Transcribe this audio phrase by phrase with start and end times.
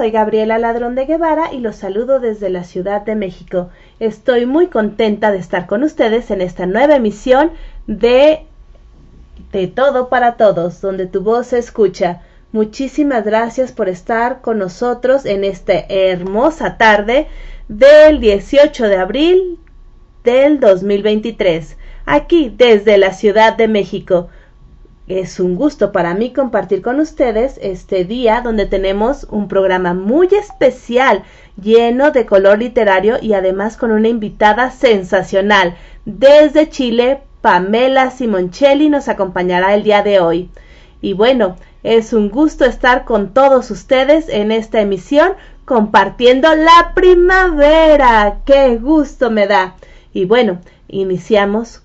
[0.00, 3.68] Soy Gabriela Ladrón de Guevara y los saludo desde la Ciudad de México.
[3.98, 7.50] Estoy muy contenta de estar con ustedes en esta nueva emisión
[7.86, 8.46] de
[9.52, 12.22] De Todo para Todos, donde tu voz se escucha.
[12.50, 17.26] Muchísimas gracias por estar con nosotros en esta hermosa tarde
[17.68, 19.58] del 18 de abril
[20.24, 21.76] del 2023,
[22.06, 24.30] aquí desde la Ciudad de México.
[25.10, 30.28] Es un gusto para mí compartir con ustedes este día donde tenemos un programa muy
[30.28, 31.24] especial,
[31.60, 35.74] lleno de color literario y además con una invitada sensacional.
[36.04, 40.48] Desde Chile, Pamela Simoncelli nos acompañará el día de hoy.
[41.00, 45.32] Y bueno, es un gusto estar con todos ustedes en esta emisión
[45.64, 48.42] compartiendo la primavera.
[48.46, 49.74] ¡Qué gusto me da!
[50.12, 51.82] Y bueno, iniciamos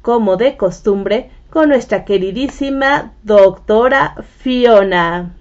[0.00, 5.36] como de costumbre con nuestra queridísima doctora Fiona.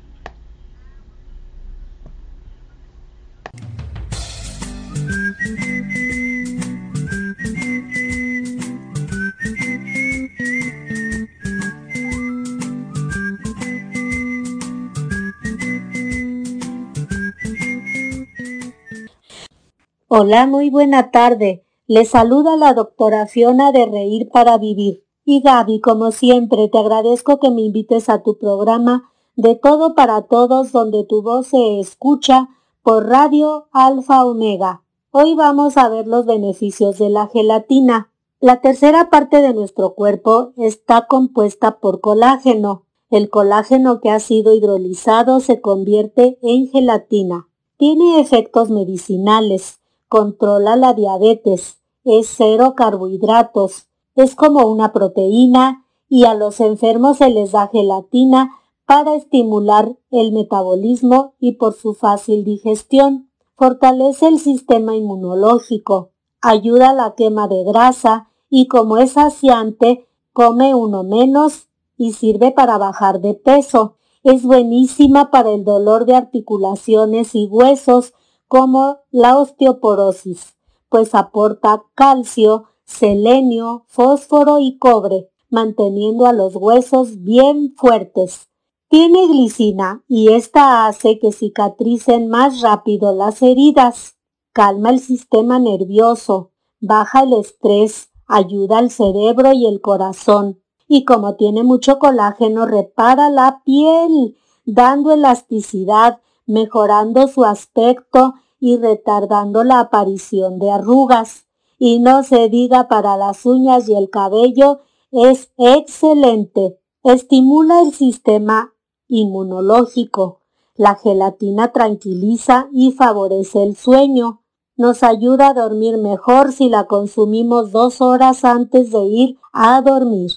[20.07, 21.63] Hola, muy buena tarde.
[21.87, 25.03] Le saluda la doctora Fiona de Reír para Vivir.
[25.25, 30.23] Y Gaby, como siempre, te agradezco que me invites a tu programa de todo para
[30.23, 32.49] todos donde tu voz se escucha
[32.81, 34.83] por Radio Alfa Omega.
[35.11, 38.11] Hoy vamos a ver los beneficios de la gelatina.
[38.41, 42.83] La tercera parte de nuestro cuerpo está compuesta por colágeno.
[43.09, 47.47] El colágeno que ha sido hidrolizado se convierte en gelatina.
[47.77, 49.79] Tiene efectos medicinales,
[50.09, 57.29] controla la diabetes, es cero carbohidratos, es como una proteína y a los enfermos se
[57.29, 58.51] les da gelatina
[58.85, 63.29] para estimular el metabolismo y por su fácil digestión.
[63.55, 70.75] Fortalece el sistema inmunológico, ayuda a la quema de grasa y como es saciante, come
[70.75, 73.95] uno menos y sirve para bajar de peso.
[74.23, 78.13] Es buenísima para el dolor de articulaciones y huesos
[78.47, 80.55] como la osteoporosis,
[80.89, 88.49] pues aporta calcio, selenio, fósforo y cobre, manteniendo a los huesos bien fuertes.
[88.89, 94.17] Tiene glicina y esta hace que cicatricen más rápido las heridas.
[94.53, 100.61] Calma el sistema nervioso, baja el estrés, ayuda al cerebro y el corazón.
[100.87, 109.63] Y como tiene mucho colágeno, repara la piel, dando elasticidad, mejorando su aspecto y retardando
[109.63, 111.47] la aparición de arrugas
[111.77, 116.79] y no se diga para las uñas y el cabello, es excelente.
[117.03, 118.73] Estimula el sistema
[119.07, 120.39] inmunológico.
[120.75, 124.41] La gelatina tranquiliza y favorece el sueño.
[124.75, 130.31] Nos ayuda a dormir mejor si la consumimos dos horas antes de ir a dormir.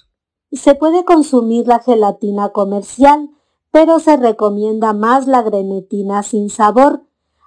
[0.53, 3.31] Se puede consumir la gelatina comercial,
[3.71, 7.03] pero se recomienda más la grenetina sin sabor,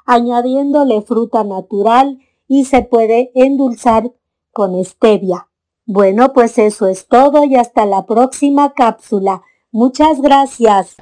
[0.05, 4.11] añadiéndole fruta natural y se puede endulzar
[4.51, 5.47] con stevia.
[5.85, 9.43] Bueno, pues eso es todo y hasta la próxima cápsula.
[9.71, 10.97] Muchas gracias.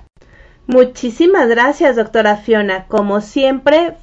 [0.68, 2.86] Muchísimas gracias, doctora Fiona.
[2.88, 3.96] Como siempre,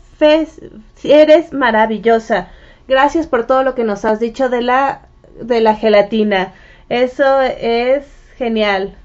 [1.04, 2.48] eres maravillosa.
[2.88, 5.08] Gracias por todo lo que nos has dicho de la,
[5.40, 6.54] de la gelatina.
[6.88, 8.96] Eso es genial.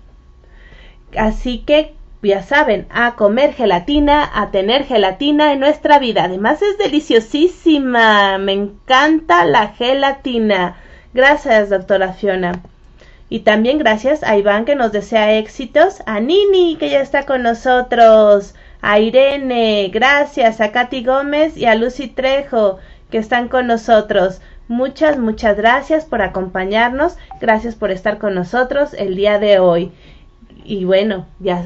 [1.17, 6.25] Así que ya saben, a comer gelatina, a tener gelatina en nuestra vida.
[6.25, 8.37] Además es deliciosísima.
[8.37, 10.75] Me encanta la gelatina.
[11.13, 12.61] Gracias, doctora Fiona.
[13.29, 17.43] Y también gracias a Iván que nos desea éxitos, a Nini que ya está con
[17.43, 22.79] nosotros, a Irene, gracias, a Katy Gómez y a Lucy Trejo
[23.11, 24.41] que están con nosotros.
[24.67, 29.91] Muchas, muchas gracias por acompañarnos, gracias por estar con nosotros el día de hoy.
[30.63, 31.65] Y bueno, ya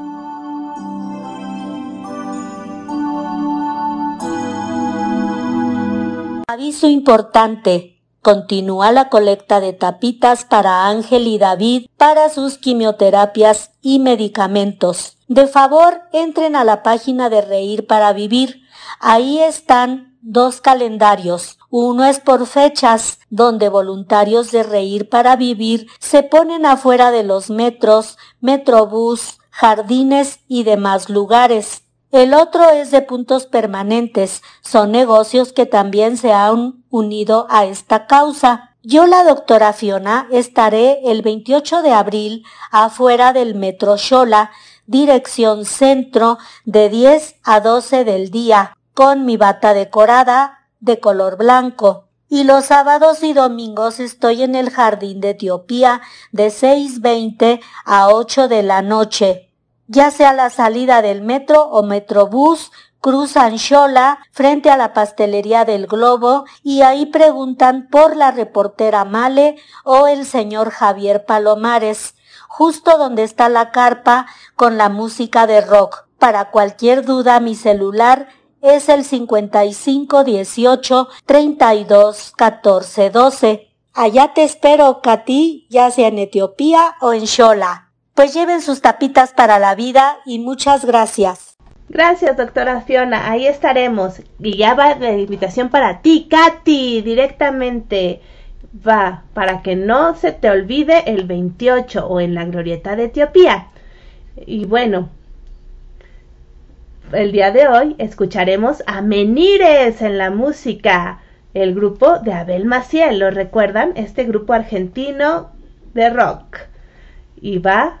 [6.51, 8.03] Aviso importante.
[8.21, 15.17] Continúa la colecta de tapitas para Ángel y David para sus quimioterapias y medicamentos.
[15.29, 18.63] De favor, entren a la página de Reír para Vivir.
[18.99, 26.21] Ahí están dos calendarios, Uno es por fechas, donde voluntarios de Reír para Vivir se
[26.21, 31.83] ponen afuera de los metros, metrobús, jardines y demás lugares.
[32.11, 38.05] El otro es de puntos permanentes, son negocios que también se han unido a esta
[38.05, 38.75] causa.
[38.83, 44.51] Yo, la doctora Fiona, estaré el 28 de abril afuera del Metro Xola,
[44.87, 52.09] dirección centro, de 10 a 12 del día, con mi bata decorada de color blanco.
[52.27, 56.01] Y los sábados y domingos estoy en el Jardín de Etiopía
[56.33, 59.50] de 6.20 a 8 de la noche
[59.91, 62.71] ya sea la salida del metro o metrobús,
[63.01, 69.57] cruzan Xola frente a la pastelería del Globo y ahí preguntan por la reportera Male
[69.83, 72.15] o el señor Javier Palomares,
[72.47, 76.05] justo donde está la carpa con la música de rock.
[76.19, 78.29] Para cualquier duda mi celular
[78.61, 83.67] es el 55 18 32 14 12.
[83.93, 87.90] Allá te espero, Katy, ya sea en Etiopía o en Xola.
[88.13, 91.51] Pues lleven sus tapitas para la vida y muchas gracias.
[91.89, 93.29] Gracias, doctora Fiona.
[93.29, 94.21] Ahí estaremos.
[94.39, 98.21] Y ya va la invitación para ti, Katy, directamente.
[98.87, 103.67] Va, para que no se te olvide el 28 o en la glorieta de Etiopía.
[104.45, 105.09] Y bueno,
[107.11, 111.19] el día de hoy escucharemos a Menires en la música,
[111.53, 113.19] el grupo de Abel Maciel.
[113.19, 113.91] ¿Lo recuerdan?
[113.95, 115.51] Este grupo argentino
[115.93, 116.57] de rock.
[117.41, 118.00] Y va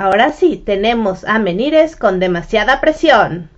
[0.00, 3.50] Ahora sí, tenemos a Menires con demasiada presión.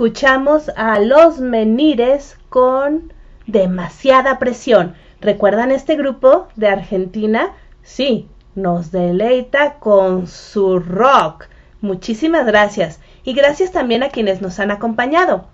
[0.00, 3.12] Escuchamos a los menires con
[3.46, 4.94] demasiada presión.
[5.20, 7.52] ¿Recuerdan este grupo de Argentina?
[7.82, 11.48] Sí, nos deleita con su rock.
[11.82, 12.98] Muchísimas gracias.
[13.24, 15.44] Y gracias también a quienes nos han acompañado.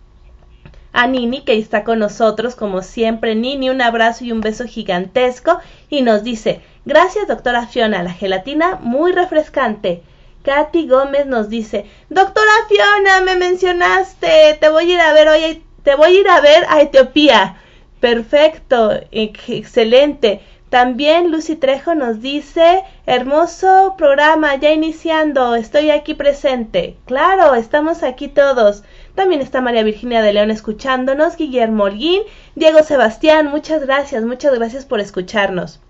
[0.92, 3.34] A Nini, que está con nosotros como siempre.
[3.34, 5.58] Nini, un abrazo y un beso gigantesco.
[5.90, 10.04] Y nos dice, gracias doctora Fiona, la gelatina muy refrescante.
[10.46, 15.64] Katy Gómez nos dice, doctora Fiona, me mencionaste, te voy a ir a ver hoy,
[15.82, 17.56] te voy a ir a ver a Etiopía.
[17.98, 20.40] Perfecto, excelente.
[20.70, 26.96] También Lucy Trejo nos dice, hermoso programa, ya iniciando, estoy aquí presente.
[27.06, 28.84] Claro, estamos aquí todos.
[29.16, 32.22] También está María Virginia de León escuchándonos, Guillermo Holguín,
[32.54, 35.80] Diego Sebastián, muchas gracias, muchas gracias por escucharnos.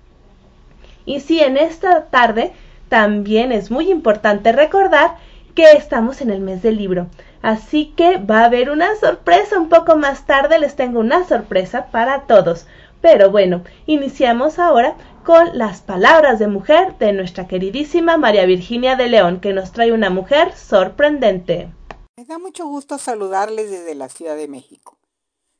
[1.04, 2.54] Y sí, en esta tarde
[2.88, 5.16] también es muy importante recordar
[5.54, 7.08] que estamos en el mes del libro.
[7.42, 10.58] Así que va a haber una sorpresa un poco más tarde.
[10.58, 12.66] Les tengo una sorpresa para todos.
[13.00, 19.08] Pero bueno, iniciamos ahora con las palabras de mujer de nuestra queridísima María Virginia de
[19.08, 21.68] León, que nos trae una mujer sorprendente.
[22.16, 24.96] Me da mucho gusto saludarles desde la Ciudad de México.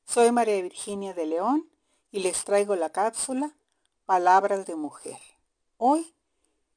[0.04, 1.68] Soy María Virginia de León
[2.11, 3.50] y les traigo la cápsula
[4.06, 5.18] Palabras de Mujer.
[5.76, 6.15] Hoy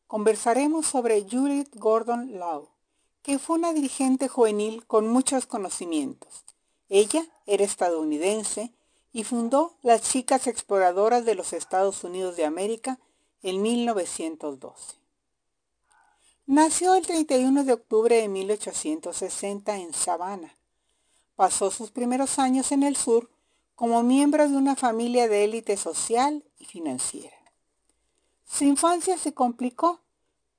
[0.10, 2.68] conversaremos sobre Judith Gordon Lowe,
[3.22, 6.46] que fue una dirigente juvenil con muchos conocimientos.
[6.90, 8.74] Ella era estadounidense
[9.14, 12.98] y fundó las Chicas Exploradoras de los Estados Unidos de América
[13.44, 14.96] en 1912.
[16.48, 20.56] Nació el 31 de octubre de 1860 en Savannah.
[21.36, 23.30] Pasó sus primeros años en el sur
[23.76, 27.39] como miembro de una familia de élite social y financiera.
[28.52, 30.00] Su infancia se complicó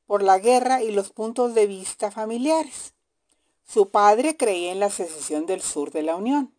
[0.07, 2.95] por la guerra y los puntos de vista familiares.
[3.67, 6.55] Su padre creía en la secesión del sur de la Unión.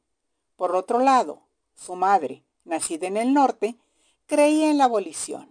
[0.57, 1.41] Por otro lado,
[1.73, 3.77] su madre, nacida en el norte,
[4.27, 5.49] creía en la abolición.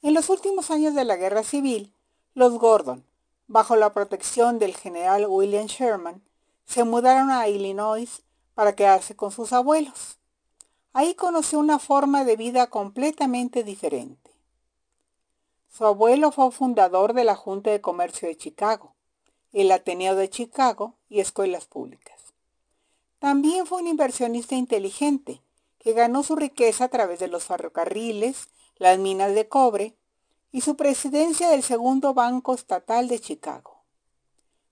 [0.00, 1.92] En los últimos años de la guerra civil,
[2.34, 3.04] los Gordon,
[3.48, 6.22] bajo la protección del general William Sherman,
[6.66, 8.22] se mudaron a Illinois
[8.54, 10.18] para quedarse con sus abuelos.
[10.96, 14.30] Ahí conoció una forma de vida completamente diferente.
[15.68, 18.94] Su abuelo fue fundador de la Junta de Comercio de Chicago,
[19.52, 22.34] el Ateneo de Chicago y escuelas públicas.
[23.18, 25.42] También fue un inversionista inteligente
[25.80, 28.46] que ganó su riqueza a través de los ferrocarriles,
[28.76, 29.96] las minas de cobre
[30.52, 33.82] y su presidencia del segundo Banco Estatal de Chicago.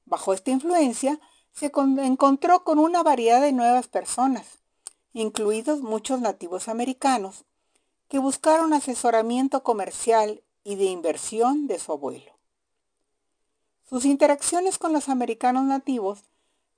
[0.04, 1.18] Bajo esta influencia,
[1.50, 4.61] se encontró con una variedad de nuevas personas,
[5.12, 7.44] incluidos muchos nativos americanos,
[8.08, 12.32] que buscaron asesoramiento comercial y de inversión de su abuelo.
[13.88, 16.24] Sus interacciones con los americanos nativos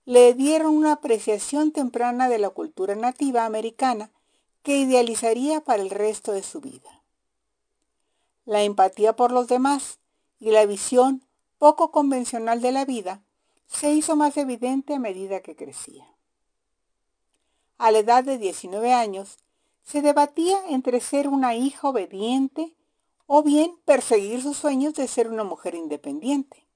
[0.05, 4.11] le dieron una apreciación temprana de la cultura nativa americana
[4.63, 7.03] que idealizaría para el resto de su vida.
[8.45, 9.99] La empatía por los demás
[10.39, 11.25] y la visión
[11.59, 13.23] poco convencional de la vida
[13.67, 16.14] se hizo más evidente a medida que crecía
[17.79, 19.39] a la edad de 19 años,
[19.83, 22.75] se debatía entre ser una hija obediente
[23.27, 26.67] o bien perseguir sus sueños de ser una mujer independiente.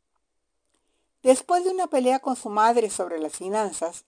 [1.22, 4.04] Después de una pelea con su madre sobre las finanzas,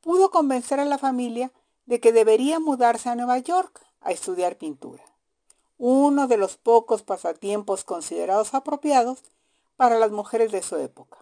[0.00, 1.52] pudo convencer a la familia
[1.86, 5.02] de que debería mudarse a Nueva York a estudiar pintura,
[5.78, 9.22] uno de los pocos pasatiempos considerados apropiados
[9.76, 11.18] para las mujeres de su época.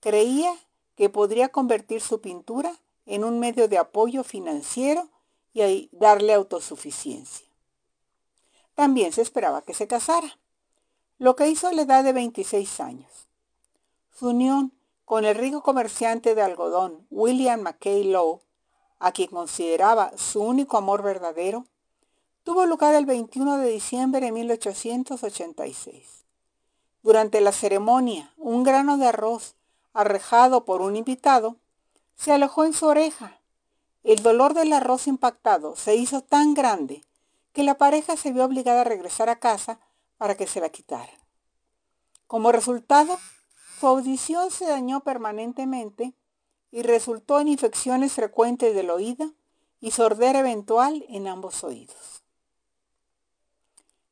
[0.00, 0.54] Creía
[0.96, 2.74] que podría convertir su pintura
[3.08, 5.08] en un medio de apoyo financiero
[5.54, 7.46] y darle autosuficiencia.
[8.74, 10.38] También se esperaba que se casara,
[11.18, 13.28] lo que hizo a la edad de 26 años.
[14.12, 14.72] Su unión
[15.04, 18.40] con el rico comerciante de algodón William McKay Lowe,
[19.00, 21.64] a quien consideraba su único amor verdadero,
[22.44, 26.24] tuvo lugar el 21 de diciembre de 1886.
[27.02, 29.54] Durante la ceremonia, un grano de arroz
[29.92, 31.56] arrejado por un invitado
[32.18, 33.40] se alojó en su oreja.
[34.02, 37.02] El dolor del arroz impactado se hizo tan grande
[37.52, 39.80] que la pareja se vio obligada a regresar a casa
[40.16, 41.12] para que se la quitara.
[42.26, 43.18] Como resultado,
[43.78, 46.12] su audición se dañó permanentemente
[46.72, 49.32] y resultó en infecciones frecuentes del oído
[49.80, 52.24] y sordera eventual en ambos oídos.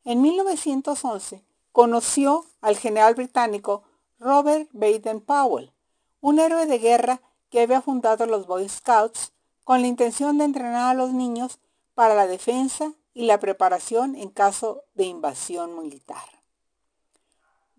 [0.04, 3.82] En 1911 conoció al general británico
[4.20, 5.72] Robert Baden-Powell,
[6.20, 9.32] un héroe de guerra que había fundado los Boy Scouts
[9.64, 11.58] con la intención de entrenar a los niños
[11.94, 16.22] para la defensa y la preparación en caso de invasión militar.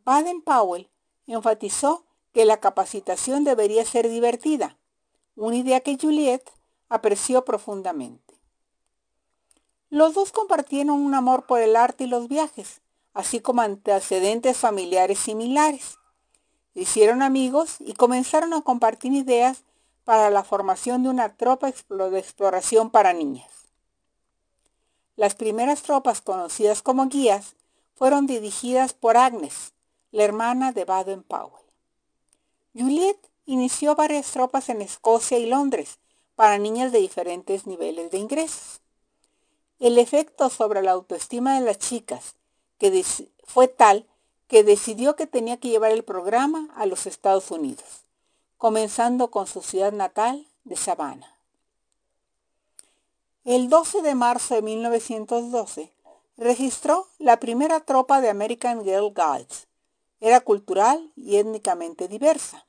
[0.04, 0.90] Baden-Powell
[1.28, 4.78] enfatizó que la capacitación debería ser divertida,
[5.36, 6.44] una idea que Juliet
[6.90, 8.40] apreció profundamente.
[9.90, 12.82] Los dos compartieron un amor por el arte y los viajes,
[13.14, 15.98] así como antecedentes familiares similares.
[16.78, 19.64] Hicieron amigos y comenzaron a compartir ideas
[20.04, 23.50] para la formación de una tropa de exploración para niñas.
[25.16, 27.56] Las primeras tropas conocidas como guías
[27.96, 29.74] fueron dirigidas por Agnes,
[30.12, 31.66] la hermana de Baden Powell.
[32.76, 35.98] Juliet inició varias tropas en Escocia y Londres
[36.36, 38.82] para niñas de diferentes niveles de ingresos.
[39.80, 42.36] El efecto sobre la autoestima de las chicas
[42.78, 43.04] que
[43.46, 44.06] fue tal
[44.48, 48.06] que decidió que tenía que llevar el programa a los Estados Unidos,
[48.58, 51.38] comenzando con su ciudad natal de Savannah.
[53.44, 55.94] El 12 de marzo de 1912
[56.38, 59.68] registró la primera tropa de American Girl Guides.
[60.20, 62.66] Era cultural y étnicamente diversa,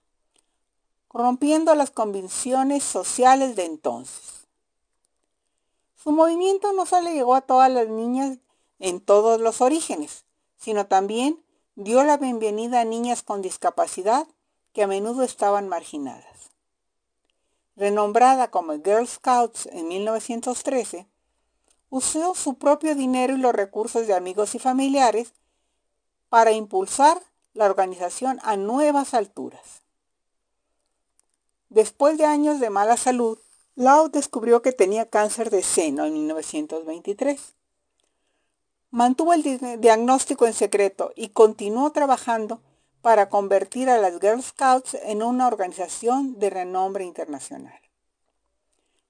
[1.11, 4.47] rompiendo las convicciones sociales de entonces.
[5.97, 8.39] Su movimiento no solo llegó a todas las niñas
[8.79, 10.25] en todos los orígenes,
[10.57, 11.43] sino también
[11.81, 14.27] dio la bienvenida a niñas con discapacidad
[14.73, 16.51] que a menudo estaban marginadas.
[17.77, 21.07] Renombrada como Girl Scouts en 1913,
[21.89, 25.35] usó su propio dinero y los recursos de amigos y familiares
[26.29, 27.23] para impulsar
[27.55, 29.85] la organización a nuevas alturas.
[31.69, 33.39] Después de años de mala salud,
[33.77, 37.55] Lau descubrió que tenía cáncer de seno en 1923.
[38.91, 39.43] Mantuvo el
[39.81, 42.63] diagnóstico en secreto y continuó trabajando
[43.03, 47.79] para convertir a las Girl Scouts en una organización de renombre internacional.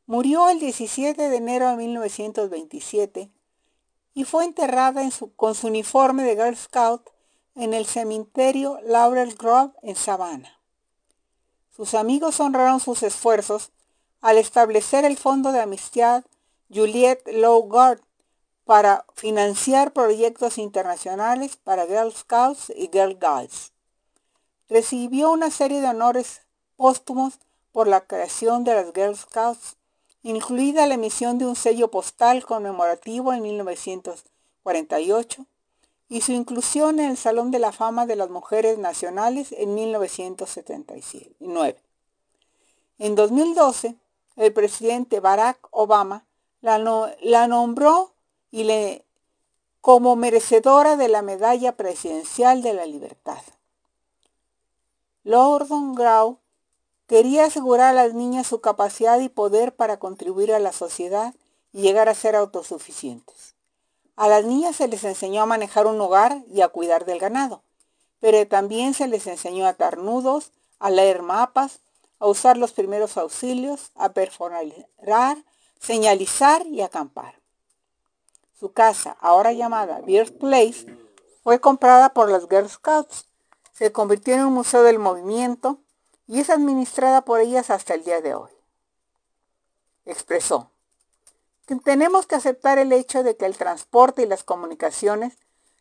[0.07, 3.31] Murió el 17 de enero de 1927
[4.15, 7.11] y fue enterrada con su uniforme de Girl Scout
[7.55, 10.61] en el cementerio Laurel Grove en Savannah.
[11.71, 13.71] Sus amigos honraron sus esfuerzos
[14.21, 16.25] al establecer el Fondo de Amistad
[16.69, 17.23] Juliette
[17.67, 18.01] Guard
[18.69, 23.73] para financiar proyectos internacionales para Girl Scouts y Girl Guides.
[24.69, 26.43] Recibió una serie de honores
[26.77, 27.39] póstumos
[27.73, 29.79] por la creación de las Girl Scouts
[30.23, 35.47] incluida la emisión de un sello postal conmemorativo en 1948
[36.11, 41.83] y su inclusión en el Salón de la Fama de las Mujeres Nacionales en 1979.
[42.99, 43.97] En 2012,
[44.37, 46.27] el presidente Barack Obama
[46.61, 48.13] la, nombró
[48.51, 49.05] y le,
[49.81, 53.43] como merecedora de la Medalla Presidencial de la Libertad.
[55.25, 56.39] Lordon Grau
[57.09, 61.35] Quería asegurar a las niñas su capacidad y poder para contribuir a la sociedad
[61.73, 63.55] y llegar a ser autosuficientes.
[64.15, 67.63] A las niñas se les enseñó a manejar un hogar y a cuidar del ganado,
[68.21, 71.81] pero también se les enseñó a atar nudos, a leer mapas,
[72.19, 74.67] a usar los primeros auxilios, a perforar,
[75.81, 77.38] señalizar y acampar.
[78.59, 80.01] Su casa, ahora llamada
[80.41, 80.87] Place,
[81.43, 83.27] fue comprada por las Girl Scouts.
[83.73, 85.79] Se convirtió en un museo del movimiento
[86.27, 88.51] y es administrada por ellas hasta el día de hoy.
[90.05, 90.71] Expresó
[91.77, 95.37] tenemos que aceptar el hecho de que el transporte y las comunicaciones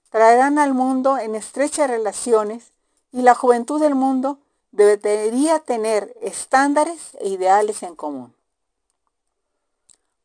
[0.10, 2.72] traerán al mundo en estrechas relaciones
[3.12, 4.40] y la juventud del mundo
[4.72, 8.36] debería tener estándares e ideales en común.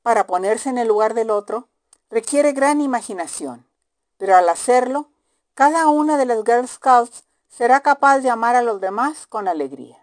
[0.02, 1.68] Para ponerse en el lugar del otro
[2.12, 3.66] requiere gran imaginación,
[4.18, 5.08] pero al hacerlo,
[5.54, 9.98] cada una de las Girl Scouts será capaz de amar a los demás con alegría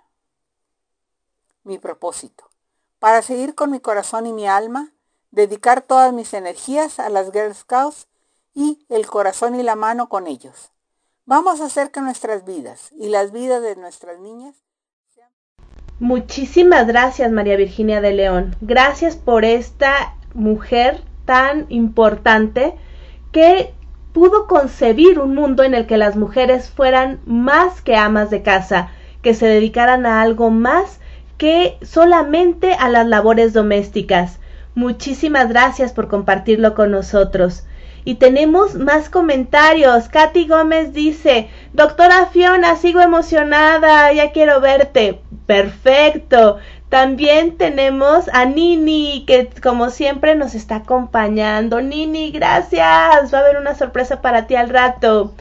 [1.63, 2.49] mi propósito.
[2.97, 4.91] Para seguir con mi corazón y mi alma,
[5.29, 8.07] dedicar todas mis energías a las Girl Scouts
[8.55, 10.71] y el corazón y la mano con ellos.
[11.25, 14.55] Vamos a hacer que nuestras vidas y las vidas de nuestras niñas
[15.13, 15.29] sean...
[15.99, 18.55] Muchísimas gracias María Virginia de León.
[18.61, 22.73] Gracias por esta mujer tan importante
[23.31, 23.75] que
[24.13, 28.89] pudo concebir un mundo en el que las mujeres fueran más que amas de casa,
[29.21, 30.99] que se dedicaran a algo más
[31.37, 34.39] que solamente a las labores domésticas.
[34.73, 37.63] Muchísimas gracias por compartirlo con nosotros.
[38.05, 40.07] Y tenemos más comentarios.
[40.07, 45.21] Katy Gómez dice, doctora Fiona, sigo emocionada, ya quiero verte.
[45.45, 46.57] Perfecto.
[46.89, 51.81] También tenemos a Nini, que como siempre nos está acompañando.
[51.81, 53.31] Nini, gracias.
[53.33, 55.33] Va a haber una sorpresa para ti al rato.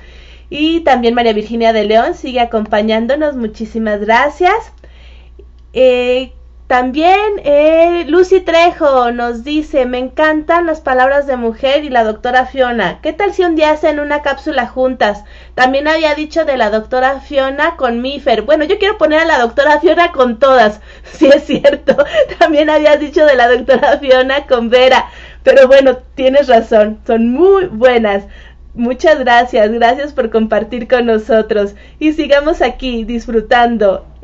[0.51, 3.37] Y también María Virginia de León sigue acompañándonos.
[3.37, 4.73] Muchísimas gracias.
[5.73, 6.33] Eh,
[6.69, 12.45] También eh, Lucy Trejo nos dice, me encantan las palabras de mujer y la doctora
[12.45, 13.01] Fiona.
[13.01, 15.25] ¿Qué tal si un día hacen una cápsula juntas?
[15.55, 18.43] También había dicho de la doctora Fiona con Mifer.
[18.43, 21.97] Bueno, yo quiero poner a la doctora Fiona con todas, si es cierto.
[22.39, 25.07] También había dicho de la doctora Fiona con Vera.
[25.45, 28.25] Pero bueno, tienes razón, son muy buenas.
[28.75, 34.05] Muchas gracias, gracias por compartir con nosotros y sigamos aquí disfrutando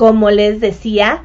[0.00, 1.24] Como les decía,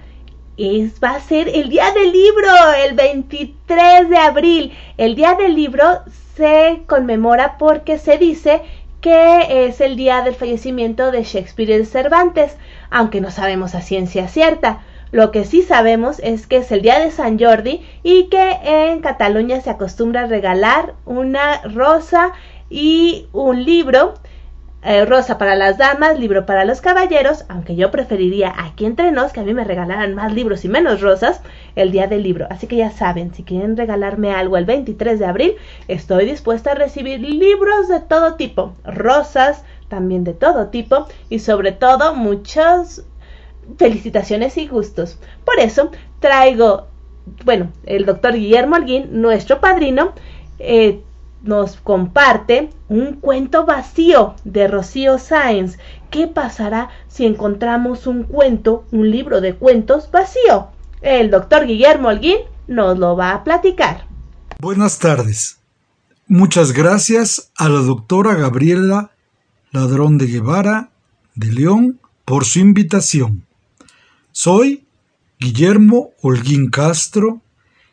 [0.57, 2.49] es, va a ser el día del libro,
[2.85, 4.73] el 23 de abril.
[4.97, 6.01] El día del libro
[6.35, 8.63] se conmemora porque se dice
[8.99, 12.57] que es el día del fallecimiento de Shakespeare y de Cervantes,
[12.89, 14.83] aunque no sabemos a ciencia cierta.
[15.13, 18.99] Lo que sí sabemos es que es el día de San Jordi y que en
[18.99, 22.33] Cataluña se acostumbra regalar una rosa
[22.69, 24.15] y un libro.
[24.87, 29.33] Eh, rosa para las damas, libro para los caballeros, aunque yo preferiría aquí entre nos
[29.33, 31.41] que a mí me regalaran más libros y menos rosas
[31.75, 32.45] el día del libro.
[32.51, 35.55] Así que ya saben, si quieren regalarme algo el 23 de abril,
[35.87, 41.71] estoy dispuesta a recibir libros de todo tipo, rosas también de todo tipo y sobre
[41.71, 43.03] todo muchos
[43.77, 45.17] felicitaciones y gustos.
[45.45, 46.85] Por eso traigo,
[47.43, 50.13] bueno, el doctor Guillermo Alguín, nuestro padrino,
[50.59, 51.01] eh,
[51.45, 55.77] nos comparte un cuento vacío de Rocío Sáenz.
[56.09, 60.69] ¿Qué pasará si encontramos un cuento, un libro de cuentos vacío?
[61.01, 64.07] El doctor Guillermo Alguín nos lo va a platicar.
[64.59, 65.59] Buenas tardes.
[66.27, 69.11] Muchas gracias a la doctora Gabriela
[69.71, 70.89] Ladrón de Guevara
[71.35, 73.45] de León por su invitación.
[74.31, 74.85] Soy
[75.39, 77.41] Guillermo Holguín Castro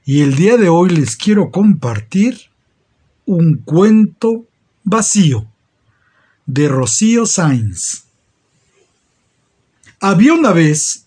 [0.04, 2.51] y el día de hoy les quiero compartir
[3.32, 4.44] un cuento
[4.84, 5.46] vacío
[6.44, 8.04] de Rocío Sainz.
[10.00, 11.06] Había una vez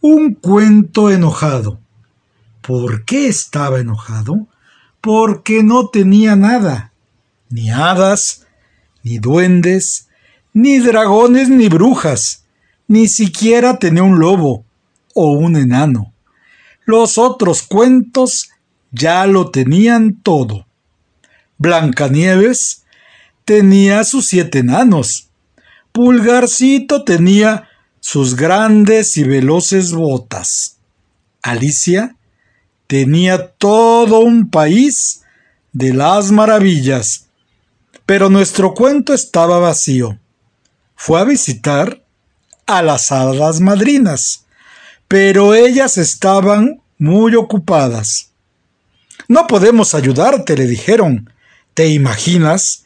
[0.00, 1.78] un cuento enojado.
[2.62, 4.46] ¿Por qué estaba enojado?
[5.02, 6.92] Porque no tenía nada,
[7.50, 8.46] ni hadas,
[9.02, 10.08] ni duendes,
[10.54, 12.46] ni dragones, ni brujas,
[12.88, 14.64] ni siquiera tenía un lobo,
[15.14, 16.14] o un enano.
[16.86, 18.48] Los otros cuentos
[18.92, 20.65] ya lo tenían todo.
[21.58, 22.84] Blancanieves
[23.44, 25.28] tenía sus siete enanos.
[25.92, 27.68] Pulgarcito tenía
[28.00, 30.78] sus grandes y veloces botas.
[31.42, 32.16] Alicia
[32.86, 35.22] tenía todo un país
[35.72, 37.26] de las maravillas.
[38.04, 40.18] Pero nuestro cuento estaba vacío.
[40.94, 42.02] Fue a visitar
[42.66, 44.46] a las hadas madrinas
[45.08, 48.30] pero ellas estaban muy ocupadas.
[49.28, 51.30] No podemos ayudarte, le dijeron.
[51.76, 52.82] ¿Te imaginas?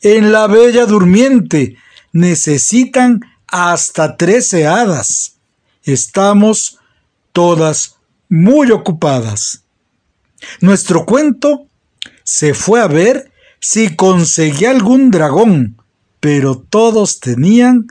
[0.00, 1.76] En la Bella Durmiente
[2.12, 5.38] necesitan hasta trece hadas.
[5.82, 6.78] Estamos
[7.32, 7.96] todas
[8.30, 9.64] muy ocupadas.
[10.60, 11.66] Nuestro cuento
[12.22, 15.82] se fue a ver si conseguía algún dragón,
[16.20, 17.88] pero todos tenían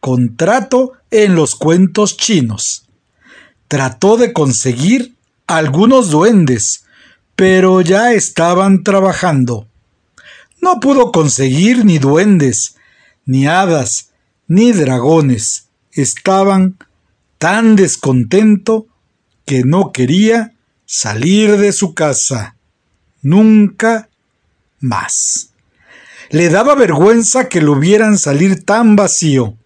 [0.00, 2.86] contrato en los cuentos chinos
[3.70, 5.14] trató de conseguir
[5.46, 6.86] algunos duendes,
[7.36, 9.68] pero ya estaban trabajando.
[10.60, 12.76] No pudo conseguir ni duendes,
[13.24, 14.10] ni hadas,
[14.46, 15.68] ni dragones.
[15.92, 16.78] Estaban
[17.38, 18.86] tan descontento
[19.46, 22.56] que no quería salir de su casa.
[23.22, 24.08] Nunca
[24.80, 25.50] más.
[26.30, 29.56] Le daba vergüenza que lo vieran salir tan vacío.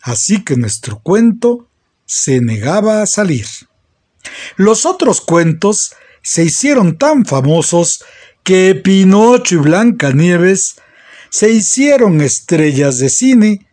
[0.00, 1.68] Así que nuestro cuento
[2.06, 3.46] se negaba a salir.
[4.56, 8.04] Los otros cuentos se hicieron tan famosos
[8.48, 10.76] que Pinocho y Blancanieves
[11.28, 13.66] se hicieron estrellas de cine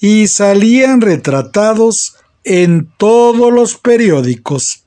[0.00, 4.84] y salían retratados en todos los periódicos.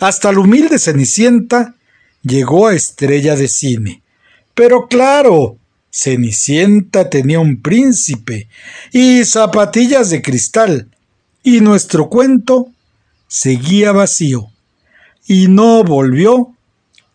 [0.00, 1.74] Hasta la humilde Cenicienta
[2.22, 4.02] llegó a estrella de cine.
[4.54, 5.58] Pero claro,
[5.92, 8.48] Cenicienta tenía un príncipe
[8.90, 10.88] y zapatillas de cristal,
[11.42, 12.68] y nuestro cuento
[13.28, 14.48] seguía vacío
[15.26, 16.55] y no volvió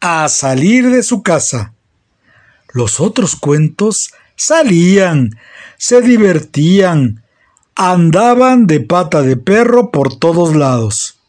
[0.02, 1.74] a salir de su casa.
[2.74, 5.38] Los otros cuentos salían,
[5.78, 7.24] se divertían,
[7.76, 11.20] andaban de pata de perro por todos lados.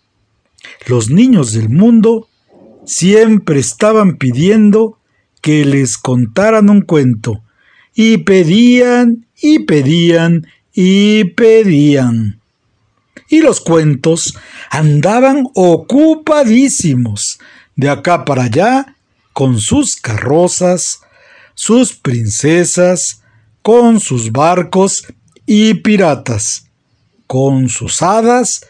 [0.86, 2.28] Los niños del mundo
[2.86, 4.98] siempre estaban pidiendo
[5.40, 7.42] que les contaran un cuento,
[7.94, 12.40] y pedían y pedían y pedían.
[13.28, 14.38] Y los cuentos
[14.70, 17.38] andaban ocupadísimos
[17.76, 18.96] de acá para allá
[19.32, 21.00] con sus carrozas,
[21.54, 23.22] sus princesas,
[23.62, 25.04] con sus barcos
[25.46, 26.66] y piratas,
[27.26, 28.66] con sus hadas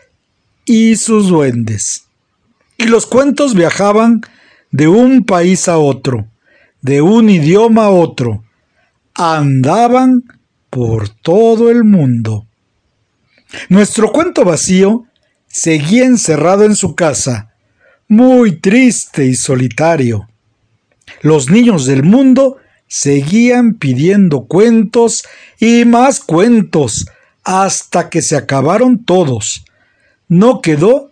[0.64, 2.04] y sus duendes.
[2.76, 4.22] Y los cuentos viajaban
[4.70, 6.26] de un país a otro,
[6.80, 8.44] de un idioma a otro,
[9.14, 10.24] andaban
[10.70, 12.46] por todo el mundo.
[13.68, 15.04] Nuestro cuento vacío
[15.46, 17.51] seguía encerrado en su casa,
[18.12, 20.28] muy triste y solitario.
[21.22, 25.24] Los niños del mundo seguían pidiendo cuentos
[25.58, 27.06] y más cuentos
[27.42, 29.64] hasta que se acabaron todos.
[30.28, 31.10] No quedó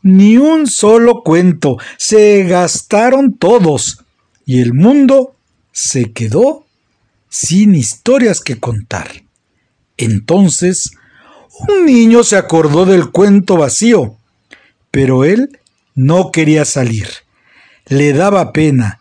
[0.00, 4.02] ni un solo cuento, se gastaron todos
[4.46, 5.36] y el mundo
[5.70, 6.64] se quedó
[7.28, 9.22] sin historias que contar.
[9.98, 10.92] Entonces,
[11.68, 14.16] un niño se acordó del cuento vacío,
[14.90, 15.57] pero él
[15.98, 17.08] no quería salir.
[17.86, 19.00] Le daba pena.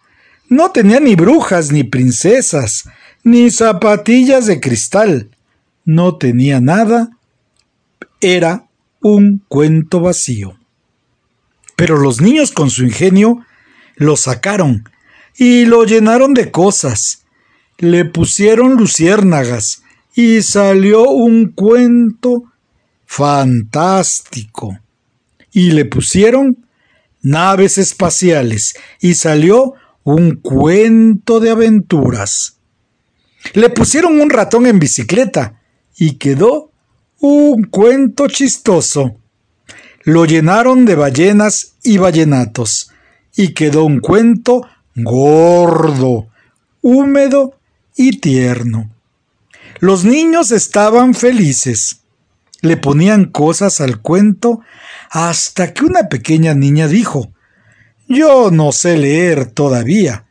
[0.49, 2.89] No tenía ni brujas, ni princesas,
[3.23, 5.29] ni zapatillas de cristal.
[5.85, 7.09] No tenía nada.
[8.19, 8.65] Era
[9.01, 10.57] un cuento vacío.
[11.75, 13.45] Pero los niños con su ingenio
[13.95, 14.89] lo sacaron
[15.37, 17.23] y lo llenaron de cosas
[17.77, 19.83] le pusieron luciérnagas
[20.15, 22.45] y salió un cuento
[23.05, 24.79] fantástico.
[25.51, 26.66] Y le pusieron
[27.27, 32.57] naves espaciales y salió un cuento de aventuras.
[33.53, 35.61] Le pusieron un ratón en bicicleta
[35.97, 36.71] y quedó
[37.19, 39.17] un cuento chistoso.
[40.03, 42.91] Lo llenaron de ballenas y ballenatos
[43.35, 44.61] y quedó un cuento
[44.95, 46.27] gordo,
[46.81, 47.59] húmedo
[47.95, 48.89] y tierno.
[49.79, 52.01] Los niños estaban felices.
[52.61, 54.61] Le ponían cosas al cuento
[55.09, 57.31] hasta que una pequeña niña dijo
[58.07, 60.25] Yo no sé leer todavía.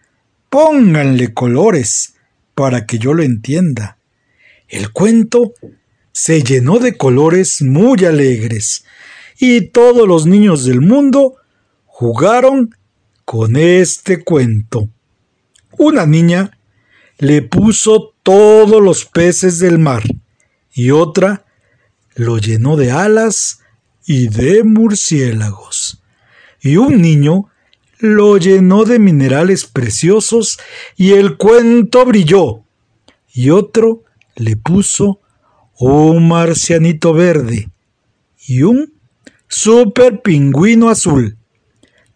[0.49, 2.15] Pónganle colores
[2.55, 3.99] para que yo lo entienda.
[4.69, 5.55] El cuento
[6.13, 8.85] se llenó de colores muy alegres
[9.39, 11.37] y todos los niños del mundo
[11.85, 12.75] jugaron
[13.25, 14.89] con este cuento.
[15.79, 16.59] Una niña
[17.19, 20.03] le puso todos los peces del mar
[20.73, 21.46] y otra
[22.17, 23.61] lo llenó de alas
[24.07, 26.03] y de murciélagos.
[26.61, 27.49] Y un niño
[27.99, 30.59] lo llenó de minerales preciosos
[30.97, 32.65] y el cuento brilló.
[33.33, 35.21] Y otro le puso
[35.79, 37.71] un marcianito verde
[38.47, 38.95] y un
[39.47, 41.37] super pingüino azul.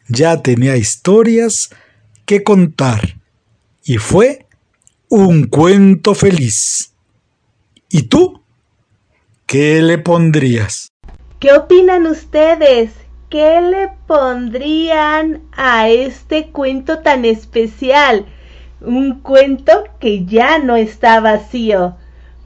[0.09, 1.71] Ya tenía historias
[2.25, 3.21] que contar
[3.85, 4.47] y fue
[5.09, 6.93] un cuento feliz.
[7.91, 8.40] ¿Y tú?
[9.51, 10.93] ¿Qué le pondrías?
[11.41, 12.93] ¿Qué opinan ustedes?
[13.31, 18.27] ¿Qué le pondrían a este cuento tan especial?
[18.81, 21.97] Un cuento que ya no está vacío.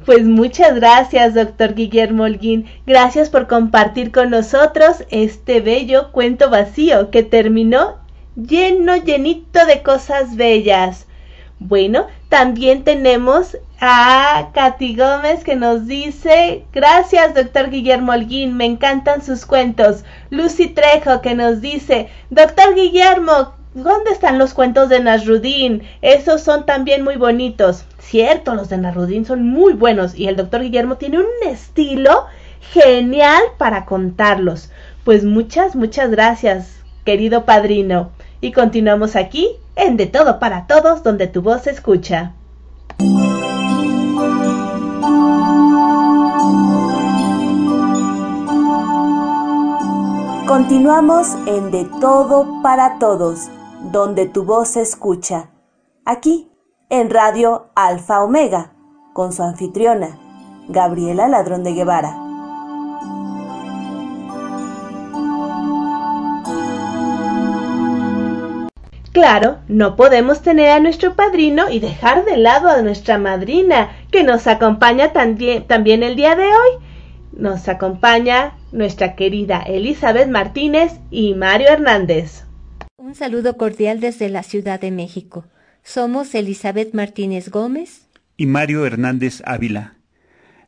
[0.07, 2.64] Pues muchas gracias, doctor Guillermo Holguín.
[2.87, 7.99] Gracias por compartir con nosotros este bello cuento vacío que terminó
[8.35, 11.07] lleno, llenito de cosas bellas.
[11.61, 19.23] Bueno, también tenemos a Katy Gómez que nos dice, gracias doctor Guillermo Holguín, me encantan
[19.23, 20.05] sus cuentos.
[20.31, 25.83] Lucy Trejo que nos dice, doctor Guillermo, ¿dónde están los cuentos de Nasrudin?
[26.03, 27.85] Esos son también muy bonitos.
[27.99, 32.27] Cierto, los de Nasrudin son muy buenos y el doctor Guillermo tiene un estilo
[32.73, 34.71] genial para contarlos.
[35.05, 38.11] Pues muchas, muchas gracias, querido padrino.
[38.45, 42.35] Y continuamos aquí en De Todo para Todos, donde tu voz se escucha.
[50.47, 53.49] Continuamos en De Todo para Todos,
[53.91, 55.49] donde tu voz se escucha.
[56.05, 56.51] Aquí,
[56.91, 58.75] en Radio Alfa Omega,
[59.15, 60.19] con su anfitriona,
[60.69, 62.24] Gabriela Ladrón de Guevara.
[69.14, 74.24] Claro, no podemos tener a nuestro padrino y dejar de lado a nuestra madrina, que
[74.24, 76.83] nos acompaña también, también el día de hoy.
[77.33, 82.42] Nos acompaña nuestra querida Elizabeth Martínez y Mario Hernández.
[82.96, 85.44] Un saludo cordial desde la Ciudad de México.
[85.85, 89.94] Somos Elizabeth Martínez Gómez y Mario Hernández Ávila.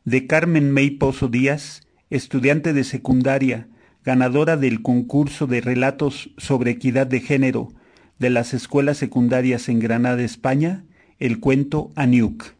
[0.05, 3.67] de Carmen May Pozo Díaz, estudiante de secundaria,
[4.05, 7.73] ganadora del concurso de relatos sobre equidad de género
[8.19, 10.83] de las escuelas secundarias en Granada, España,
[11.19, 12.53] el cuento Aniuk.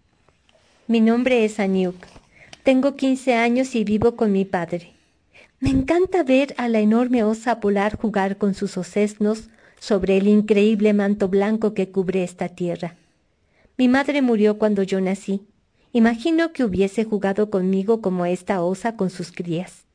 [0.88, 1.96] Mi nombre es Aniuk.
[2.64, 4.94] Tengo 15 años y vivo con mi padre.
[5.60, 10.94] Me encanta ver a la enorme osa polar jugar con sus ocesnos sobre el increíble
[10.94, 12.96] manto blanco que cubre esta tierra.
[13.78, 15.42] Mi madre murió cuando yo nací.
[15.94, 19.86] Imagino que hubiese jugado conmigo como esta osa con sus crías.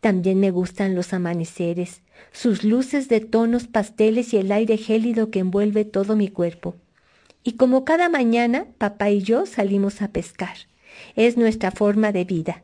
[0.00, 2.02] También me gustan los amaneceres,
[2.32, 6.76] sus luces de tonos pasteles y el aire gélido que envuelve todo mi cuerpo.
[7.42, 10.56] Y como cada mañana, papá y yo salimos a pescar.
[11.16, 12.62] Es nuestra forma de vida.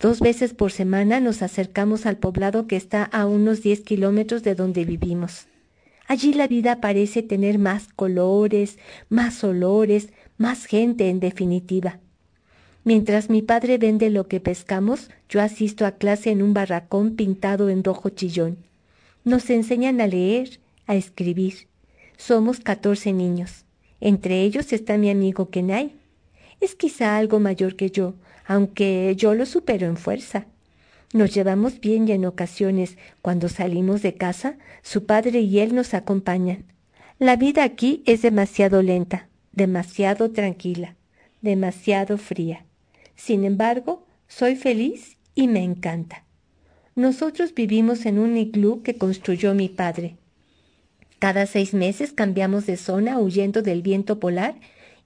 [0.00, 4.54] Dos veces por semana nos acercamos al poblado que está a unos diez kilómetros de
[4.54, 5.46] donde vivimos.
[6.08, 8.78] Allí la vida parece tener más colores,
[9.08, 12.00] más olores, más gente en definitiva.
[12.82, 17.68] Mientras mi padre vende lo que pescamos, yo asisto a clase en un barracón pintado
[17.68, 18.56] en rojo chillón.
[19.24, 21.68] Nos enseñan a leer, a escribir.
[22.16, 23.64] Somos catorce niños.
[24.00, 25.92] Entre ellos está mi amigo Kenai.
[26.60, 28.14] Es quizá algo mayor que yo,
[28.46, 30.46] aunque yo lo supero en fuerza.
[31.12, 35.92] Nos llevamos bien y en ocasiones, cuando salimos de casa, su padre y él nos
[35.92, 36.64] acompañan.
[37.18, 40.96] La vida aquí es demasiado lenta, demasiado tranquila,
[41.42, 42.64] demasiado fría.
[43.16, 46.24] Sin embargo, soy feliz y me encanta.
[47.00, 50.18] Nosotros vivimos en un iglú que construyó mi padre.
[51.18, 54.56] Cada seis meses cambiamos de zona huyendo del viento polar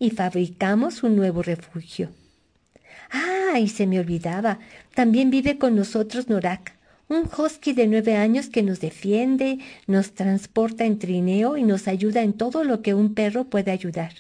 [0.00, 2.10] y fabricamos un nuevo refugio.
[3.12, 4.58] Ah, y se me olvidaba,
[4.96, 6.76] también vive con nosotros Norak,
[7.08, 12.22] un husky de nueve años que nos defiende, nos transporta en trineo y nos ayuda
[12.22, 14.14] en todo lo que un perro puede ayudar.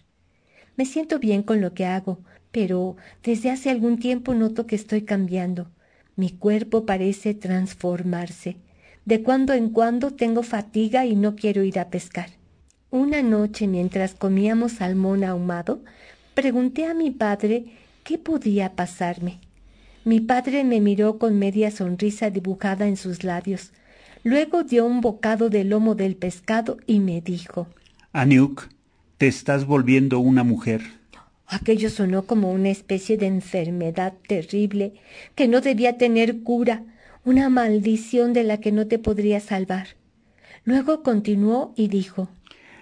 [0.76, 2.20] Me siento bien con lo que hago,
[2.52, 5.72] pero desde hace algún tiempo noto que estoy cambiando.
[6.16, 8.56] Mi cuerpo parece transformarse.
[9.04, 12.30] De cuando en cuando tengo fatiga y no quiero ir a pescar.
[12.90, 15.82] Una noche mientras comíamos salmón ahumado,
[16.34, 17.66] pregunté a mi padre
[18.04, 19.40] ¿Qué podía pasarme?
[20.04, 23.72] Mi padre me miró con media sonrisa dibujada en sus labios.
[24.22, 27.66] Luego dio un bocado del lomo del pescado y me dijo
[28.12, 28.68] Aniuk,
[29.16, 30.82] te estás volviendo una mujer.
[31.54, 34.94] Aquello sonó como una especie de enfermedad terrible
[35.36, 36.82] que no debía tener cura,
[37.24, 39.86] una maldición de la que no te podría salvar.
[40.64, 42.28] Luego continuó y dijo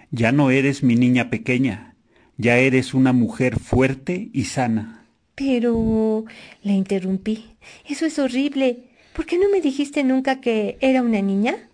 [0.09, 1.93] Ya no eres mi niña pequeña,
[2.37, 5.05] ya eres una mujer fuerte y sana.
[5.35, 6.25] Pero...
[6.63, 7.45] le interrumpí.
[7.87, 8.85] Eso es horrible.
[9.15, 11.69] ¿Por qué no me dijiste nunca que era una niña?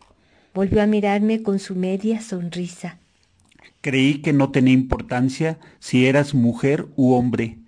[0.53, 2.99] Volvió a mirarme con su media sonrisa.
[3.81, 7.59] Creí que no tenía importancia si eras mujer u hombre.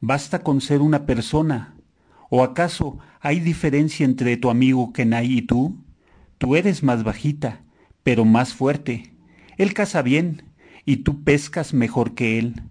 [0.00, 1.74] Basta con ser una persona.
[2.28, 5.82] ¿O acaso hay diferencia entre tu amigo Kenai y tú?
[6.36, 7.62] Tú eres más bajita,
[8.02, 9.14] pero más fuerte.
[9.56, 10.42] Él caza bien,
[10.84, 12.62] y tú pescas mejor que él.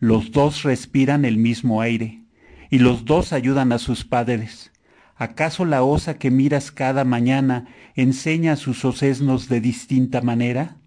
[0.00, 2.22] Los dos respiran el mismo aire,
[2.70, 4.72] y los dos ayudan a sus padres.
[5.16, 10.77] ¿Acaso la osa que miras cada mañana enseña a sus ocesnos de distinta manera?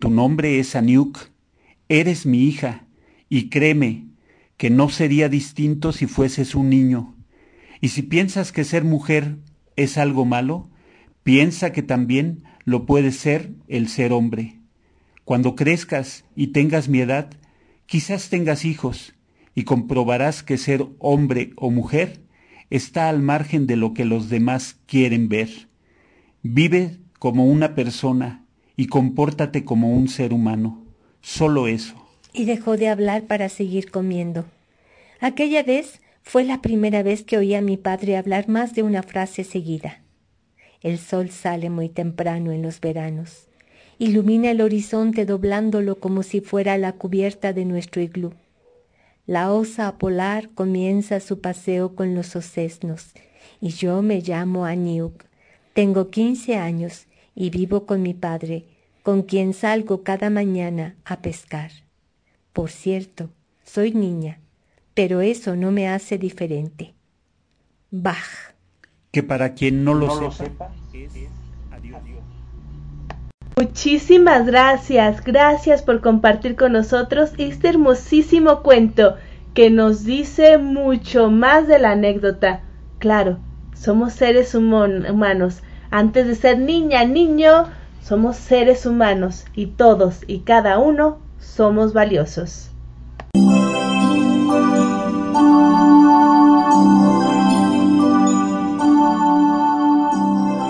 [0.00, 1.30] Tu nombre es Aniuk,
[1.88, 2.88] eres mi hija,
[3.28, 4.08] y créeme
[4.56, 7.14] que no sería distinto si fueses un niño.
[7.80, 9.36] Y si piensas que ser mujer
[9.76, 10.68] es algo malo,
[11.22, 14.58] piensa que también lo puede ser el ser hombre.
[15.24, 17.30] Cuando crezcas y tengas mi edad,
[17.90, 19.14] Quizás tengas hijos
[19.52, 22.22] y comprobarás que ser hombre o mujer
[22.70, 25.66] está al margen de lo que los demás quieren ver.
[26.44, 28.39] Vive como una persona
[28.80, 30.82] y compórtate como un ser humano.
[31.20, 31.94] Solo eso.
[32.32, 34.46] Y dejó de hablar para seguir comiendo.
[35.20, 39.02] Aquella vez fue la primera vez que oí a mi padre hablar más de una
[39.02, 40.00] frase seguida.
[40.80, 43.50] El sol sale muy temprano en los veranos
[44.00, 48.32] ilumina el horizonte doblándolo como si fuera la cubierta de nuestro iglú.
[49.26, 53.12] La osa polar comienza su paseo con los ocesnos
[53.60, 55.26] y yo me llamo Aniuk.
[55.74, 58.64] Tengo quince años y vivo con mi padre,
[59.02, 61.70] con quien salgo cada mañana a pescar.
[62.52, 63.30] Por cierto,
[63.64, 64.40] soy niña,
[64.94, 66.94] pero eso no me hace diferente.
[67.90, 68.54] Bach.
[69.12, 71.12] Que para quien no lo, sepa, es
[73.56, 79.16] Muchísimas gracias, gracias por compartir con nosotros este hermosísimo cuento
[79.54, 82.62] que nos dice mucho más de la anécdota.
[82.98, 83.38] Claro,
[83.74, 85.62] somos seres humanos.
[85.90, 87.66] Antes de ser niña, niño,
[88.02, 92.70] somos seres humanos y todos y cada uno somos valiosos.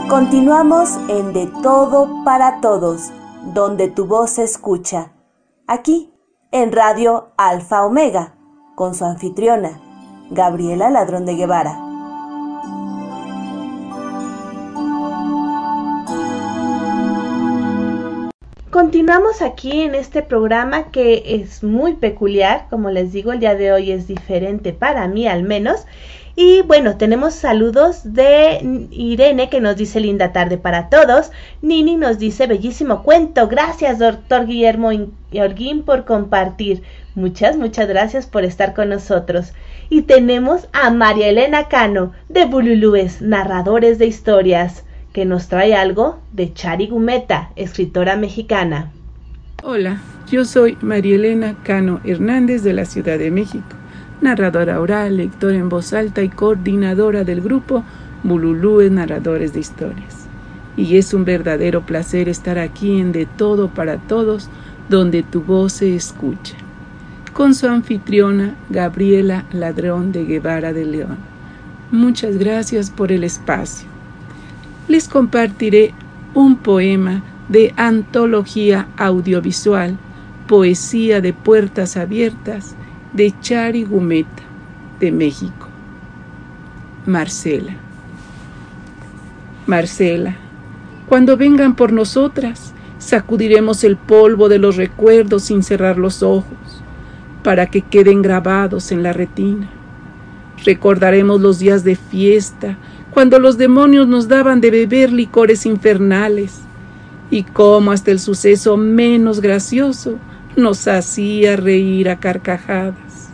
[0.08, 3.10] Continuamos en De Todo para Todos,
[3.54, 5.12] donde tu voz se escucha.
[5.66, 6.12] Aquí,
[6.50, 8.34] en Radio Alfa Omega,
[8.74, 9.80] con su anfitriona,
[10.30, 11.89] Gabriela Ladrón de Guevara.
[18.70, 23.72] Continuamos aquí en este programa que es muy peculiar, como les digo, el día de
[23.72, 25.86] hoy es diferente para mí al menos.
[26.36, 31.32] Y bueno, tenemos saludos de Irene que nos dice linda tarde para todos.
[31.62, 33.48] Nini nos dice bellísimo cuento.
[33.48, 34.90] Gracias, doctor Guillermo
[35.34, 36.84] Orguín, por compartir.
[37.16, 39.52] Muchas, muchas gracias por estar con nosotros.
[39.88, 46.20] Y tenemos a María Elena Cano de Bululúes, narradores de historias que nos trae algo
[46.32, 48.92] de Chari Gumeta, escritora mexicana.
[49.62, 50.00] Hola,
[50.30, 53.76] yo soy María Elena Cano Hernández de la Ciudad de México,
[54.20, 57.82] narradora oral, lectora en voz alta y coordinadora del grupo
[58.22, 60.26] Bululúes Narradores de Historias.
[60.76, 64.48] Y es un verdadero placer estar aquí en De Todo para Todos,
[64.88, 66.54] donde tu voz se escucha,
[67.32, 71.18] con su anfitriona Gabriela Ladrón de Guevara de León.
[71.90, 73.89] Muchas gracias por el espacio
[74.88, 75.94] les compartiré
[76.34, 79.96] un poema de antología audiovisual,
[80.46, 82.74] Poesía de Puertas Abiertas,
[83.12, 84.42] de Chari Gumeta,
[85.00, 85.68] de México.
[87.06, 87.74] Marcela.
[89.66, 90.36] Marcela,
[91.08, 96.82] cuando vengan por nosotras, sacudiremos el polvo de los recuerdos sin cerrar los ojos,
[97.42, 99.68] para que queden grabados en la retina.
[100.64, 102.76] Recordaremos los días de fiesta,
[103.12, 106.60] cuando los demonios nos daban de beber licores infernales,
[107.30, 110.18] y cómo hasta el suceso menos gracioso
[110.56, 113.30] nos hacía reír a carcajadas.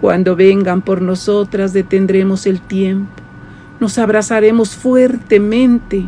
[0.00, 3.12] Cuando vengan por nosotras detendremos el tiempo,
[3.78, 6.06] nos abrazaremos fuertemente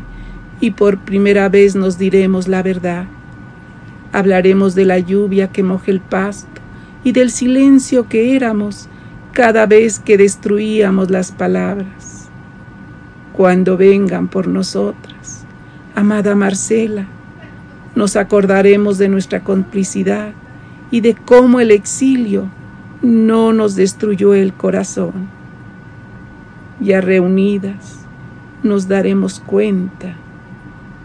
[0.61, 3.05] y por primera vez nos diremos la verdad.
[4.13, 6.61] Hablaremos de la lluvia que moja el pasto
[7.05, 8.89] y del silencio que éramos
[9.35, 12.29] cada vez que destruíamos las palabras.
[13.33, 15.45] Cuando vengan por nosotras,
[15.97, 17.07] amada Marcela,
[17.97, 20.33] nos acordaremos de nuestra complicidad
[20.93, 22.49] y de cómo el exilio
[23.03, 25.29] no nos destruyó el corazón.
[26.81, 28.07] Ya reunidas
[28.63, 30.15] nos daremos cuenta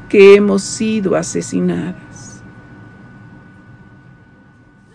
[0.08, 2.44] que hemos sido asesinadas.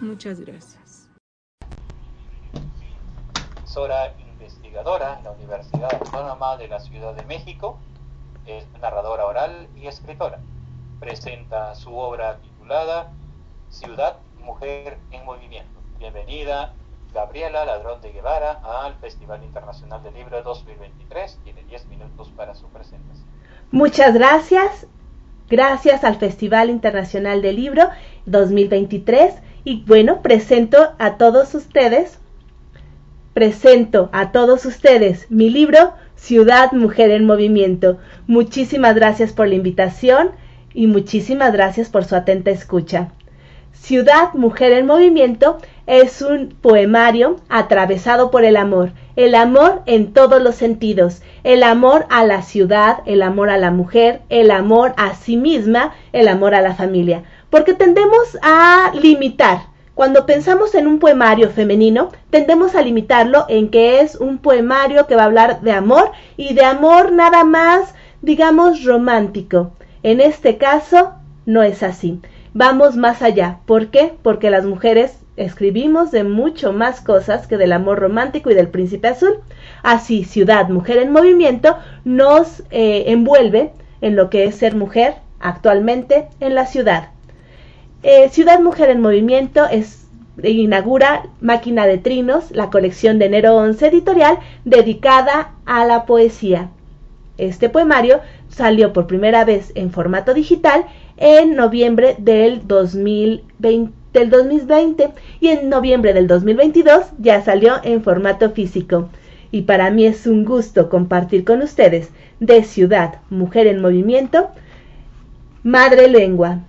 [0.00, 0.73] Muchas gracias
[4.30, 7.76] investigadora en la Universidad Autónoma de la Ciudad de México,
[8.80, 10.38] narradora oral y escritora.
[11.00, 13.10] Presenta su obra titulada
[13.70, 15.80] Ciudad, Mujer en Movimiento.
[15.98, 16.72] Bienvenida,
[17.12, 21.40] Gabriela Ladrón de Guevara, al Festival Internacional del Libro 2023.
[21.42, 23.26] Tiene 10 minutos para su presentación.
[23.72, 24.86] Muchas gracias.
[25.48, 27.88] Gracias al Festival Internacional del Libro
[28.26, 29.34] 2023.
[29.64, 32.20] Y bueno, presento a todos ustedes
[33.34, 37.98] presento a todos ustedes mi libro Ciudad Mujer en Movimiento.
[38.26, 40.30] Muchísimas gracias por la invitación
[40.72, 43.10] y muchísimas gracias por su atenta escucha.
[43.72, 50.40] Ciudad Mujer en Movimiento es un poemario atravesado por el amor, el amor en todos
[50.40, 55.14] los sentidos, el amor a la ciudad, el amor a la mujer, el amor a
[55.14, 60.98] sí misma, el amor a la familia, porque tendemos a limitar cuando pensamos en un
[60.98, 65.70] poemario femenino, tendemos a limitarlo en que es un poemario que va a hablar de
[65.70, 69.72] amor y de amor nada más, digamos, romántico.
[70.02, 71.12] En este caso,
[71.46, 72.20] no es así.
[72.54, 73.60] Vamos más allá.
[73.66, 74.14] ¿Por qué?
[74.22, 79.08] Porque las mujeres escribimos de mucho más cosas que del amor romántico y del príncipe
[79.08, 79.40] azul.
[79.84, 86.28] Así, Ciudad, Mujer en Movimiento nos eh, envuelve en lo que es ser mujer actualmente
[86.40, 87.13] en la ciudad.
[88.06, 90.06] Eh, ciudad Mujer en Movimiento es,
[90.42, 96.68] inaugura Máquina de Trinos, la colección de enero 11 editorial dedicada a la poesía.
[97.38, 100.84] Este poemario salió por primera vez en formato digital
[101.16, 105.08] en noviembre del 2020, del 2020
[105.40, 109.08] y en noviembre del 2022 ya salió en formato físico.
[109.50, 114.50] Y para mí es un gusto compartir con ustedes de Ciudad Mujer en Movimiento,
[115.62, 116.60] Madre Lengua,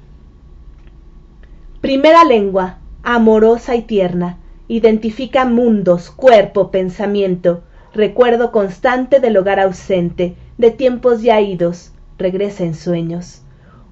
[1.81, 7.63] Primera lengua, amorosa y tierna, identifica mundos, cuerpo, pensamiento,
[7.93, 13.43] recuerdo constante del hogar ausente, de tiempos ya idos, regresa en sueños.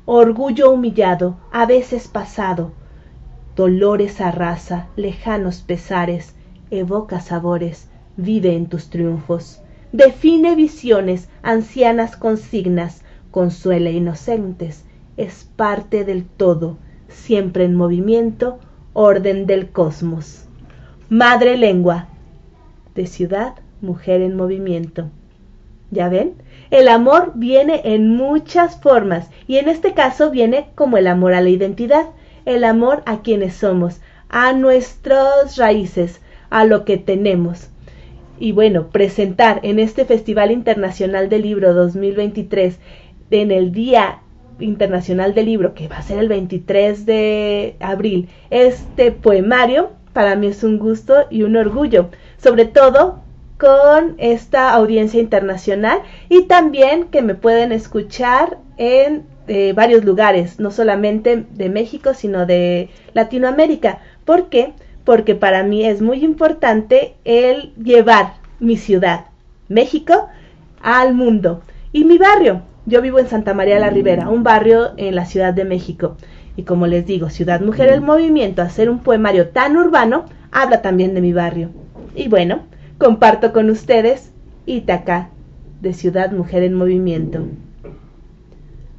[0.06, 2.72] Orgullo humillado, a veces pasado,
[3.56, 6.36] dolores arrasa, lejanos pesares,
[6.72, 9.62] evoca sabores, vive en tus triunfos.
[9.92, 14.86] define visiones, ancianas consignas, consuela inocentes,
[15.18, 16.78] es parte del todo,
[17.14, 18.60] siempre en movimiento,
[18.94, 20.46] orden del cosmos.
[21.10, 22.08] Madre lengua,
[22.96, 25.10] de ciudad, mujer en movimiento.
[25.92, 26.34] ¿Ya ven?
[26.72, 31.42] El amor viene en muchas formas y en este caso viene como el amor a
[31.42, 32.08] la identidad,
[32.46, 37.70] el amor a quienes somos, a nuestras raíces, a lo que tenemos.
[38.40, 42.80] Y bueno, presentar en este Festival Internacional del Libro 2023,
[43.30, 44.23] en el Día
[44.64, 50.48] Internacional del Libro, que va a ser el 23 de abril, este poemario, para mí
[50.48, 53.24] es un gusto y un orgullo, sobre todo
[53.58, 56.00] con esta audiencia internacional
[56.30, 62.46] y también que me pueden escuchar en eh, varios lugares, no solamente de México, sino
[62.46, 64.00] de Latinoamérica.
[64.26, 64.74] ¿Por qué?
[65.04, 69.26] Porque para mí es muy importante el llevar mi ciudad,
[69.68, 70.30] México,
[70.82, 71.62] al mundo.
[71.92, 75.54] Y mi barrio, yo vivo en Santa María la Ribera, un barrio en la Ciudad
[75.54, 76.18] de México.
[76.56, 81.14] Y como les digo, Ciudad Mujer el Movimiento, hacer un poemario tan urbano, habla también
[81.14, 81.70] de mi barrio.
[82.16, 82.64] Y bueno,
[82.98, 84.32] comparto con ustedes
[84.66, 85.30] Ítaca,
[85.82, 87.46] de Ciudad Mujer en Movimiento.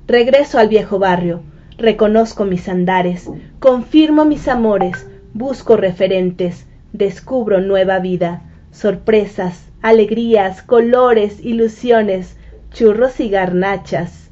[0.07, 1.41] Regreso al viejo barrio,
[1.79, 12.37] reconozco mis andares, confirmo mis amores, busco referentes, descubro nueva vida, sorpresas, alegrías, colores, ilusiones,
[12.75, 14.31] churros y garnachas,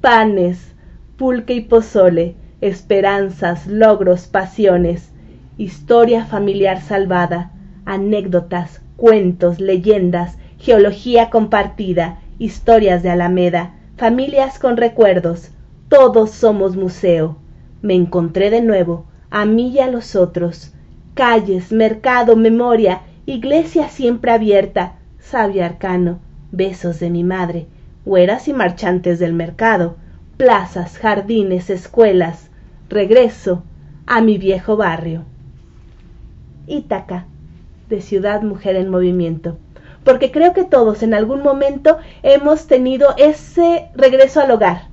[0.00, 0.72] panes,
[1.18, 5.12] pulque y pozole, esperanzas, logros, pasiones,
[5.58, 7.52] historia familiar salvada,
[7.84, 15.50] anécdotas, cuentos, leyendas, geología compartida, historias de Alameda, familias con recuerdos,
[15.90, 17.36] todos somos museo.
[17.82, 20.72] Me encontré de nuevo, a mí y a los otros.
[21.12, 26.20] Calles, mercado, memoria, iglesia siempre abierta, sabio arcano,
[26.50, 27.66] besos de mi madre,
[28.04, 29.96] hueras y marchantes del mercado,
[30.36, 32.50] plazas, jardines, escuelas,
[32.88, 33.62] regreso
[34.06, 35.24] a mi viejo barrio.
[36.66, 37.26] Ítaca,
[37.88, 39.58] de Ciudad Mujer en Movimiento,
[40.04, 44.88] porque creo que todos en algún momento hemos tenido ese regreso al hogar.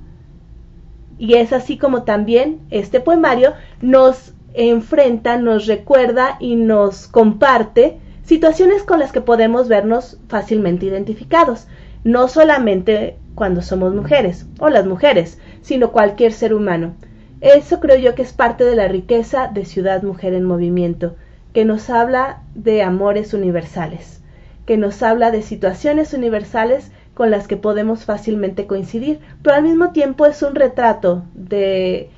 [1.18, 8.82] Y es así como también este poemario nos enfrenta, nos recuerda y nos comparte situaciones
[8.82, 11.66] con las que podemos vernos fácilmente identificados,
[12.04, 16.94] no solamente cuando somos mujeres o las mujeres, sino cualquier ser humano.
[17.40, 21.16] Eso creo yo que es parte de la riqueza de Ciudad Mujer en Movimiento,
[21.52, 24.20] que nos habla de amores universales,
[24.66, 29.92] que nos habla de situaciones universales con las que podemos fácilmente coincidir, pero al mismo
[29.92, 32.10] tiempo es un retrato de,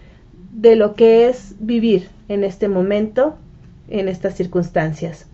[0.53, 3.37] de lo que es vivir en este momento,
[3.89, 5.27] en estas circunstancias.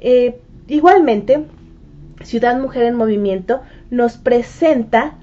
[0.00, 0.38] Eh,
[0.68, 1.44] igualmente,
[2.22, 5.14] Ciudad Mujer en Movimiento nos presenta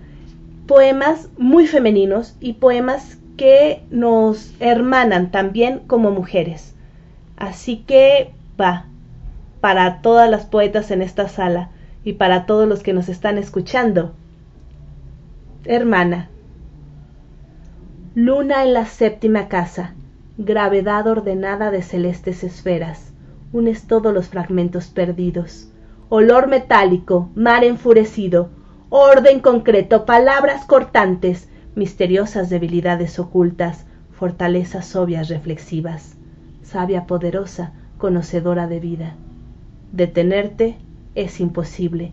[0.68, 6.74] poemas muy femeninos y poemas que nos hermanan también como mujeres.
[7.38, 8.86] Así que va,
[9.62, 11.70] para todas las poetas en esta sala
[12.04, 14.14] y para todos los que nos están escuchando.
[15.66, 16.30] Hermana.
[18.14, 19.94] Luna en la séptima casa,
[20.38, 23.12] gravedad ordenada de celestes esferas,
[23.52, 25.70] unes todos los fragmentos perdidos.
[26.10, 28.52] Olor metálico, mar enfurecido,
[28.90, 36.16] orden concreto, palabras cortantes, misteriosas debilidades ocultas, fortalezas obvias reflexivas.
[36.62, 39.16] Sabia poderosa, conocedora de vida.
[39.92, 40.78] Detenerte
[41.16, 42.12] es imposible.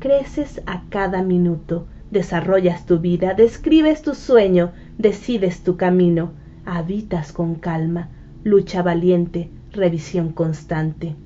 [0.00, 6.32] Creces a cada minuto, desarrollas tu vida, describes tu sueño, decides tu camino,
[6.66, 8.10] habitas con calma,
[8.44, 11.16] lucha valiente, revisión constante.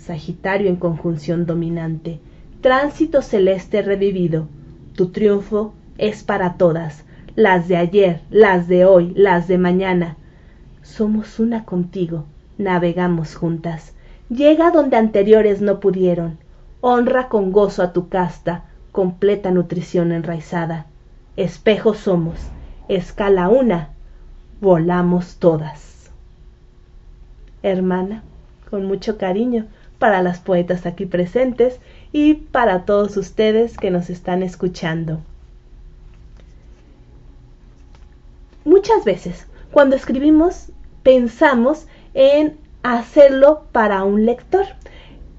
[0.00, 2.20] Sagitario en conjunción dominante,
[2.62, 4.48] tránsito celeste revivido.
[4.94, 7.04] Tu triunfo es para todas,
[7.36, 10.16] las de ayer, las de hoy, las de mañana,
[10.82, 12.24] somos una contigo,
[12.56, 13.92] navegamos juntas.
[14.30, 16.38] Llega donde anteriores no pudieron.
[16.80, 20.86] Honra con gozo a tu casta, completa nutrición enraizada.
[21.36, 22.38] Espejo somos,
[22.88, 23.90] escala una,
[24.62, 26.10] volamos todas.
[27.62, 28.22] Hermana,
[28.70, 29.66] con mucho cariño
[30.00, 31.78] para las poetas aquí presentes
[32.10, 35.20] y para todos ustedes que nos están escuchando.
[38.64, 40.72] Muchas veces, cuando escribimos
[41.02, 44.66] pensamos en hacerlo para un lector.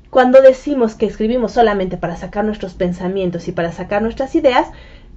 [0.09, 4.67] Cuando decimos que escribimos solamente para sacar nuestros pensamientos y para sacar nuestras ideas,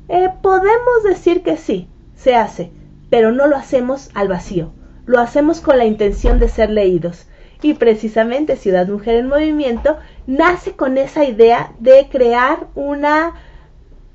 [0.09, 1.87] eh, podemos decir que sí,
[2.17, 2.71] se hace,
[3.11, 4.73] pero no lo hacemos al vacío,
[5.05, 7.27] lo hacemos con la intención de ser leídos.
[7.65, 9.97] Y precisamente Ciudad Mujer en Movimiento
[10.27, 13.37] nace con esa idea de crear una,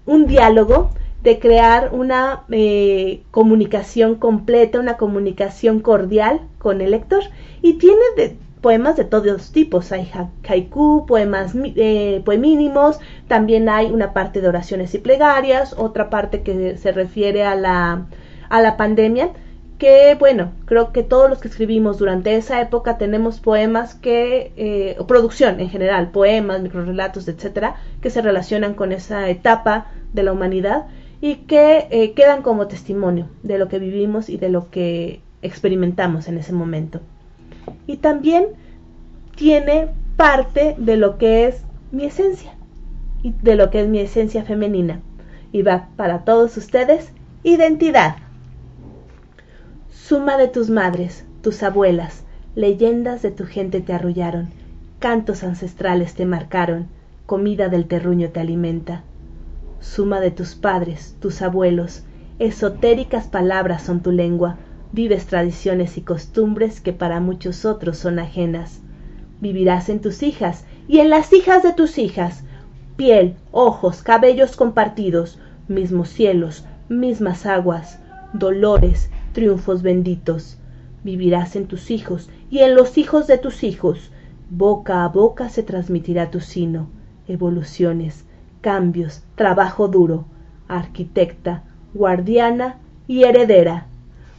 [0.05, 0.91] un diálogo,
[1.23, 7.23] de crear una eh, comunicación completa, una comunicación cordial con el lector.
[7.63, 9.91] Y tiene de, poemas de todos tipos.
[9.91, 10.11] Hay
[10.47, 16.77] haiku, poemas eh, poemínimos, también hay una parte de oraciones y plegarias, otra parte que
[16.77, 18.05] se refiere a la,
[18.49, 19.31] a la pandemia,
[19.79, 24.95] que bueno, creo que todos los que escribimos durante esa época tenemos poemas que, eh,
[24.99, 30.33] o producción en general, poemas, microrelatos, etcétera, que se relacionan con esa etapa de la
[30.33, 30.85] humanidad
[31.21, 36.27] y que eh, quedan como testimonio de lo que vivimos y de lo que experimentamos
[36.27, 37.01] en ese momento
[37.87, 38.47] y también
[39.35, 42.53] tiene parte de lo que es mi esencia
[43.23, 45.01] y de lo que es mi esencia femenina.
[45.51, 47.11] Y va para todos ustedes,
[47.43, 48.17] identidad.
[50.09, 52.23] Suma de tus madres, tus abuelas,
[52.55, 54.49] leyendas de tu gente te arrullaron,
[54.97, 56.87] cantos ancestrales te marcaron,
[57.27, 59.03] comida del terruño te alimenta.
[59.79, 62.05] Suma de tus padres, tus abuelos,
[62.39, 64.57] esotéricas palabras son tu lengua,
[64.91, 68.81] Vives tradiciones y costumbres que para muchos otros son ajenas.
[69.41, 72.43] Vivirás en tus hijas y en las hijas de tus hijas.
[72.95, 75.37] Piel, ojos, cabellos compartidos,
[75.67, 77.99] mismos cielos, mismas aguas,
[78.33, 80.57] dolores, triunfos benditos.
[81.01, 84.11] Vivirás en tus hijos y en los hijos de tus hijos.
[84.49, 86.89] Boca a boca se transmitirá tu sino.
[87.25, 88.25] Evoluciones,
[88.59, 90.25] cambios, trabajo duro.
[90.67, 91.63] Arquitecta,
[91.93, 93.87] guardiana y heredera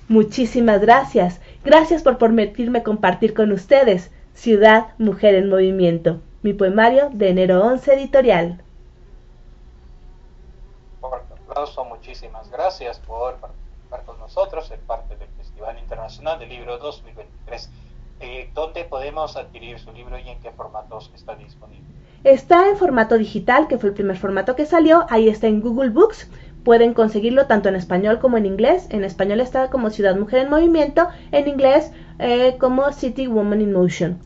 [0.09, 1.41] Muchísimas gracias.
[1.65, 7.95] Gracias por permitirme compartir con ustedes Ciudad Mujer en Movimiento, mi poemario de enero 11
[7.95, 8.63] editorial.
[11.01, 13.60] Fuerte aplauso, muchísimas gracias por participar
[14.31, 17.69] nosotros en parte del Festival Internacional del Libro 2023.
[18.21, 21.85] Eh, ¿Dónde podemos adquirir su libro y en qué formatos está disponible?
[22.23, 25.05] Está en formato digital, que fue el primer formato que salió.
[25.09, 26.31] Ahí está en Google Books
[26.63, 28.87] Pueden conseguirlo tanto en español como en inglés.
[28.91, 33.73] En español está como Ciudad Mujer en Movimiento, en inglés eh, como City Woman in
[33.73, 34.21] Motion.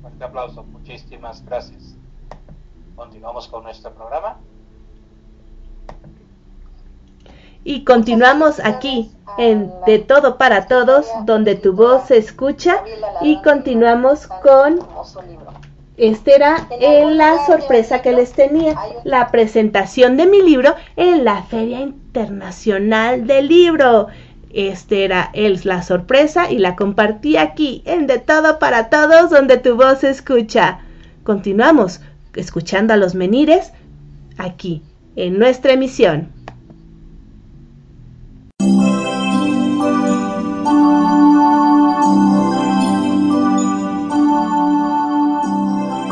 [0.00, 1.96] Fuerte aplauso, muchísimas gracias.
[2.96, 4.38] Continuamos con nuestro programa.
[7.64, 12.82] Y continuamos aquí en De Todo para Todos, donde tu voz se escucha
[13.22, 14.80] y continuamos con
[15.96, 16.68] esta era
[17.12, 23.46] la sorpresa que les tenía, la presentación de mi libro en la Feria Internacional del
[23.46, 24.08] Libro.
[24.52, 29.56] Esta era el, la sorpresa y la compartí aquí en De Todo para Todos donde
[29.56, 30.80] tu voz se escucha.
[31.22, 32.00] Continuamos
[32.34, 33.72] escuchando a los menires
[34.36, 34.82] aquí
[35.14, 36.33] en nuestra emisión.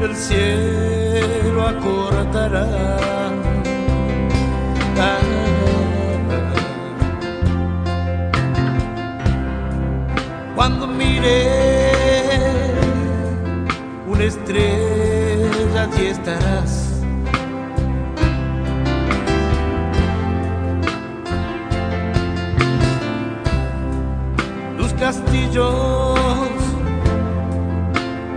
[0.00, 2.66] El cielo acortará.
[10.54, 11.50] Cuando mire
[14.06, 17.02] una estrella, allí estarás.
[24.76, 25.89] Los castillos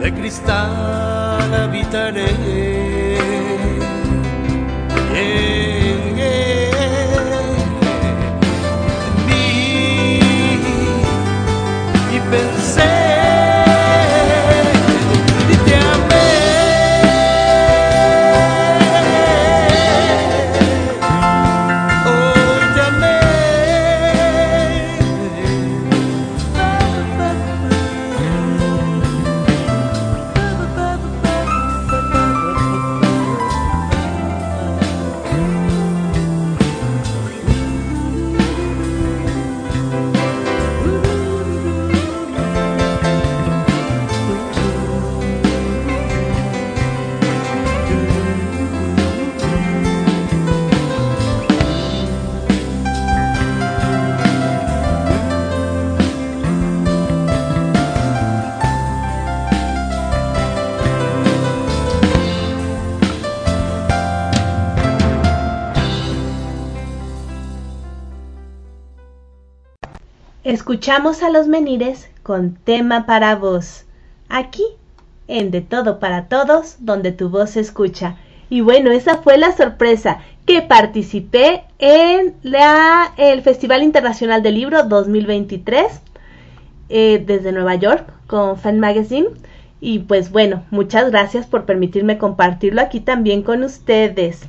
[0.04, 2.28] de cristal habitaré.
[70.84, 73.86] Escuchamos a los menires con tema para vos.
[74.28, 74.66] Aquí,
[75.30, 78.18] en De Todo para Todos, donde tu voz se escucha.
[78.50, 84.84] Y bueno, esa fue la sorpresa, que participé en la, el Festival Internacional del Libro
[84.84, 85.86] 2023
[86.90, 89.30] eh, desde Nueva York con Fan Magazine.
[89.80, 94.42] Y pues bueno, muchas gracias por permitirme compartirlo aquí también con ustedes.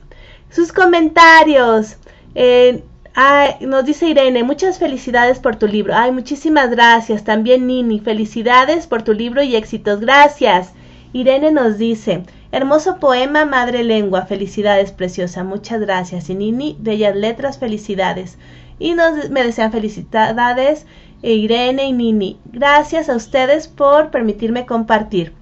[0.51, 1.97] Sus comentarios.
[2.35, 2.83] Eh,
[3.17, 5.95] Ay, nos dice Irene, muchas felicidades por tu libro.
[5.95, 7.23] Ay, muchísimas gracias.
[7.23, 10.01] También Nini, felicidades por tu libro y éxitos.
[10.01, 10.73] Gracias.
[11.13, 14.27] Irene nos dice, hermoso poema, madre lengua.
[14.27, 15.45] Felicidades, preciosa.
[15.45, 16.29] Muchas gracias.
[16.29, 18.37] Y Nini, bellas letras, felicidades.
[18.81, 20.85] Y nos, me desean felicidades
[21.23, 22.41] Irene y Nini.
[22.47, 25.33] Gracias a ustedes por permitirme compartir.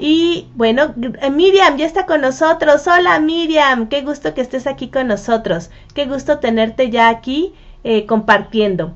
[0.00, 0.94] Y bueno,
[1.32, 2.86] Miriam ya está con nosotros.
[2.86, 5.70] Hola Miriam, qué gusto que estés aquí con nosotros.
[5.92, 8.92] Qué gusto tenerte ya aquí eh, compartiendo.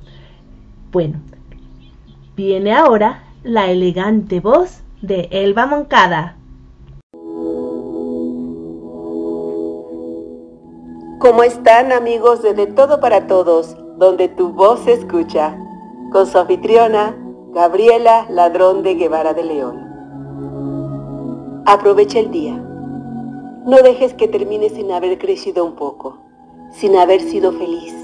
[0.93, 1.21] Bueno,
[2.37, 6.37] viene ahora la elegante voz de Elba Moncada.
[11.19, 15.57] ¿Cómo están amigos de De Todo para Todos, donde tu voz se escucha?
[16.13, 17.17] Con su anfitriona,
[17.53, 19.92] Gabriela Ladrón de Guevara de León.
[21.65, 22.57] Aprovecha el día.
[22.57, 26.19] No dejes que termine sin haber crecido un poco,
[26.73, 27.95] sin haber sido feliz,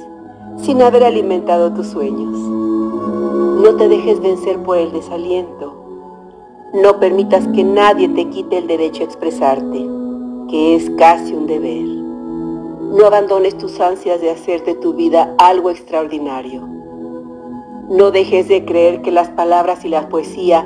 [0.58, 2.38] sin haber alimentado tus sueños.
[2.38, 5.74] No te dejes vencer por el desaliento.
[6.72, 9.84] No permitas que nadie te quite el derecho a expresarte,
[10.48, 11.82] que es casi un deber.
[11.82, 16.64] No abandones tus ansias de hacer de tu vida algo extraordinario.
[17.88, 20.64] No dejes de creer que las palabras y la poesía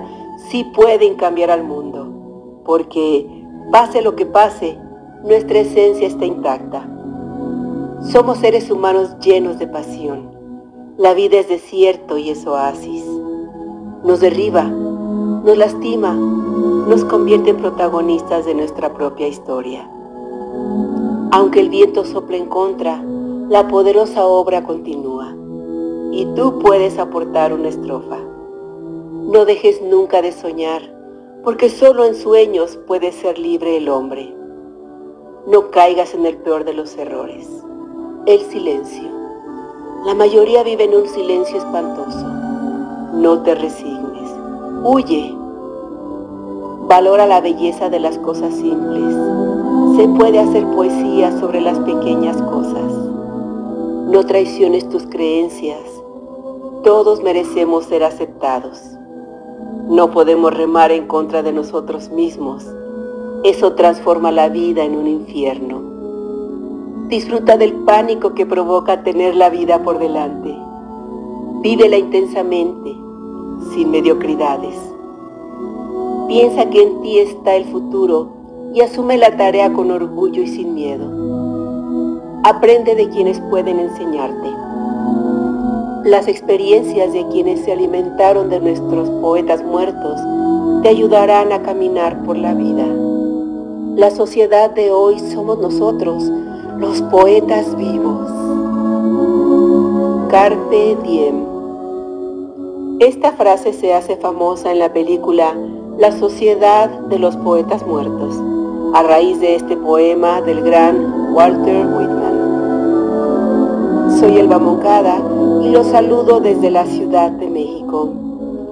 [0.50, 2.21] sí pueden cambiar al mundo
[2.64, 3.26] porque,
[3.70, 4.78] pase lo que pase,
[5.24, 6.88] nuestra esencia está intacta.
[8.10, 10.30] Somos seres humanos llenos de pasión.
[10.96, 13.04] La vida es desierto y es oasis.
[14.04, 19.88] Nos derriba, nos lastima, nos convierte en protagonistas de nuestra propia historia.
[21.30, 23.02] Aunque el viento sople en contra,
[23.48, 25.34] la poderosa obra continúa
[26.10, 28.18] y tú puedes aportar una estrofa.
[28.18, 30.82] No dejes nunca de soñar,
[31.44, 34.32] porque solo en sueños puede ser libre el hombre.
[35.46, 37.48] No caigas en el peor de los errores,
[38.26, 39.08] el silencio.
[40.06, 42.26] La mayoría vive en un silencio espantoso.
[43.14, 44.30] No te resignes,
[44.84, 45.34] huye.
[46.86, 49.16] Valora la belleza de las cosas simples.
[49.96, 52.92] Se puede hacer poesía sobre las pequeñas cosas.
[54.06, 55.80] No traiciones tus creencias.
[56.84, 58.80] Todos merecemos ser aceptados.
[59.92, 62.64] No podemos remar en contra de nosotros mismos.
[63.44, 65.82] Eso transforma la vida en un infierno.
[67.08, 70.56] Disfruta del pánico que provoca tener la vida por delante.
[71.60, 72.96] Vívela intensamente,
[73.74, 74.76] sin mediocridades.
[76.26, 78.30] Piensa que en ti está el futuro
[78.72, 81.04] y asume la tarea con orgullo y sin miedo.
[82.44, 84.61] Aprende de quienes pueden enseñarte.
[86.04, 90.20] Las experiencias de quienes se alimentaron de nuestros poetas muertos
[90.82, 92.84] te ayudarán a caminar por la vida.
[93.94, 96.24] La sociedad de hoy somos nosotros,
[96.78, 98.28] los poetas vivos.
[100.28, 101.44] Carpe diem.
[102.98, 105.54] Esta frase se hace famosa en la película
[105.98, 108.34] La Sociedad de los Poetas Muertos,
[108.94, 112.11] a raíz de este poema del gran Walter Whitman.
[114.22, 115.16] Soy Elba Moncada
[115.64, 118.14] y los saludo desde la Ciudad de México.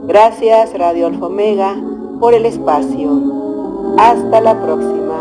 [0.06, 1.74] Gracias Radio Alfa Omega
[2.20, 3.20] por el espacio.
[3.98, 5.16] Hasta la próxima.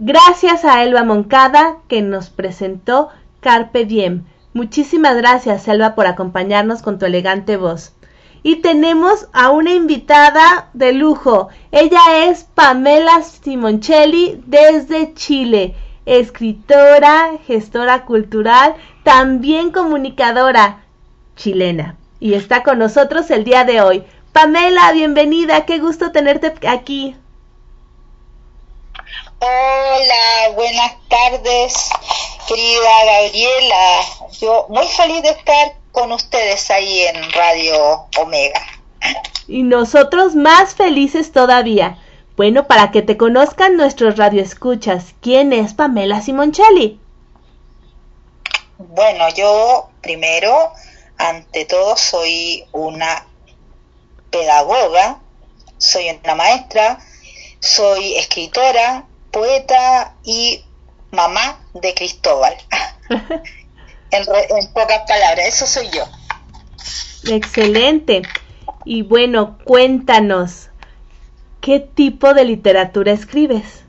[0.00, 4.24] Gracias a Elba Moncada que nos presentó Carpe Diem.
[4.54, 7.94] Muchísimas gracias, Elba, por acompañarnos con tu elegante voz.
[8.42, 11.48] Y tenemos a una invitada de lujo.
[11.72, 15.74] Ella es Pamela Simoncelli desde Chile,
[16.06, 20.84] escritora, gestora cultural, también comunicadora
[21.36, 21.96] chilena.
[22.18, 24.04] Y está con nosotros el día de hoy.
[24.32, 27.16] Pamela, bienvenida, qué gusto tenerte aquí.
[29.40, 31.90] Hola, buenas tardes,
[32.46, 34.00] querida Gabriela.
[34.38, 38.60] Yo muy feliz de estar con ustedes ahí en Radio Omega.
[39.48, 41.98] Y nosotros más felices todavía.
[42.36, 46.98] Bueno, para que te conozcan nuestros radioescuchas, ¿quién es Pamela Simoncelli?
[48.78, 50.72] Bueno, yo primero,
[51.18, 53.26] ante todo, soy una
[54.30, 55.20] pedagoga,
[55.76, 56.98] soy una maestra,
[57.58, 60.64] soy escritora, poeta y
[61.10, 62.56] mamá de Cristóbal.
[64.10, 66.04] en, en, pocas palabras, eso soy yo.
[67.30, 68.22] Excelente.
[68.84, 70.68] Y bueno, cuéntanos,
[71.60, 73.82] ¿qué tipo de literatura escribes?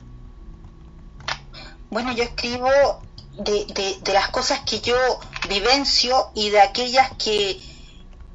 [1.90, 2.68] Bueno, yo escribo
[3.38, 4.96] de, de, de las cosas que yo
[5.48, 7.60] vivencio y de aquellas que,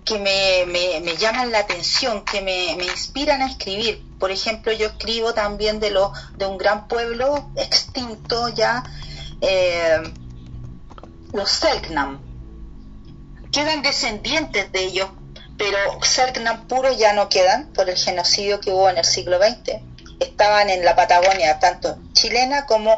[0.06, 4.02] que me, me, me, llaman la atención, que me, me, inspiran a escribir.
[4.20, 8.84] Por ejemplo, yo escribo también de, lo, de un gran pueblo extinto ya,
[9.42, 10.02] eh,
[11.34, 12.22] los Selknam.
[13.52, 15.10] Quedan descendientes de ellos,
[15.58, 19.82] pero Selknam puros ya no quedan por el genocidio que hubo en el siglo XX.
[20.20, 22.98] Estaban en la Patagonia, tanto chilena como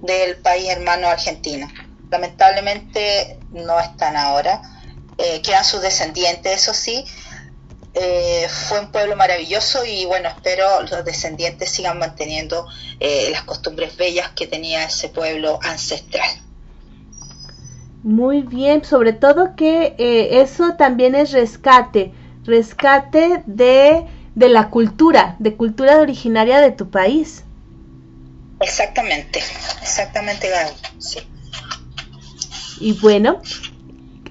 [0.00, 1.68] del país hermano Argentina.
[2.10, 4.62] Lamentablemente no están ahora
[5.18, 7.04] eh, quedan sus descendientes, eso sí.
[7.94, 12.64] Eh, fue un pueblo maravilloso y bueno, espero los descendientes sigan manteniendo
[13.00, 16.30] eh, las costumbres bellas que tenía ese pueblo ancestral.
[18.02, 22.12] Muy bien, sobre todo que eh, eso también es rescate,
[22.44, 27.44] rescate de, de la cultura, de cultura originaria de tu país.
[28.60, 29.40] Exactamente,
[29.82, 31.20] exactamente, Gaby, sí.
[32.80, 33.40] Y bueno,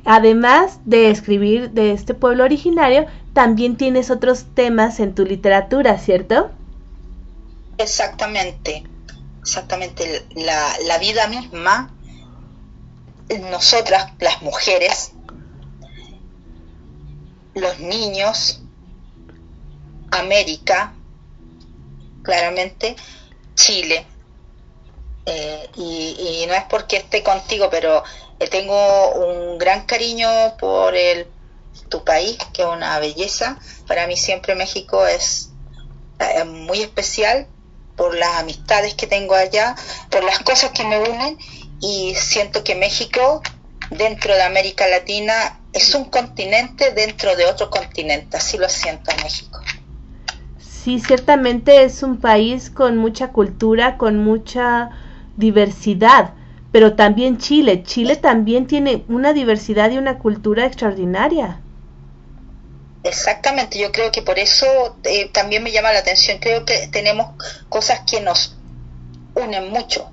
[0.06, 6.52] además de escribir de este pueblo originario, también tienes otros temas en tu literatura, ¿cierto?
[7.78, 8.84] Exactamente,
[9.42, 10.26] exactamente.
[10.36, 11.92] La, la vida misma,
[13.30, 15.12] nosotras, las mujeres,
[17.54, 18.62] los niños,
[20.12, 20.94] América,
[22.24, 22.96] claramente,
[23.56, 24.06] Chile.
[25.26, 28.04] Eh, y, no es porque esté contigo, pero
[28.50, 31.28] tengo un gran cariño por el
[31.90, 33.60] tu país, que es una belleza.
[33.88, 35.50] Para mí siempre México es
[36.20, 37.48] eh, muy especial
[37.96, 39.76] por las amistades que tengo allá,
[40.10, 41.38] por las cosas que me unen
[41.80, 43.42] y siento que México
[43.90, 49.60] dentro de América Latina es un continente dentro de otro continente, así lo siento México.
[50.60, 54.90] Sí, ciertamente es un país con mucha cultura, con mucha
[55.36, 56.34] diversidad,
[56.72, 57.84] pero también Chile.
[57.84, 61.62] Chile también tiene una diversidad y una cultura extraordinaria.
[63.04, 64.66] Exactamente, yo creo que por eso
[65.04, 66.40] eh, también me llama la atención.
[66.40, 67.36] Creo que tenemos
[67.70, 68.58] cosas que nos
[69.36, 70.10] unen mucho.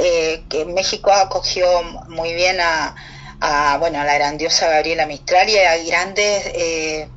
[0.00, 1.66] Eh, que México acogió
[2.08, 2.94] muy bien a,
[3.80, 7.08] bueno, a la grandiosa Gabriela Mistral y a grandes eh,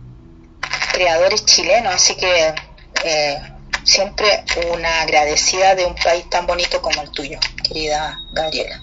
[0.92, 2.56] creadores chilenos, así que
[3.04, 3.40] eh,
[3.84, 8.82] siempre una agradecida de un país tan bonito como el tuyo, querida Gabriela.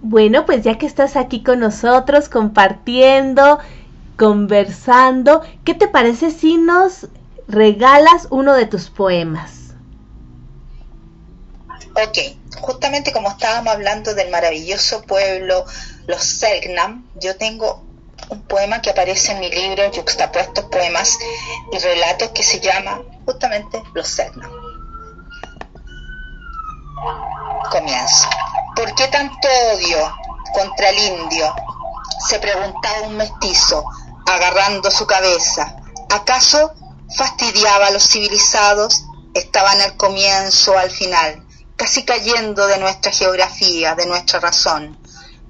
[0.00, 3.58] Bueno, pues ya que estás aquí con nosotros compartiendo,
[4.16, 7.08] conversando, ¿qué te parece si nos
[7.46, 9.61] regalas uno de tus poemas?
[11.94, 12.18] Ok,
[12.58, 15.66] justamente como estábamos hablando del maravilloso pueblo,
[16.06, 17.84] los Selknam, yo tengo
[18.30, 21.18] un poema que aparece en mi libro, Juxtapuestos Poemas
[21.70, 24.50] y Relatos, que se llama justamente Los Selknam.
[27.70, 28.28] Comienzo.
[28.74, 30.16] ¿Por qué tanto odio
[30.54, 31.54] contra el indio?
[32.26, 33.84] Se preguntaba un mestizo,
[34.26, 35.76] agarrando su cabeza.
[36.08, 36.72] ¿Acaso
[37.14, 39.04] fastidiaba a los civilizados?
[39.34, 41.46] Estaban al comienzo o al final
[41.82, 44.96] casi cayendo de nuestra geografía, de nuestra razón.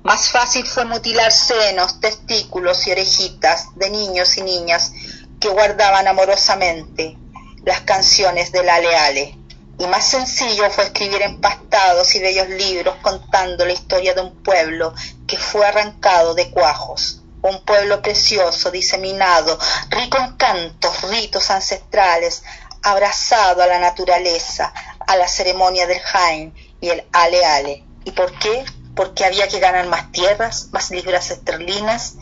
[0.02, 4.92] Más fácil fue mutilar senos, testículos y orejitas de niños y niñas
[5.38, 7.18] que guardaban amorosamente
[7.66, 9.38] las canciones del Ale Ale.
[9.78, 14.94] Y más sencillo fue escribir empastados y bellos libros contando la historia de un pueblo
[15.26, 17.20] que fue arrancado de cuajos.
[17.42, 19.58] Un pueblo precioso, diseminado,
[19.90, 22.42] rico en cantos, ritos ancestrales,
[22.82, 24.72] abrazado a la naturaleza,
[25.12, 27.84] a la ceremonia del Jain y el Ale Ale.
[28.04, 28.64] ¿Y por qué?
[28.94, 32.14] Porque había que ganar más tierras, más libras esterlinas,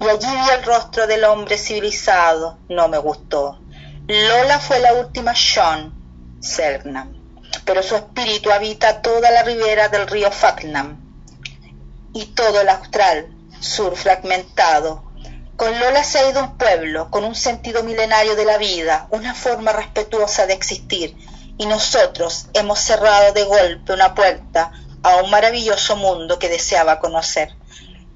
[0.00, 2.58] y allí vi el rostro del hombre civilizado.
[2.68, 3.58] No me gustó.
[4.06, 5.92] Lola fue la última Sean
[6.40, 7.14] Selknam,
[7.64, 11.00] pero su espíritu habita toda la ribera del río Faknam
[12.12, 13.28] y todo el austral
[13.60, 15.12] sur fragmentado
[15.62, 19.32] con Lola se ha ido un pueblo, con un sentido milenario de la vida, una
[19.32, 21.16] forma respetuosa de existir,
[21.58, 24.72] y nosotros hemos cerrado de golpe una puerta
[25.02, 27.50] a un maravilloso mundo que deseaba conocer.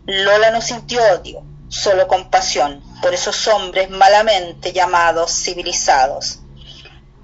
[0.06, 6.40] Lola no sintió odio, solo compasión por esos hombres malamente llamados civilizados.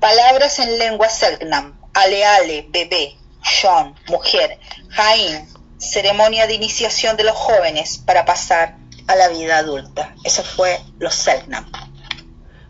[0.01, 4.59] Palabras en lengua Selknam, ale ale, bebé, shon, mujer,
[4.91, 5.49] jain,
[5.79, 10.15] ceremonia de iniciación de los jóvenes para pasar a la vida adulta.
[10.25, 11.71] Eso fue los Selknam.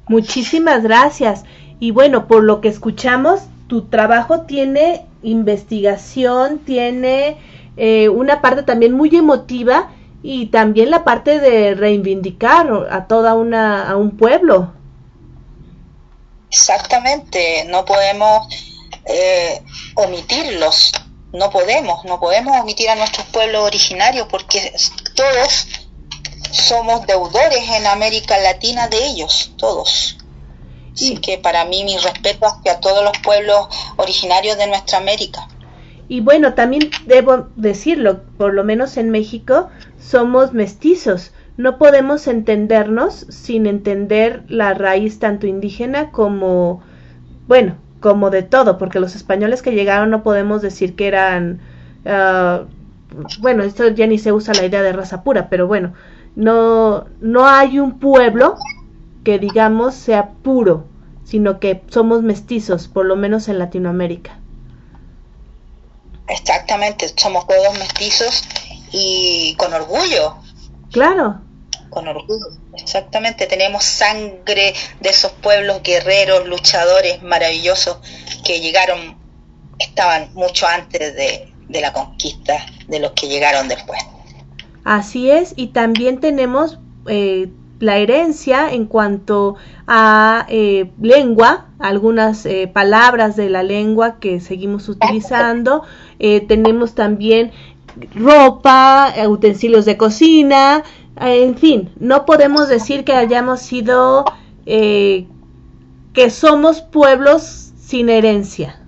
[0.09, 1.45] Muchísimas gracias.
[1.83, 7.39] Y bueno, por lo que escuchamos, tu trabajo tiene investigación, tiene
[7.77, 9.91] eh, una parte también muy emotiva
[10.23, 14.73] y también la parte de reivindicar a toda una a un pueblo.
[16.53, 18.47] Exactamente, no podemos
[19.07, 19.61] eh,
[19.97, 20.93] omitirlos,
[21.33, 24.73] no podemos, no podemos omitir a nuestros pueblos originarios porque
[25.17, 25.67] todos
[26.53, 30.22] somos deudores en América Latina de ellos, todos.
[30.93, 35.49] Así que para mí mi respeto hacia todos los pueblos originarios de nuestra América.
[36.09, 41.33] Y bueno, también debo decirlo, por lo menos en México somos mestizos.
[41.57, 46.83] No podemos entendernos sin entender la raíz tanto indígena como,
[47.47, 51.61] bueno, como de todo, porque los españoles que llegaron no podemos decir que eran,
[52.05, 52.67] uh,
[53.41, 55.95] bueno, esto ya ni se usa la idea de raza pura, pero bueno,
[56.35, 58.57] no, no hay un pueblo
[59.25, 60.85] que digamos sea puro,
[61.25, 64.39] sino que somos mestizos, por lo menos en Latinoamérica.
[66.29, 68.45] Exactamente, somos todos mestizos
[68.93, 70.37] y con orgullo.
[70.91, 71.41] Claro.
[71.91, 73.47] Con orgullo, exactamente.
[73.47, 77.99] Tenemos sangre de esos pueblos guerreros, luchadores maravillosos
[78.45, 79.17] que llegaron,
[79.79, 84.01] estaban mucho antes de, de la conquista de los que llegaron después.
[84.85, 89.57] Así es, y también tenemos eh, la herencia en cuanto
[89.95, 95.83] a eh, lengua, algunas eh, palabras de la lengua que seguimos utilizando.
[96.19, 97.53] tenemos también
[98.15, 100.83] ropa, utensilios de cocina,
[101.17, 104.25] en fin, no podemos decir que hayamos sido,
[104.65, 108.81] que somos pueblos sin herencia.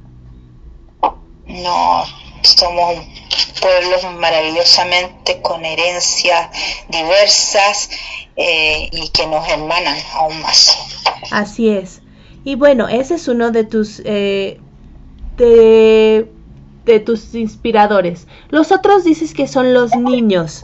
[1.47, 2.05] No,
[2.43, 3.14] somos
[3.61, 6.49] pueblos maravillosamente con herencias
[6.89, 7.91] diversas
[8.37, 10.77] eh, y que nos hermanan aún más.
[11.31, 12.03] Así es.
[12.45, 14.61] Y bueno, ese es uno de tus eh,
[15.37, 16.31] de,
[16.85, 18.27] de tus inspiradores.
[18.51, 20.61] Los otros dices que son los niños.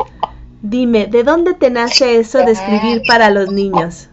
[0.63, 4.09] Dime, ¿de dónde te nace eso de escribir para los niños?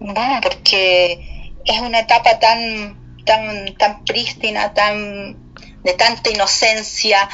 [0.00, 5.36] Bueno, porque es una etapa tan tan tan prístina, tan
[5.82, 7.28] de tanta inocencia,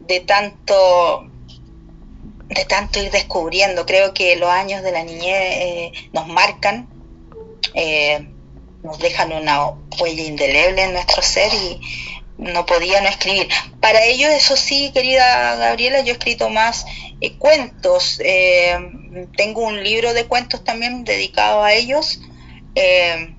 [0.00, 1.28] de tanto
[2.54, 3.86] de tanto ir descubriendo.
[3.86, 6.88] Creo que los años de la niñez eh, nos marcan,
[7.74, 8.28] eh,
[8.82, 9.68] nos dejan una
[9.98, 11.80] huella indeleble en nuestro ser y
[12.36, 13.48] no podía no escribir.
[13.80, 16.84] Para ello, eso sí, querida Gabriela, yo he escrito más
[17.20, 18.18] eh, cuentos.
[19.36, 22.20] tengo un libro de cuentos también dedicado a ellos,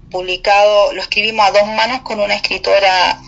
[0.10, 3.20] publicado, lo escribimos a dos manos con una escritora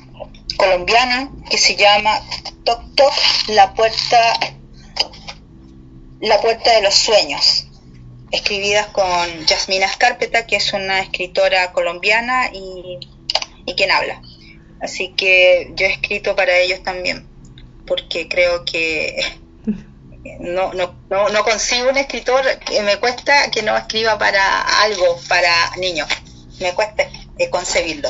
[0.57, 2.19] colombiana que se llama
[2.63, 3.13] Toc Toc,
[3.47, 4.39] la puerta,
[6.21, 7.67] la puerta de los sueños,
[8.31, 12.99] escribidas con Yasmina Escarpeta, que es una escritora colombiana y,
[13.65, 14.21] y quien habla.
[14.81, 17.27] Así que yo he escrito para ellos también,
[17.85, 19.15] porque creo que
[20.39, 25.19] no, no, no, no consigo un escritor que me cuesta que no escriba para algo,
[25.27, 26.07] para niños.
[26.59, 27.07] Me cuesta
[27.51, 28.09] concebirlo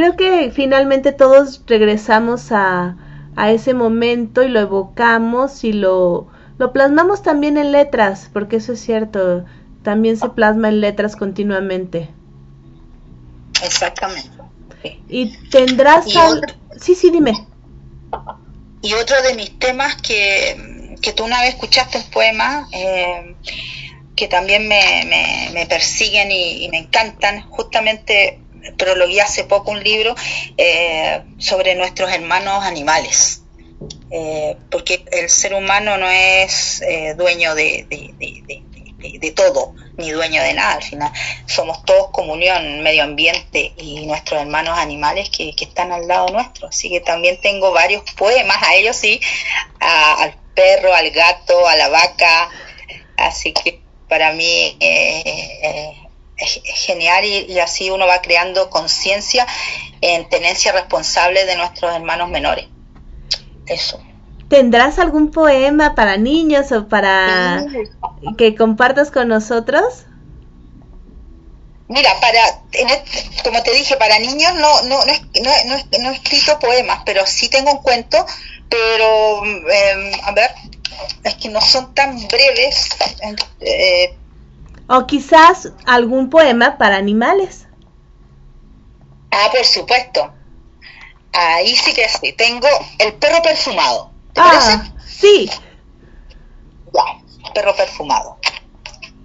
[0.00, 2.96] creo que finalmente todos regresamos a,
[3.36, 8.72] a ese momento y lo evocamos y lo, lo plasmamos también en letras, porque eso
[8.72, 9.44] es cierto,
[9.82, 12.08] también se plasma en letras continuamente.
[13.62, 14.30] Exactamente.
[15.10, 16.06] Y tendrás...
[16.80, 17.46] Sí, sí, dime.
[18.80, 23.34] Y otro de mis temas que, que tú una vez escuchaste un poema, eh,
[24.16, 28.40] que también me, me, me persiguen y, y, me encantan, justamente
[28.76, 30.14] prologué hace poco un libro
[30.56, 33.42] eh, sobre nuestros hermanos animales,
[34.10, 40.52] eh, porque el ser humano no es eh, dueño de, de, todo, ni dueño de
[40.52, 41.10] nada, al final
[41.46, 46.68] somos todos comunión, medio ambiente y nuestros hermanos animales que, que están al lado nuestro,
[46.68, 49.20] así que también tengo varios poemas a ellos, sí,
[49.80, 52.50] al perro, al gato, a la vaca,
[53.16, 53.80] así que
[54.10, 55.94] para mí eh,
[56.40, 59.46] es genial y, así uno va creando conciencia
[60.00, 62.66] en tenencia responsable de nuestros hermanos menores.
[63.66, 64.00] Eso.
[64.48, 67.64] ¿Tendrás algún poema para niños o para
[68.36, 70.06] que compartas con nosotros?
[71.86, 72.40] Mira, para,
[73.42, 75.50] como te dije, para niños no, no, no,
[76.00, 78.24] no, he escrito poemas, pero sí tengo un cuento,
[78.68, 80.50] pero, em, a ver,
[81.24, 82.90] es que no son tan breves,
[83.60, 84.16] eh,
[84.90, 87.68] o quizás algún poema para animales.
[89.30, 90.32] Ah, por supuesto.
[91.32, 92.32] Ahí sí que sí.
[92.32, 92.66] Tengo
[92.98, 94.10] el perro perfumado.
[94.32, 94.92] ¿Te ah, parece?
[95.06, 95.50] Sí.
[96.92, 98.38] Ya, perro perfumado.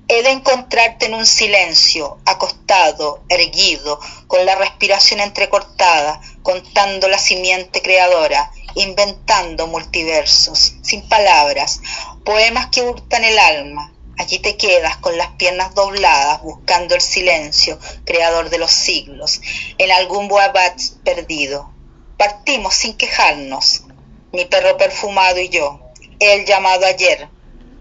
[0.07, 7.81] He de encontrarte en un silencio, acostado, erguido, con la respiración entrecortada, contando la simiente
[7.81, 11.81] creadora, inventando multiversos, sin palabras,
[12.23, 17.77] poemas que hurtan el alma, Allí te quedas con las piernas dobladas buscando el silencio,
[18.05, 19.41] creador de los siglos,
[19.77, 21.69] en algún boabat perdido.
[22.17, 23.83] Partimos sin quejarnos,
[24.31, 25.81] mi perro perfumado y yo,
[26.19, 27.27] él llamado ayer,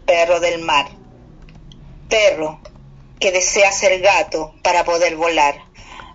[0.07, 0.89] perro del mar.
[2.09, 2.61] Perro
[3.21, 5.57] que desea ser gato para poder volar.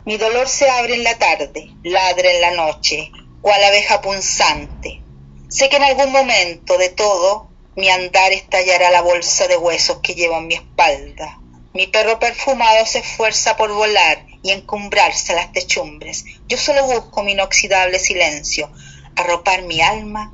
[0.05, 5.01] Mi dolor se abre en la tarde, ladra en la noche, cual abeja punzante.
[5.49, 7.48] Sé que en algún momento de todo
[7.79, 11.39] mi andar estallará la bolsa de huesos que llevo en mi espalda.
[11.73, 16.25] Mi perro perfumado se esfuerza por volar y encumbrarse a las techumbres.
[16.47, 18.69] Yo solo busco mi inoxidable silencio,
[19.15, 20.33] arropar mi alma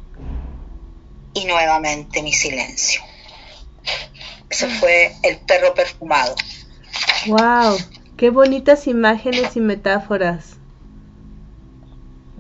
[1.34, 3.02] y nuevamente mi silencio.
[4.50, 6.36] Ese fue el perro perfumado.
[7.28, 7.78] ¡Wow!
[8.18, 10.58] ¡Qué bonitas imágenes y metáforas!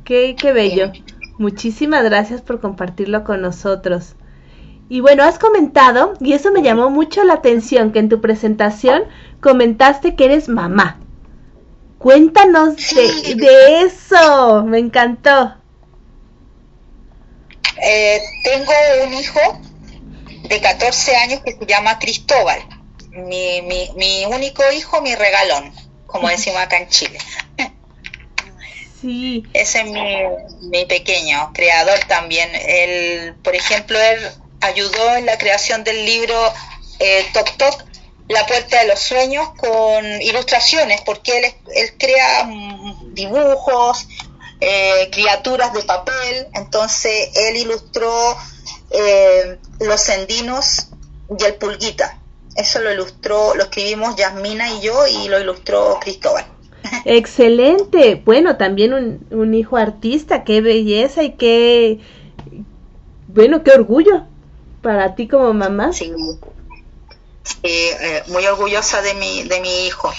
[0.03, 0.91] ¡Qué, qué bello!
[1.37, 4.15] Muchísimas gracias por compartirlo con nosotros.
[4.87, 9.05] Y bueno, has comentado, y eso me llamó mucho la atención, que en tu presentación
[9.41, 10.99] comentaste que eres mamá.
[11.97, 15.55] Cuéntanos de, eso, me encantó.
[17.81, 18.71] Eh, tengo
[19.07, 19.39] un hijo
[20.47, 22.59] de 14 años que se llama Cristóbal,
[23.09, 25.73] mi, mi, mi único hijo, mi regalón,
[26.05, 27.17] como decimos acá en Chile.
[29.01, 29.43] Sí.
[29.53, 32.49] Ese es mi, mi pequeño creador también.
[32.53, 34.19] Él, por ejemplo, él
[34.65, 36.35] ayudó en la creación del libro
[36.99, 37.85] eh, Toc Toc,
[38.27, 42.49] La Puerta de los Sueños, con ilustraciones, porque él, él crea
[43.13, 44.07] dibujos
[44.61, 48.11] eh, criaturas de papel, entonces él ilustró
[48.91, 50.87] eh, los endinos
[51.37, 52.19] y el pulguita.
[52.55, 56.45] Eso lo ilustró, lo escribimos Yasmina y yo y lo ilustró Cristóbal.
[57.05, 58.15] Excelente.
[58.23, 61.99] Bueno, también un, un hijo artista, qué belleza y qué,
[63.27, 64.25] bueno, qué orgullo
[64.85, 65.91] para ti como mamá.
[65.91, 66.13] Sí,
[67.63, 70.13] eh, muy orgullosa de mi, de mi hijo,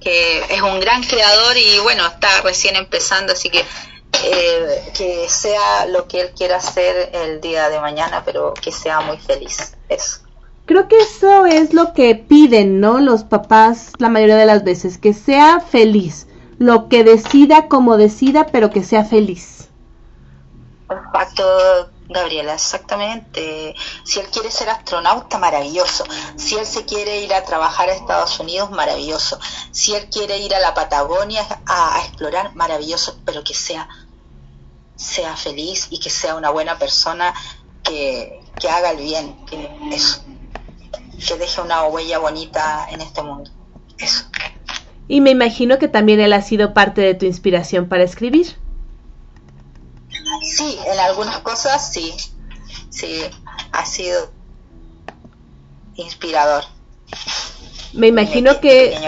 [0.00, 3.64] que es un gran creador y bueno, está recién empezando, así que
[4.24, 9.00] eh, que sea lo que él quiera hacer el día de mañana, pero que sea
[9.00, 9.74] muy feliz.
[9.88, 10.20] Eso.
[10.66, 13.00] Creo que eso es lo que piden, ¿no?
[13.00, 16.28] Los papás la mayoría de las veces, que sea feliz,
[16.58, 19.68] lo que decida como decida, pero que sea feliz.
[20.88, 23.74] Exacto, Gabriela, exactamente.
[24.04, 26.04] Si él quiere ser astronauta, maravilloso.
[26.36, 29.38] Si él se quiere ir a trabajar a Estados Unidos, maravilloso.
[29.72, 33.88] Si él quiere ir a la Patagonia a, explorar, maravilloso, pero que sea
[34.94, 37.34] sea feliz y que sea una buena persona
[37.82, 40.24] que, que haga el bien, que eso,
[41.28, 43.50] que deje una huella bonita en este mundo.
[43.98, 44.24] Eso.
[45.06, 48.56] Y me imagino que también él ha sido parte de tu inspiración para escribir.
[50.42, 52.14] Sí, en algunas cosas sí,
[52.90, 53.22] sí,
[53.72, 54.30] ha sido
[55.94, 56.64] inspirador.
[57.92, 58.98] Me imagino que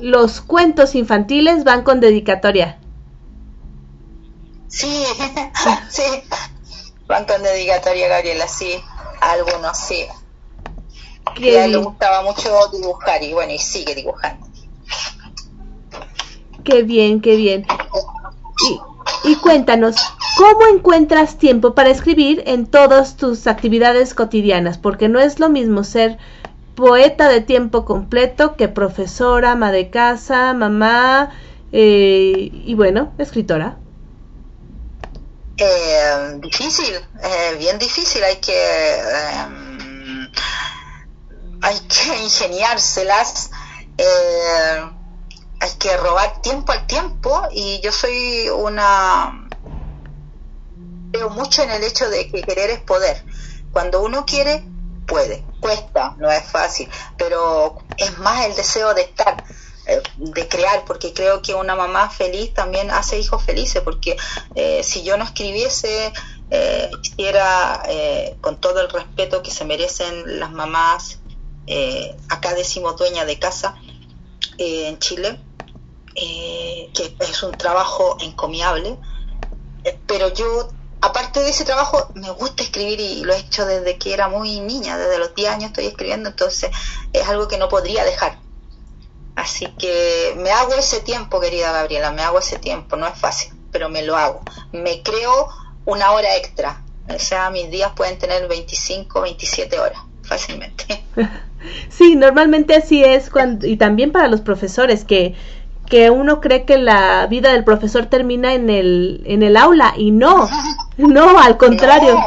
[0.00, 2.78] los cuentos infantiles van con dedicatoria.
[4.68, 5.04] Sí,
[5.90, 6.02] sí.
[7.06, 8.80] Van con dedicatoria, Gabriela, sí.
[9.20, 10.06] Algunos, sí.
[11.34, 14.46] Que a él le gustaba mucho dibujar y bueno, y sigue dibujando.
[16.64, 17.66] Qué bien, qué bien.
[18.68, 18.80] Y,
[19.24, 19.96] y cuéntanos,
[20.36, 24.78] ¿cómo encuentras tiempo para escribir en todas tus actividades cotidianas?
[24.78, 26.18] Porque no es lo mismo ser
[26.74, 31.30] poeta de tiempo completo que profesora, ama de casa, mamá
[31.72, 33.76] eh, y bueno, escritora.
[35.56, 40.28] Eh, difícil, eh, bien difícil, hay que eh,
[41.62, 43.50] hay que ingeniárselas,
[43.96, 44.84] eh,
[45.64, 49.48] hay que robar tiempo al tiempo y yo soy una
[51.10, 53.24] creo mucho en el hecho de que querer es poder.
[53.72, 54.62] Cuando uno quiere,
[55.06, 59.42] puede, cuesta, no es fácil, pero es más el deseo de estar
[59.86, 64.18] eh, de crear, porque creo que una mamá feliz también hace hijos felices, porque
[64.54, 66.12] eh, si yo no escribiese,
[66.50, 71.20] eh, eh, con todo el respeto que se merecen las mamás,
[71.66, 73.76] eh, acá decimos dueña de casa
[74.58, 75.40] en Chile,
[76.14, 78.96] eh, que es un trabajo encomiable,
[79.84, 80.68] eh, pero yo
[81.04, 84.60] aparte de ese trabajo, me gusta escribir y lo he hecho desde que era muy
[84.60, 86.70] niña, desde los 10 años estoy escribiendo, entonces
[87.12, 88.38] es algo que no podría dejar.
[89.36, 93.52] Así que me hago ese tiempo, querida Gabriela, me hago ese tiempo, no es fácil,
[93.70, 94.40] pero me lo hago.
[94.72, 95.48] Me creo
[95.84, 96.82] una hora extra,
[97.14, 101.04] o sea, mis días pueden tener 25, 27 horas, fácilmente.
[101.88, 105.34] Sí, normalmente así es, cuando, y también para los profesores, que,
[105.86, 110.10] que uno cree que la vida del profesor termina en el, en el aula, y
[110.10, 110.48] no,
[110.96, 112.14] no, al contrario.
[112.14, 112.24] No,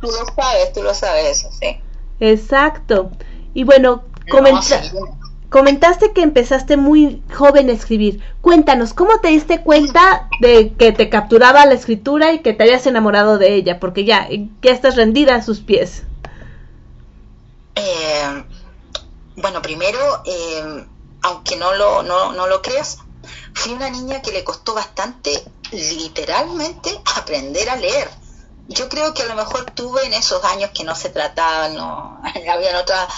[0.00, 1.80] tú lo sabes, tú lo sabes, eso, sí.
[2.20, 3.10] Exacto.
[3.54, 4.82] Y bueno, comenta...
[5.50, 8.20] Comentaste que empezaste muy joven a escribir.
[8.42, 12.86] Cuéntanos, ¿cómo te diste cuenta de que te capturaba la escritura y que te hayas
[12.86, 13.80] enamorado de ella?
[13.80, 16.02] Porque ya, ya estás rendida a sus pies.
[17.76, 18.44] Eh,
[19.36, 20.84] bueno, primero, eh,
[21.22, 22.98] aunque no lo, no, no lo creas,
[23.54, 25.42] fui una niña que le costó bastante,
[25.72, 28.08] literalmente, aprender a leer.
[28.68, 32.20] Yo creo que a lo mejor tuve en esos años que no se trataba, no,
[32.52, 33.08] habían otras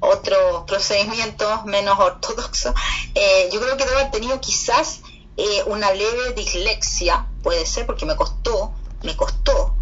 [0.00, 2.74] otros procedimientos menos ortodoxos,
[3.14, 5.00] eh, yo creo que debo haber tenido quizás
[5.36, 8.72] eh, una leve dislexia, puede ser, porque me costó,
[9.02, 9.76] me costó.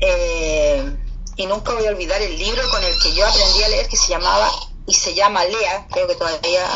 [0.00, 0.96] Eh,
[1.36, 3.96] y nunca voy a olvidar el libro con el que yo aprendí a leer, que
[3.96, 4.50] se llamaba,
[4.86, 6.66] y se llama Lea, creo que todavía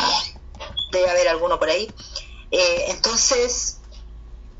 [0.91, 1.91] debe haber alguno por ahí.
[2.51, 3.79] Eh, entonces,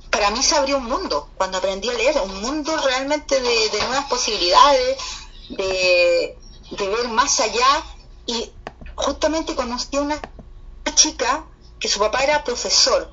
[0.09, 3.79] para mí se abrió un mundo cuando aprendí a leer, un mundo realmente de, de
[3.79, 4.97] nuevas posibilidades,
[5.49, 6.37] de,
[6.71, 7.83] de ver más allá
[8.25, 8.51] y
[8.95, 10.19] justamente conocí a una
[10.95, 11.45] chica
[11.79, 13.11] que su papá era profesor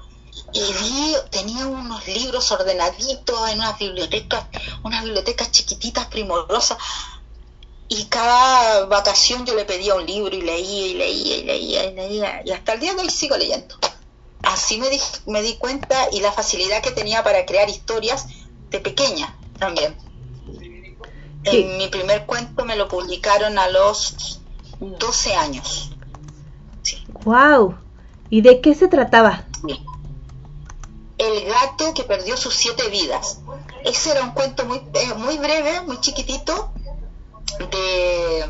[0.53, 4.47] y vi, tenía unos libros ordenaditos en unas bibliotecas,
[4.83, 6.79] unas bibliotecas chiquititas, primorosas,
[7.95, 11.95] y cada vacación yo le pedía un libro y leía y leía y leía y
[11.95, 13.77] leía, y hasta el día de hoy sigo leyendo.
[14.43, 18.29] Así me di, me di cuenta y la facilidad que tenía para crear historias
[18.71, 19.95] de pequeña también.
[20.59, 20.89] Sí.
[21.45, 24.41] En mi primer cuento me lo publicaron a los
[24.81, 25.91] 12 años.
[26.81, 27.05] Sí.
[27.25, 27.77] ¡Wow!
[28.31, 29.45] ¿Y de qué se trataba?
[31.19, 33.41] El gato que perdió sus siete vidas.
[33.85, 36.73] Ese era un cuento muy, eh, muy breve, muy chiquitito,
[37.71, 38.45] de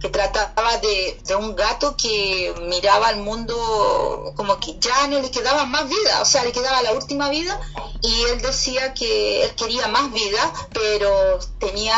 [0.00, 5.30] que trataba de, de, un gato que miraba al mundo como que ya no le
[5.30, 7.60] quedaba más vida, o sea, le quedaba la última vida
[8.02, 11.94] y él decía que él quería más vida, pero tenía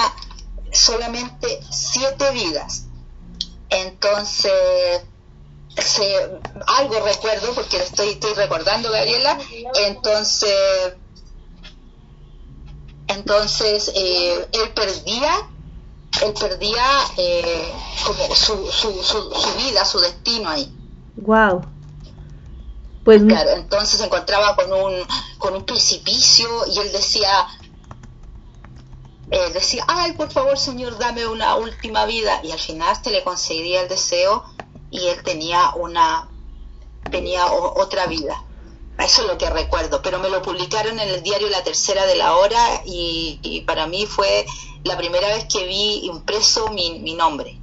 [0.71, 2.85] solamente siete vidas.
[3.71, 4.53] Entonces,
[6.67, 9.39] algo recuerdo, porque estoy, estoy recordando, Gabriela,
[9.87, 10.95] entonces,
[13.09, 15.49] entonces eh, él perdía
[16.23, 16.85] él perdía
[17.17, 17.73] eh,
[18.07, 20.73] como su, su, su, su, vida, su destino ahí.
[21.17, 21.65] Wow.
[23.05, 24.95] Pues claro, entonces se encontraba con un,
[25.39, 27.29] con un precipicio y él decía,
[29.31, 32.41] él decía, ay, por favor, Señor, dame una última vida.
[32.43, 34.45] Y al final se le concedía el deseo
[34.91, 36.29] y él tenía una,
[37.11, 38.43] tenía otra vida.
[38.99, 42.17] Eso es lo que recuerdo, pero me lo publicaron en el diario La Tercera de
[42.17, 44.47] la Hora y, para mí fue
[44.85, 47.59] la primera vez que vi impreso mi, mi nombre.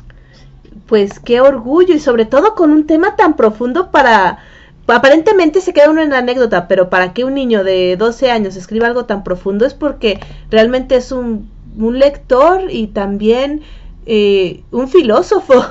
[0.87, 4.45] Pues qué orgullo y sobre todo con un tema tan profundo para...
[4.87, 8.57] Aparentemente se queda uno en la anécdota, pero para que un niño de 12 años
[8.57, 13.61] escriba algo tan profundo es porque realmente es un, un lector y también
[14.05, 15.63] eh, un filósofo.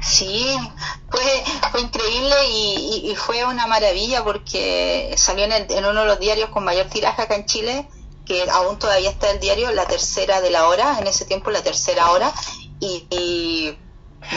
[0.00, 0.46] Sí,
[1.10, 6.06] fue, fue increíble y, y, fue una maravilla porque salió en, el, en, uno de
[6.06, 7.88] los diarios con mayor tiraje acá en Chile,
[8.24, 11.62] que aún todavía está el diario, la tercera de la hora, en ese tiempo la
[11.62, 12.32] tercera hora,
[12.80, 13.76] y,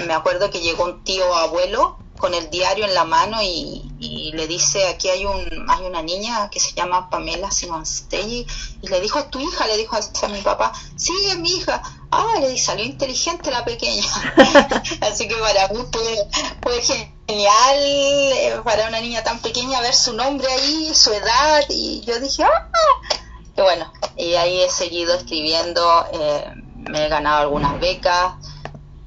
[0.06, 3.86] me acuerdo que llegó un tío abuelo con el diario en la mano y,
[4.34, 8.46] le dice aquí hay un hay una niña que se llama Pamela Simonstelli
[8.82, 10.72] y le dijo es tu hija le dijo a, mi papá.
[10.96, 11.82] Sí es mi hija
[12.12, 14.04] ah le salió inteligente la pequeña
[15.02, 16.28] así que para mí fue,
[16.62, 22.02] fue genial eh, para una niña tan pequeña ver su nombre ahí su edad y
[22.02, 22.70] yo dije ah
[23.58, 28.34] y bueno y ahí he seguido escribiendo eh, me he ganado algunas becas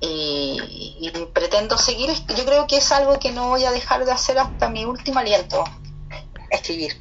[0.03, 4.11] y, y, pretendo seguir, yo creo que es algo que no voy a dejar de
[4.11, 5.63] hacer hasta mi último aliento,
[6.51, 6.95] escribir.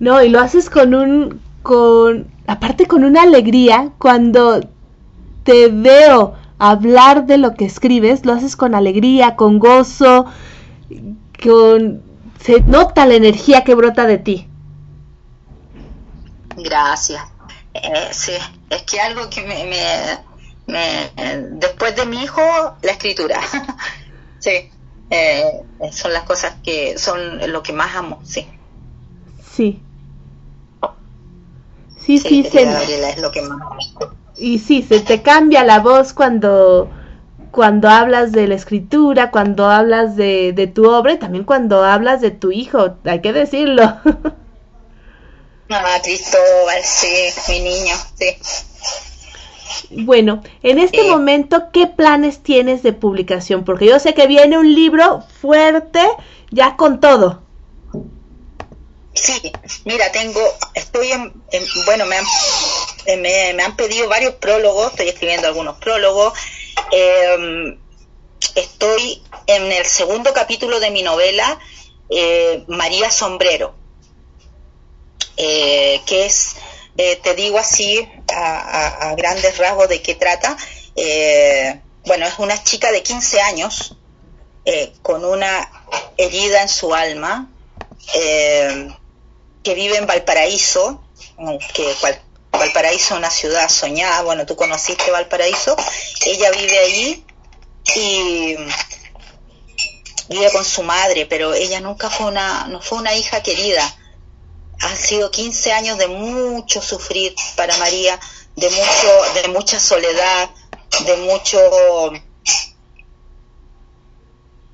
[0.00, 4.60] No, y lo haces con un, con, aparte con una alegría, cuando
[5.44, 10.26] te veo hablar de lo que escribes, lo haces con alegría, con gozo,
[11.42, 12.02] con,
[12.40, 14.48] se nota la energía que brota de ti.
[16.56, 17.22] Gracias.
[17.74, 18.32] Eh, sí,
[18.68, 20.32] es que algo que me, me
[20.66, 21.10] me,
[21.52, 22.40] después de mi hijo,
[22.82, 23.40] la escritura.
[24.38, 24.70] sí,
[25.10, 25.62] eh,
[25.92, 28.46] son las cosas que son lo que más amo, sí.
[29.54, 29.80] Sí.
[32.00, 32.62] Sí, sí, sí se...
[33.10, 33.76] es lo que más amo.
[34.42, 36.90] Y sí, se te cambia la voz cuando
[37.52, 42.20] cuando hablas de la escritura, cuando hablas de, de tu obra y también cuando hablas
[42.20, 43.98] de tu hijo, hay que decirlo.
[45.68, 48.36] Mamá Cristóbal, sí, mi niño, sí.
[50.04, 53.64] Bueno, en este eh, momento, ¿qué planes tienes de publicación?
[53.64, 56.00] Porque yo sé que viene un libro fuerte,
[56.50, 57.42] ya con todo.
[59.14, 59.52] Sí,
[59.84, 60.40] mira, tengo,
[60.74, 62.24] estoy en, en bueno, me han,
[63.06, 66.38] me, me, han pedido varios prólogos, estoy escribiendo algunos prólogos.
[66.90, 67.78] Eh,
[68.54, 71.58] estoy en el segundo capítulo de mi novela,
[72.10, 73.74] eh, María Sombrero,
[75.36, 76.56] eh, que es
[76.96, 80.56] eh, te digo así a, a, grandes rasgos de qué trata.
[80.94, 83.96] Eh, bueno, es una chica de 15 años
[84.64, 85.70] eh, con una
[86.16, 87.50] herida en su alma
[88.14, 88.88] eh,
[89.62, 91.02] que vive en Valparaíso,
[91.74, 92.20] que cual,
[92.52, 95.74] Valparaíso es una ciudad soñada, bueno, tú conociste Valparaíso,
[96.26, 97.26] ella vive ahí
[97.96, 98.56] y
[100.28, 103.82] vive con su madre, pero ella nunca fue una, no fue una hija querida.
[104.80, 108.18] Han sido 15 años de mucho sufrir para María,
[108.56, 110.50] de mucho, de mucha soledad,
[111.06, 111.60] de mucho,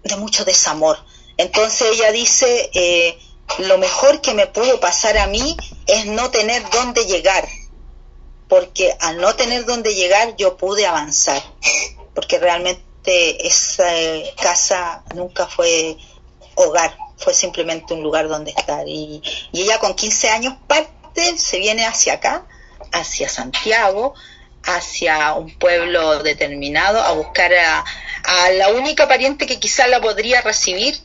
[0.02, 0.98] de mucho desamor.
[1.36, 3.18] Entonces ella dice, eh,
[3.58, 5.56] lo mejor que me pudo pasar a mí
[5.86, 7.48] es no tener dónde llegar,
[8.48, 11.42] porque al no tener dónde llegar yo pude avanzar,
[12.14, 15.96] porque realmente esa eh, casa nunca fue
[16.54, 18.86] hogar fue simplemente un lugar donde estar.
[18.86, 19.22] Y,
[19.52, 22.46] ella con 15 años parte, se viene hacia acá,
[22.92, 24.14] hacia Santiago,
[24.64, 27.84] hacia un pueblo determinado, a buscar a,
[28.24, 30.98] a la única pariente que quizás la podría recibir,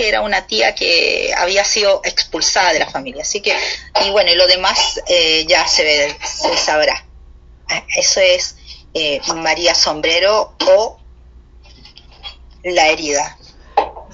[0.00, 3.20] que era una tía que había sido expulsada de la familia.
[3.20, 3.54] Así que,
[4.02, 7.04] y bueno, y lo demás eh, ya se, se sabrá.
[7.94, 8.56] Eso es
[8.94, 10.98] eh, María Sombrero o
[12.64, 13.36] La herida.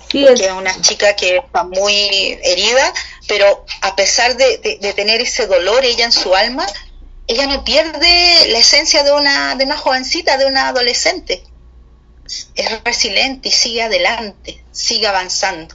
[0.08, 2.92] que es una chica que está muy herida,
[3.28, 6.66] pero a pesar de, de, tener ese dolor ella en su alma,
[7.28, 11.44] ella no pierde la esencia de una, de una jovencita, de una adolescente.
[12.54, 15.74] Es resiliente y sigue adelante, sigue avanzando.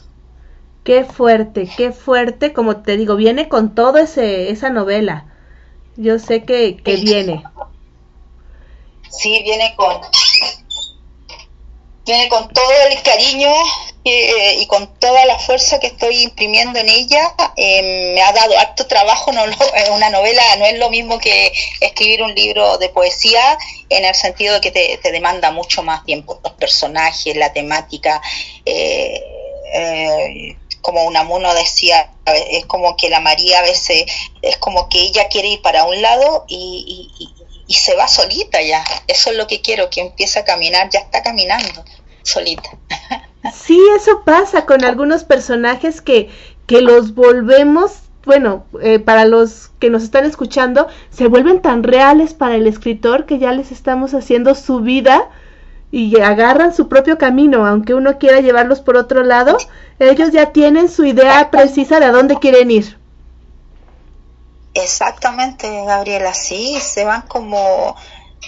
[0.84, 5.26] Qué fuerte, qué fuerte, como te digo, viene con todo ese, esa novela.
[5.96, 7.44] Yo sé que, que viene.
[9.10, 10.02] Sí, viene con,
[12.06, 13.52] viene con todo el cariño
[14.04, 17.34] eh, y con toda la fuerza que estoy imprimiendo en ella.
[17.56, 19.44] Eh, me ha dado harto trabajo, no
[19.94, 23.58] una novela no es lo mismo que escribir un libro de poesía
[23.90, 28.22] en el sentido de que te, demanda mucho más tiempo, los personajes, la temática.
[28.66, 29.22] Eh,
[30.82, 34.06] como Unamuno decía, es como que la María a veces
[34.42, 37.42] es como que ella quiere ir para un lado y, y,
[37.74, 38.84] se va solita ya.
[39.08, 41.84] Eso es lo que quiero, que empiece a caminar, ya está caminando
[42.24, 42.70] solita.
[43.56, 46.30] Sí, eso pasa con algunos personajes que,
[46.68, 52.36] que los volvemos, bueno, eh, para los que nos están escuchando, se vuelven tan reales
[52.36, 55.30] para el escritor que ya les estamos haciendo su vida
[55.90, 59.58] y agarran su propio camino, aunque uno quiera llevarlos por otro lado,
[60.00, 63.01] ellos ya tienen su idea precisa de a dónde quieren ir.
[64.74, 67.96] Exactamente, Gabriela, sí, se van como,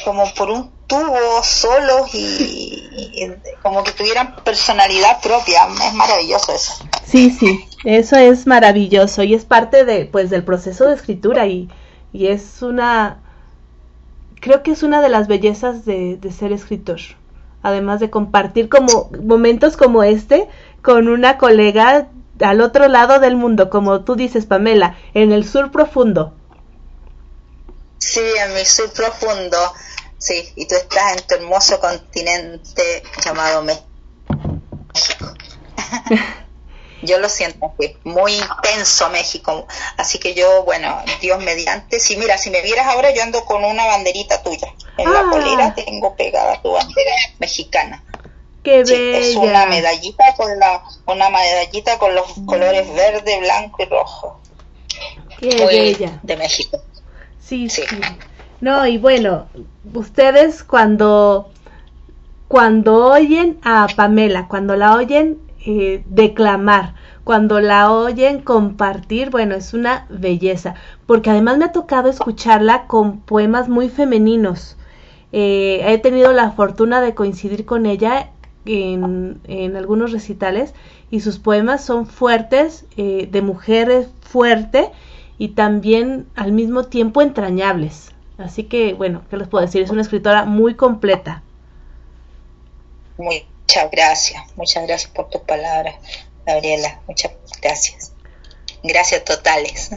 [0.06, 3.30] como por un tubo solos y,
[3.62, 6.74] como que tuvieran personalidad propia, es maravilloso eso.
[7.06, 11.70] Sí, sí, eso es maravilloso y es parte de, pues, del proceso de escritura y,
[12.14, 13.22] y es una,
[14.40, 17.00] creo que es una de las bellezas de, de ser escritor
[17.64, 20.48] además de compartir como momentos como este
[20.82, 22.10] con una colega
[22.44, 26.34] al otro lado del mundo, como tú dices, Pamela, en el sur profundo.
[27.98, 29.58] Sí, en mi sur profundo,
[30.18, 33.88] sí, y tú estás en tu hermoso continente llamado México.
[37.04, 39.68] yo lo siento muy intenso México,
[39.98, 43.64] así que yo, bueno, Dios mediante, si mira, si me vieras ahora yo ando con
[43.64, 45.76] una banderita tuya, en la polera ah.
[45.76, 48.04] tengo pegada tu bandera mexicana.
[48.64, 49.18] Qué bella.
[49.20, 54.40] Es una medallita con la, una medallita con los colores verde, blanco y rojo.
[55.40, 56.20] Qué bella.
[56.24, 56.82] De México.
[57.40, 57.98] Sí, sí, sí.
[58.62, 59.48] No, y bueno,
[59.94, 61.52] ustedes cuando
[62.48, 69.74] cuando oyen a Pamela, cuando la oyen eh, declamar, cuando la oyen compartir, bueno, es
[69.74, 70.76] una belleza,
[71.08, 74.78] porque además me ha tocado escucharla con poemas muy femeninos.
[75.32, 78.30] Eh, he tenido la fortuna de coincidir con ella
[78.66, 80.74] en, en algunos recitales
[81.12, 84.90] y sus poemas son fuertes, eh, de mujeres fuerte
[85.38, 88.12] y también al mismo tiempo entrañables.
[88.38, 89.84] Así que, bueno, ¿qué les puedo decir?
[89.84, 91.44] Es una escritora muy completa.
[93.18, 95.96] Muchas gracias, muchas gracias por tus palabras,
[96.46, 97.00] Gabriela.
[97.08, 97.32] Muchas
[97.62, 98.14] gracias.
[98.82, 99.92] Gracias totales.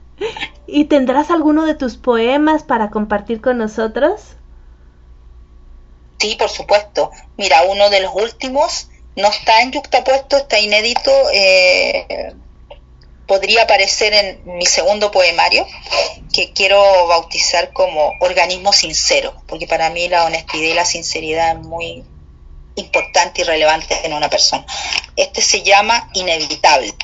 [0.66, 4.37] ¿Y tendrás alguno de tus poemas para compartir con nosotros?
[6.18, 7.10] Sí, por supuesto.
[7.36, 11.12] Mira, uno de los últimos no está en yuxtapuesto, está inédito.
[11.32, 12.34] Eh,
[13.28, 15.66] podría aparecer en mi segundo poemario,
[16.32, 21.66] que quiero bautizar como organismo sincero, porque para mí la honestidad y la sinceridad es
[21.66, 22.04] muy
[22.74, 24.64] importante y relevante en una persona.
[25.14, 26.94] Este se llama inevitable.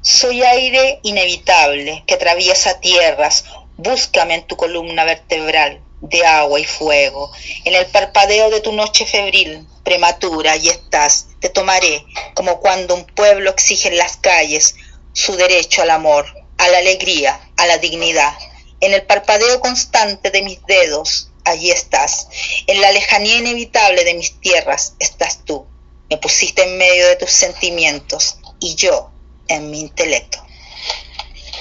[0.00, 3.44] Soy aire inevitable que atraviesa tierras,
[3.76, 7.30] búscame en tu columna vertebral de agua y fuego,
[7.64, 12.04] en el parpadeo de tu noche febril, prematura, y estás, te tomaré,
[12.34, 14.76] como cuando un pueblo exige en las calles
[15.12, 16.26] su derecho al amor,
[16.58, 18.32] a la alegría, a la dignidad,
[18.80, 22.28] en el parpadeo constante de mis dedos, allí estás.
[22.66, 25.66] En la lejanía inevitable de mis tierras estás tú.
[26.08, 29.10] Me pusiste en medio de tus sentimientos y yo
[29.48, 30.44] en mi intelecto.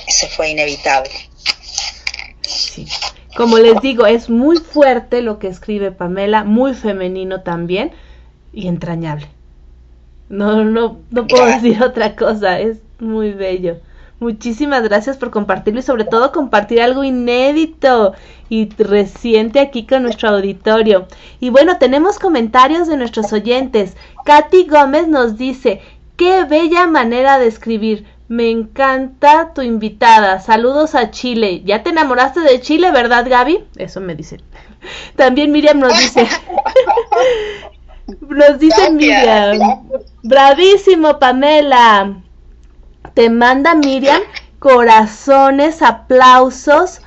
[0.08, 1.12] Eso fue inevitable.
[3.36, 7.92] Como les digo, es muy fuerte lo que escribe Pamela, muy femenino también
[8.54, 9.28] y entrañable.
[10.30, 13.78] No, no, no puedo decir otra cosa, es muy bello.
[14.20, 18.14] Muchísimas gracias por compartirlo y sobre todo compartir algo inédito
[18.50, 21.08] y reciente aquí con nuestro auditorio.
[21.40, 23.96] Y bueno, tenemos comentarios de nuestros oyentes.
[24.26, 25.82] Katy Gómez nos dice,
[26.18, 28.06] qué bella manera de escribir.
[28.30, 30.40] Me encanta tu invitada.
[30.40, 31.64] Saludos a Chile.
[31.66, 33.66] ¿Ya te enamoraste de Chile, verdad, Gaby?
[33.76, 34.38] Eso me dice.
[35.16, 36.28] También Miriam nos dice.
[38.22, 39.90] nos dice Miriam.
[40.22, 42.22] Bravísimo, Pamela.
[43.16, 44.22] Te manda Miriam
[44.60, 47.02] corazones, aplausos,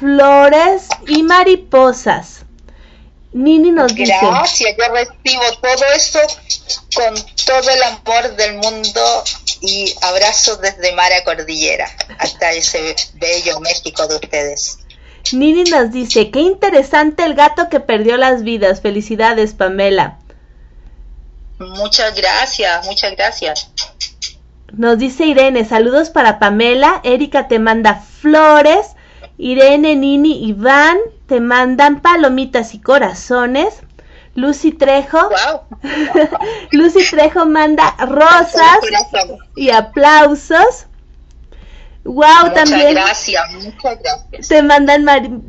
[0.00, 2.40] flores y mariposas.
[3.32, 4.12] Nini nos dice.
[4.20, 6.18] Gracias, yo recibo todo eso
[6.96, 7.14] con
[7.46, 9.00] todo el amor del mundo
[9.60, 11.88] y abrazos desde Mara Cordillera
[12.18, 14.78] hasta ese bello México de ustedes.
[15.32, 18.80] Nini nos dice, qué interesante el gato que perdió las vidas.
[18.80, 20.18] Felicidades, Pamela.
[21.58, 23.70] Muchas gracias, muchas gracias.
[24.72, 27.00] Nos dice Irene, saludos para Pamela.
[27.04, 28.86] Erika te manda flores.
[29.36, 33.74] Irene, Nini, Iván te mandan palomitas y corazones.
[34.40, 35.18] Lucy Trejo.
[36.72, 38.78] Lucy Trejo manda rosas
[39.54, 40.86] y aplausos.
[42.04, 42.94] Wow, muchas también.
[42.94, 44.48] Gracias, muchas gracias.
[44.48, 45.04] Te mandan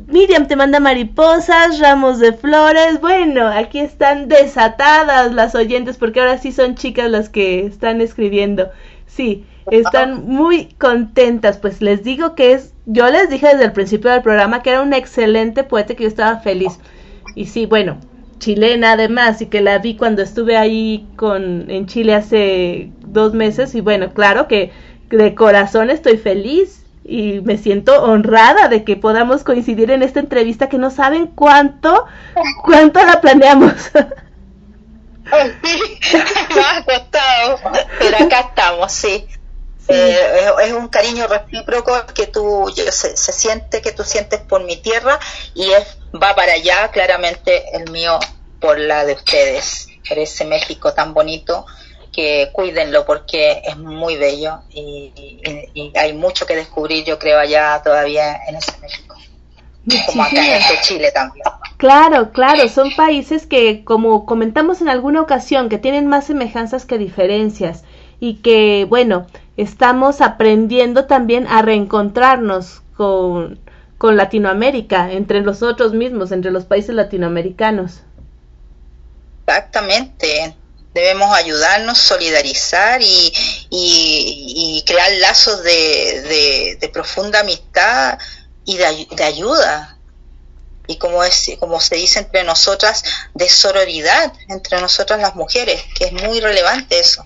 [0.06, 3.00] Miriam te manda mariposas, ramos de flores.
[3.00, 8.70] Bueno, aquí están desatadas las oyentes porque ahora sí son chicas las que están escribiendo.
[9.06, 11.56] Sí, están muy contentas.
[11.56, 14.82] Pues les digo que es, yo les dije desde el principio del programa que era
[14.82, 16.78] un excelente poeta que yo estaba feliz.
[17.34, 17.96] Y sí, bueno,
[18.42, 23.76] chilena además y que la vi cuando estuve ahí con en Chile hace dos meses
[23.76, 24.72] y bueno, claro que
[25.10, 30.68] de corazón estoy feliz y me siento honrada de que podamos coincidir en esta entrevista
[30.68, 32.06] que no saben cuánto,
[32.64, 33.74] cuánto la planeamos.
[35.24, 37.60] me ha costado,
[38.00, 39.24] pero acá estamos, sí.
[39.78, 39.86] sí.
[39.88, 44.64] Eh, es un cariño recíproco que tú yo, se, se, siente que tú sientes por
[44.64, 45.18] mi tierra
[45.54, 48.18] y es va para allá claramente el mío
[48.60, 51.66] por la de ustedes por ese México tan bonito
[52.12, 57.38] que cuídenlo porque es muy bello y, y, y, hay mucho que descubrir, yo creo,
[57.38, 59.16] allá todavía en ese México.
[60.06, 61.44] Como acá en este Chile también.
[61.78, 66.98] Claro, claro, son países que, como comentamos en alguna ocasión, que tienen más semejanzas que
[66.98, 67.82] diferencias
[68.20, 69.26] y que, bueno,
[69.56, 73.58] estamos aprendiendo también a reencontrarnos con,
[74.02, 78.00] con Latinoamérica, entre nosotros mismos, entre los países latinoamericanos.
[79.46, 80.56] Exactamente,
[80.92, 83.32] debemos ayudarnos, solidarizar y,
[83.70, 88.18] y, y crear lazos de, de, de, profunda amistad
[88.64, 89.96] y de, de, ayuda.
[90.88, 93.04] Y como, es, como se dice entre nosotras,
[93.34, 97.24] de sororidad entre nosotras las mujeres, que es muy relevante eso.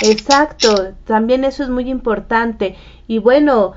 [0.00, 2.78] Exacto, también eso es muy importante.
[3.06, 3.74] Y bueno,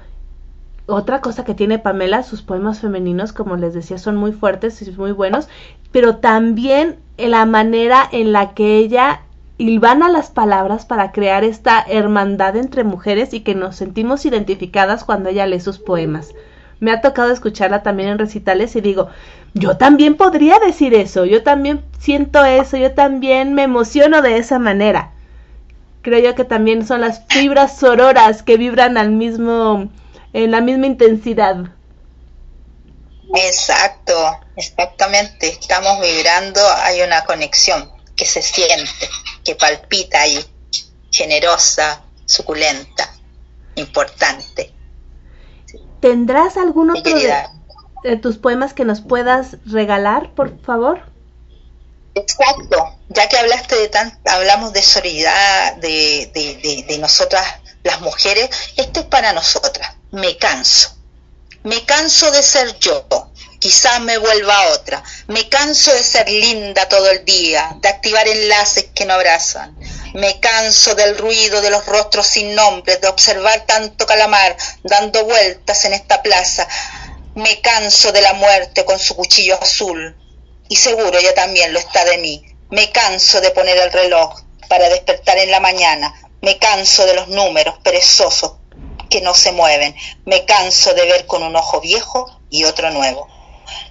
[0.86, 4.92] otra cosa que tiene Pamela, sus poemas femeninos, como les decía, son muy fuertes y
[4.92, 5.48] muy buenos,
[5.92, 9.22] pero también la manera en la que ella
[9.58, 15.30] hilvana las palabras para crear esta hermandad entre mujeres y que nos sentimos identificadas cuando
[15.30, 16.34] ella lee sus poemas.
[16.80, 19.08] Me ha tocado escucharla también en recitales y digo,
[19.54, 24.60] yo también podría decir eso, yo también siento eso, yo también me emociono de esa
[24.60, 25.12] manera.
[26.02, 29.88] Creo yo que también son las fibras sororas que vibran al mismo,
[30.34, 31.56] en la misma intensidad.
[33.36, 35.48] Exacto, exactamente.
[35.48, 39.10] Estamos vibrando, hay una conexión que se siente,
[39.44, 40.44] que palpita ahí,
[41.12, 43.12] generosa, suculenta,
[43.76, 44.74] importante.
[46.00, 47.34] ¿Tendrás algún otro de,
[48.04, 51.02] de, tus poemas que nos puedas regalar, por favor?
[52.16, 57.44] Exacto, ya que hablaste de tan, hablamos de solidaridad, de, de, de, de nosotras
[57.84, 59.96] las mujeres, esto es para nosotras.
[60.14, 60.94] Me canso
[61.64, 63.06] me canso de ser yo,
[63.58, 65.02] quizás me vuelva otra.
[65.28, 69.74] Me canso de ser linda todo el día, de activar enlaces que no abrazan.
[70.14, 75.86] Me canso del ruido de los rostros sin nombres, de observar tanto calamar dando vueltas
[75.86, 76.68] en esta plaza.
[77.36, 80.18] Me canso de la muerte con su cuchillo azul.
[80.68, 82.44] Y seguro ella también lo está de mí.
[82.72, 86.14] Me canso de poner el reloj para despertar en la mañana.
[86.42, 88.56] Me canso de los números perezosos
[89.14, 89.96] que no se mueven.
[90.26, 93.28] Me canso de ver con un ojo viejo y otro nuevo.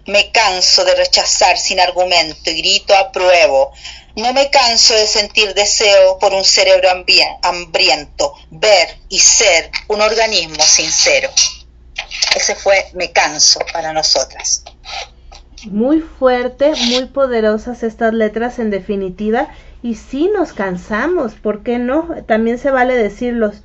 [0.05, 3.73] Me canso de rechazar sin argumento y grito apruebo.
[4.17, 10.61] No me canso de sentir deseo por un cerebro hambriento, ver y ser un organismo
[10.61, 11.31] sincero.
[12.35, 14.65] Ese fue Me canso para nosotras.
[15.67, 19.55] Muy fuerte, muy poderosas estas letras en definitiva.
[19.85, 22.09] Y sí nos cansamos, ¿por qué no?
[22.27, 23.63] También se vale decirlos,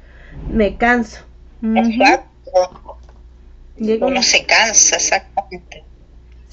[0.51, 1.26] me canso.
[1.61, 1.93] Uh -huh.
[1.93, 2.97] Exacto.
[3.77, 5.83] Llega Uno se cansa, exactamente.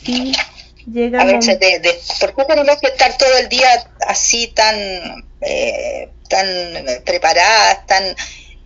[0.04, 0.34] Sí,
[0.92, 3.68] llega a veces de, de, ¿por qué tenemos que estar todo el día
[4.06, 4.76] así tan
[5.40, 6.46] eh, tan
[7.04, 8.14] preparadas, tan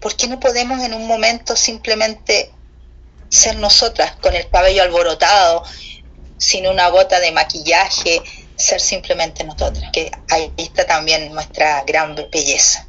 [0.00, 2.50] ¿por qué no podemos en un momento simplemente
[3.28, 5.62] ser nosotras con el cabello alborotado,
[6.38, 8.22] sin una gota de maquillaje,
[8.56, 12.86] ser simplemente nosotras, que ahí está también nuestra gran belleza.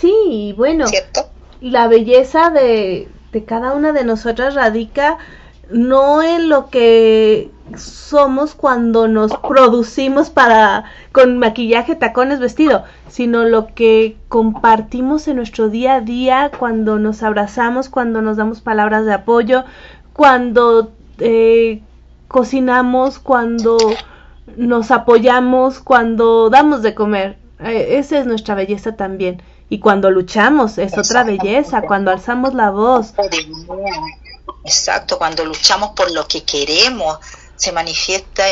[0.00, 1.30] Sí, bueno, ¿cierto?
[1.60, 5.18] La belleza de, de cada una de nosotras radica
[5.70, 13.66] no en lo que somos cuando nos producimos para con maquillaje, tacones, vestido, sino lo
[13.74, 19.12] que compartimos en nuestro día a día cuando nos abrazamos, cuando nos damos palabras de
[19.12, 19.64] apoyo,
[20.14, 21.82] cuando eh,
[22.28, 23.76] cocinamos, cuando
[24.56, 27.36] nos apoyamos, cuando damos de comer.
[27.60, 29.42] Eh, esa es nuestra belleza también.
[29.68, 33.12] Y cuando luchamos es otra belleza, cuando alzamos la voz.
[34.64, 37.18] Exacto, cuando luchamos por lo que queremos,
[37.56, 38.44] se manifiesta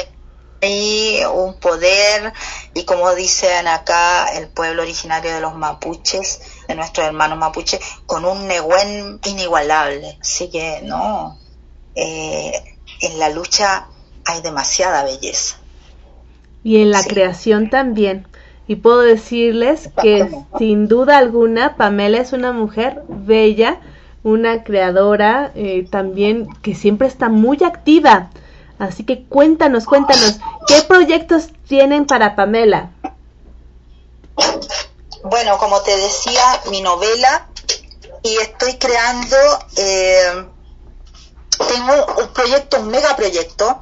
[0.62, 2.32] ahí un poder
[2.74, 8.24] y como dicen acá el pueblo originario de los mapuches, de nuestros hermanos mapuches, con
[8.24, 10.18] un negüen inigualable.
[10.20, 11.38] Así que no,
[11.94, 12.52] eh,
[13.00, 13.88] en la lucha
[14.24, 15.56] hay demasiada belleza.
[16.62, 18.26] Y en la creación también.
[18.68, 20.28] Y puedo decirles que
[20.58, 23.80] sin duda alguna Pamela es una mujer bella,
[24.22, 28.30] una creadora eh, también que siempre está muy activa.
[28.78, 32.90] Así que cuéntanos, cuéntanos, ¿qué proyectos tienen para Pamela?
[35.22, 37.48] Bueno, como te decía, mi novela
[38.22, 39.36] y estoy creando,
[39.76, 40.46] eh,
[41.68, 43.78] tengo un proyecto, un megaproyecto,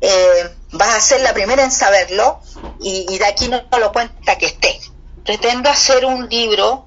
[0.00, 2.40] eh, vas a ser la primera en saberlo
[2.80, 4.80] y, de aquí no, lo cuenta que esté.
[5.24, 6.84] Pretendo hacer un libro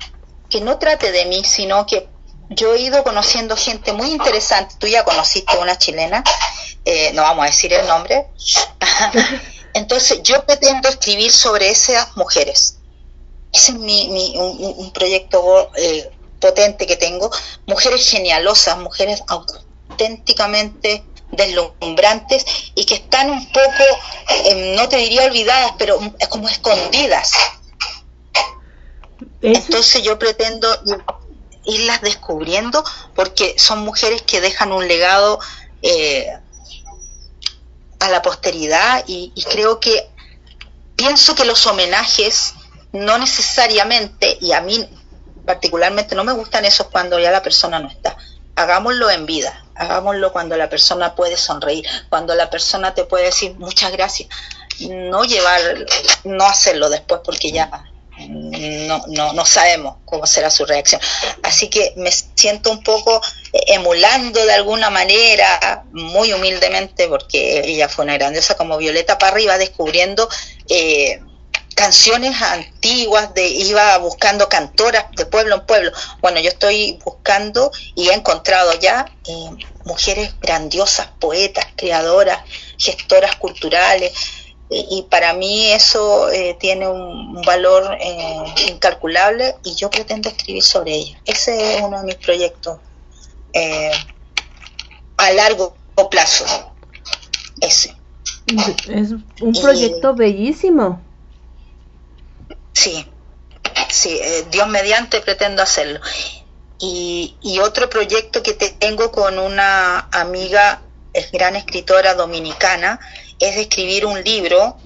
[0.49, 2.07] que no trate de mí, sino que
[2.49, 4.75] yo he ido conociendo gente muy interesante.
[4.77, 6.23] Tú ya conociste una chilena,
[6.85, 8.27] eh, no vamos a decir el nombre.
[9.73, 12.77] Entonces yo pretendo escribir sobre esas mujeres.
[13.53, 17.31] Ese es mi, un, proyecto eh, potente que tengo.
[17.65, 22.45] Mujeres genialosas, mujeres auténticamente deslumbrantes
[22.75, 23.83] y que están un poco,
[24.29, 27.33] eh, no te diría olvidadas, pero es como escondidas.
[29.41, 30.67] Entonces yo pretendo
[31.65, 32.83] irlas descubriendo
[33.15, 35.39] porque son mujeres que dejan un legado
[35.81, 36.27] eh,
[37.99, 40.09] a la posteridad y, y creo que
[40.95, 42.53] pienso que los homenajes
[42.91, 44.87] no necesariamente, y a mí
[45.45, 48.17] particularmente no me gustan esos cuando ya la persona no está,
[48.57, 53.53] hagámoslo en vida, hagámoslo cuando la persona puede sonreír, cuando la persona te puede decir
[53.59, 54.29] muchas gracias,
[54.79, 55.61] no llevar,
[56.23, 57.69] no hacerlo después porque ya
[58.27, 60.99] no, no, no sabemos cómo será su reacción.
[61.43, 63.21] Así que me siento un poco
[63.67, 69.59] emulando de alguna manera, muy humildemente, porque ella fue una grandiosa como Violeta para arriba,
[69.59, 70.27] descubriendo
[70.67, 71.21] eh,
[71.77, 75.91] canciones antiguas, de iba buscando cantoras de pueblo en pueblo.
[76.21, 79.49] Bueno, yo estoy buscando y he encontrado ya eh,
[79.85, 82.39] mujeres grandiosas, poetas, creadoras,
[82.79, 84.11] gestoras culturales.
[84.69, 90.95] y para mí eso eh, tiene un, valor eh, incalculable y yo pretendo escribir sobre
[90.95, 91.21] ella.
[91.25, 92.79] Ese es uno de mis proyectos
[95.17, 95.75] a largo
[96.09, 96.45] plazo.
[97.61, 97.95] Ese.
[98.89, 101.06] Es un proyecto bellísimo.
[102.77, 103.03] Sí,
[103.89, 105.99] sí, eh, Dios mediante pretendo hacerlo.
[106.79, 112.99] Y, otro proyecto que tengo con una amiga, es gran escritora dominicana,
[113.39, 114.77] es escribir un libro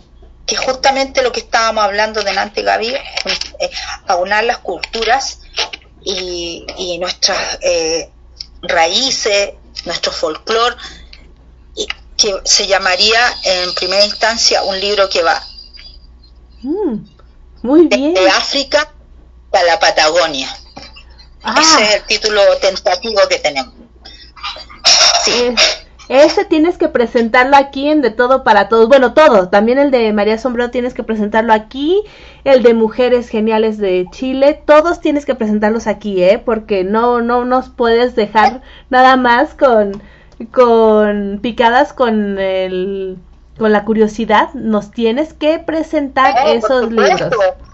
[0.46, 3.72] que justamente lo que estábamos hablando delante, Gaby, eh,
[4.08, 5.40] aunar las culturas
[6.02, 8.10] y, nuestras eh,
[8.62, 9.52] raíces,
[9.84, 10.78] nuestro folclore,
[12.16, 15.44] que se llamaría en primera instancia un libro que va
[16.62, 17.11] mm.
[17.62, 18.14] Muy bien.
[18.14, 18.92] De África
[19.52, 20.48] a la Patagonia.
[21.44, 21.56] Ah.
[21.60, 23.74] Ese es el título tentativo que tenemos.
[25.24, 25.54] Sí.
[26.10, 28.88] ese tienes que presentarlo aquí en De Todo para Todos.
[28.88, 29.50] Bueno, todo.
[29.50, 32.02] También el de María Sombrero tienes que presentarlo aquí.
[32.44, 34.62] El de Mujeres Geniales de Chile.
[34.66, 36.42] Todos tienes que presentarlos aquí, ¿eh?
[36.44, 40.02] Porque no, no nos puedes dejar nada más con,
[40.52, 43.18] con picadas con el
[43.58, 47.22] con la curiosidad, nos tienes que presentar esos libros.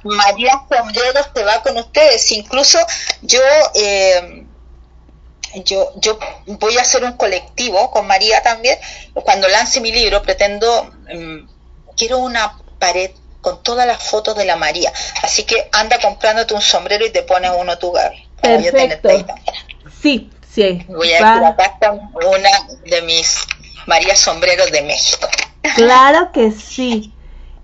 [0.03, 2.31] María Sombreros te va con ustedes.
[2.31, 2.79] Incluso
[3.21, 3.39] yo,
[3.75, 4.45] eh,
[5.65, 8.77] yo, yo voy a hacer un colectivo con María también.
[9.13, 11.47] Cuando lance mi libro, pretendo, mm,
[11.95, 14.91] quiero una pared con todas las fotos de la María.
[15.21, 18.27] Así que anda comprándote un sombrero y te pones uno tú, Gaby.
[18.41, 19.09] Perfecto.
[20.01, 20.85] Sí, sí.
[20.87, 21.55] Voy a ir a
[21.91, 22.49] una
[22.85, 23.37] de mis
[23.85, 25.27] María Sombreros de México.
[25.75, 27.13] Claro que sí.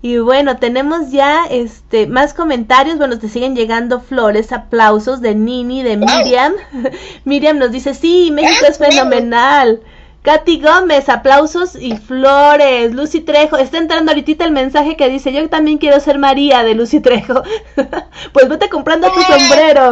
[0.02, 2.98] Y bueno, tenemos ya este más comentarios.
[2.98, 6.52] Bueno, te siguen llegando flores, aplausos de Nini, de Miriam.
[7.24, 9.80] Miriam nos dice, sí, México es fenomenal.
[10.22, 12.92] Katy Gómez, aplausos y flores.
[12.92, 16.74] Lucy Trejo, está entrando ahorita el mensaje que dice, yo también quiero ser María de
[16.74, 17.42] Lucy Trejo.
[18.32, 19.90] pues vete comprando tu sombrero.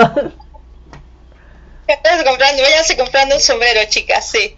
[1.86, 4.56] Estás comprando, váyanse comprando un sombrero, chicas, sí.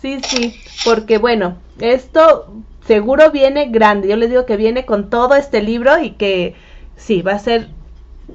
[0.00, 4.08] Sí, sí, porque bueno, esto seguro viene grande.
[4.08, 6.54] Yo les digo que viene con todo este libro y que
[6.96, 7.68] sí, va a ser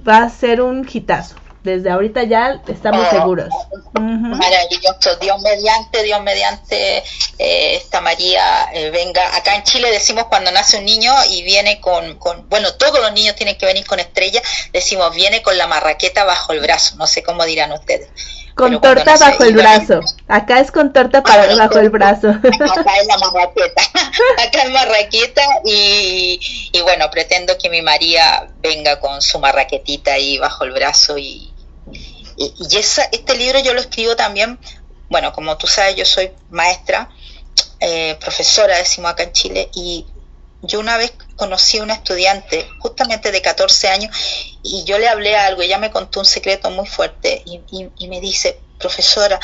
[0.08, 1.36] va a ser un hitazo.
[1.64, 3.50] Desde ahorita ya estamos Oh, seguros.
[3.94, 6.98] Maravilloso, Dios mediante, Dios mediante,
[7.40, 9.36] eh, esta María eh, venga.
[9.36, 13.12] Acá en Chile decimos cuando nace un niño y viene con, con, bueno, todos los
[13.12, 14.42] niños tienen que venir con estrella,
[14.72, 18.10] decimos viene con la marraqueta bajo el brazo, no sé cómo dirán ustedes.
[18.58, 20.00] Con torta bajo el brazo.
[20.28, 22.30] Acá es con torta para, bajo el brazo.
[22.42, 23.82] Acá es la marraqueta,
[24.44, 26.40] acá es marraqueta y,
[26.74, 31.54] y bueno, pretendo que mi María venga con su marraquetita ahí bajo el brazo y,
[32.36, 34.60] y, y esa, este libro yo lo escribo también,
[35.10, 37.10] bueno, como tú sabes, yo soy maestra,
[37.80, 40.06] eh, profesora, decimos acá en Chile, y
[40.62, 44.14] yo una vez conocí a una estudiante, justamente de 14 años,
[44.64, 48.08] y yo le hablé algo, ella me contó un secreto muy fuerte y, y- y
[48.10, 49.40] me dice, profesora,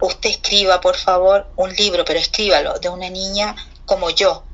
[0.00, 3.54] usted escriba, por favor, un libro, pero escríbalo, de una niña
[3.84, 4.46] como yo,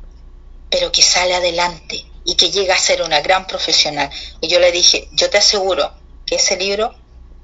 [0.70, 4.10] pero que sale adelante y que llega a ser una gran profesional.
[4.40, 5.92] Y yo le dije, yo te aseguro
[6.26, 6.94] que ese libro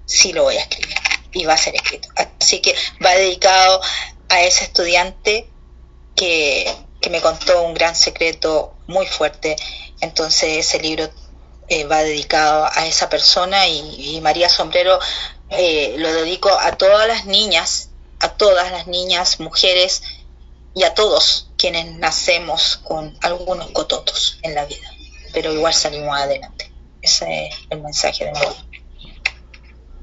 [0.04, 0.96] sí lo voy a escribir
[1.32, 2.08] y va a ser escrito.
[2.40, 2.74] Así que
[3.04, 3.80] va dedicado
[4.28, 5.52] a ese estudiante
[6.14, 9.56] que, que me contó un gran secreto muy fuerte.
[10.00, 11.08] Entonces ese libro
[11.68, 14.98] eh, va dedicado a esa persona y, y María Sombrero
[15.50, 17.90] eh, lo dedico a todas las niñas,
[18.20, 20.02] a todas las niñas, mujeres
[20.74, 24.88] y a todos quienes nacemos con algunos cototos en la vida,
[25.32, 26.70] pero igual salimos adelante.
[27.02, 28.54] Ese es el mensaje de vida.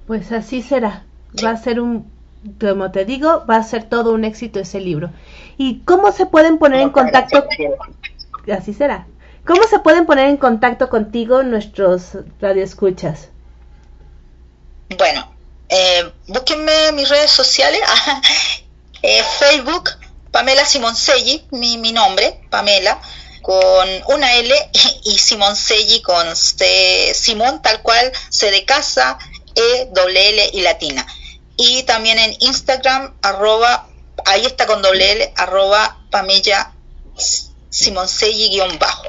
[0.05, 1.05] Pues así será.
[1.43, 2.11] Va a ser un,
[2.59, 5.11] como te digo, va a ser todo un éxito ese libro.
[5.57, 7.45] ¿Y cómo se pueden poner en contacto?
[8.51, 9.07] Así será.
[9.45, 13.29] ¿Cómo se pueden poner en contacto contigo nuestros radioescuchas?
[14.97, 15.33] Bueno,
[15.69, 17.81] eh, búsquenme en mis redes sociales,
[19.01, 19.89] eh, Facebook,
[20.31, 22.99] Pamela Simonselli, mi, mi nombre, Pamela,
[23.41, 24.53] con una L
[25.05, 29.17] y Simonselli con C, Simón tal cual, C de casa,
[29.55, 31.05] E, doble L y latina.
[31.55, 33.87] Y también en Instagram, arroba,
[34.25, 36.73] ahí está con doble L, arroba Pamela
[37.69, 39.07] Simonselli guion bajo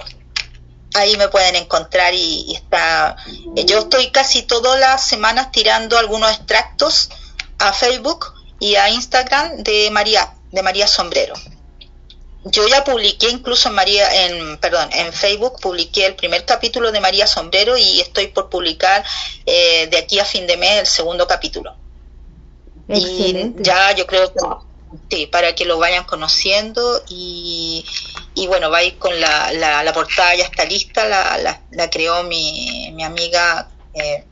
[0.95, 3.17] ahí me pueden encontrar y, y está
[3.57, 7.11] eh, yo estoy casi todas las semanas tirando algunos extractos
[7.59, 11.35] a Facebook y a Instagram de María de María Sombrero.
[12.45, 17.01] Yo ya publiqué incluso en María en perdón en Facebook publiqué el primer capítulo de
[17.01, 19.05] María Sombrero y estoy por publicar
[19.45, 21.75] eh, de aquí a fin de mes el segundo capítulo.
[22.89, 23.61] Excelente.
[23.61, 24.39] y ya yo creo que
[25.11, 27.85] sí, para que lo vayan conociendo y,
[28.35, 31.61] y bueno, va a ir con la, la, la portada, ya está lista, la, la,
[31.71, 34.25] la creó mi, mi amiga eh,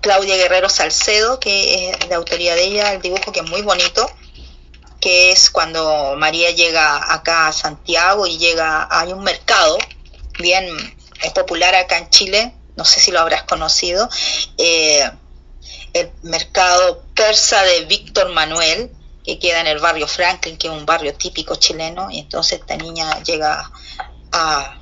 [0.00, 4.10] Claudia Guerrero Salcedo, que es de autoría de ella, el dibujo que es muy bonito,
[5.00, 9.78] que es cuando María llega acá a Santiago y llega, hay un mercado
[10.38, 10.66] bien
[11.22, 14.08] es popular acá en Chile, no sé si lo habrás conocido,
[14.56, 15.10] eh,
[15.92, 18.90] el mercado persa de Víctor Manuel,
[19.28, 22.78] que queda en el barrio Franklin, que es un barrio típico chileno, y entonces esta
[22.78, 23.70] niña llega
[24.32, 24.78] a,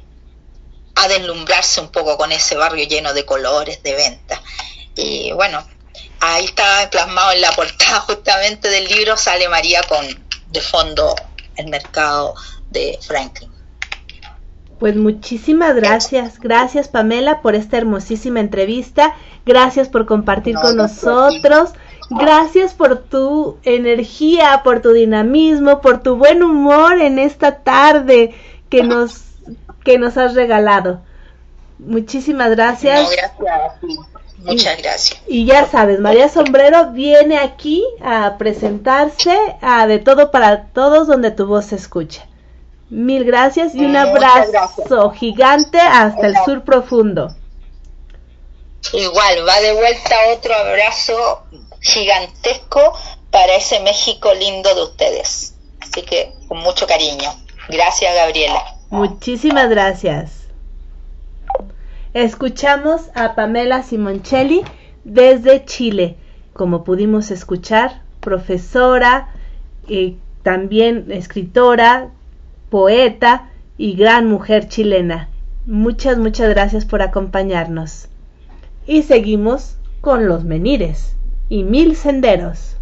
[0.94, 4.40] a deslumbrarse un poco con ese barrio lleno de colores, de venta.
[4.94, 5.66] Y bueno,
[6.20, 10.06] ahí está plasmado en la portada justamente del libro, sale María con
[10.47, 11.16] de fondo
[11.56, 12.36] el mercado
[12.70, 13.51] de Franklin.
[14.78, 20.85] Pues muchísimas gracias, gracias Pamela por esta hermosísima entrevista, gracias por compartir No, con no,
[20.85, 21.70] nosotros,
[22.11, 28.35] gracias por tu energía, por tu dinamismo, por tu buen humor en esta tarde
[28.69, 29.23] que nos
[29.85, 31.01] que nos has regalado.
[31.78, 33.09] Muchísimas gracias.
[33.39, 33.97] No.
[34.39, 35.20] Muchas gracias.
[35.27, 41.31] Y ya sabes, María Sombrero viene aquí a presentarse a De Todo para Todos donde
[41.31, 42.27] tu voz se escucha.
[42.89, 45.19] Mil gracias y un abrazo gracias.
[45.19, 47.35] gigante hasta el sur profundo.
[48.93, 51.43] Igual, va de vuelta otro abrazo
[51.87, 52.93] gigantesco
[53.31, 55.55] para ese México lindo de ustedes.
[55.81, 57.31] Así que con mucho cariño.
[57.69, 58.63] Gracias, Gabriela.
[58.91, 60.49] Muchísimas gracias.
[62.13, 64.63] Escuchamos a Pamela Simoncelli
[65.05, 66.17] desde Chile.
[66.53, 69.33] Como pudimos escuchar, profesora,
[69.87, 72.11] y también escritora,
[72.71, 75.29] poeta y gran mujer chilena.
[75.67, 78.09] Muchas, muchas gracias por acompañarnos.
[78.87, 81.16] Y seguimos con los menires
[81.48, 82.76] y mil senderos.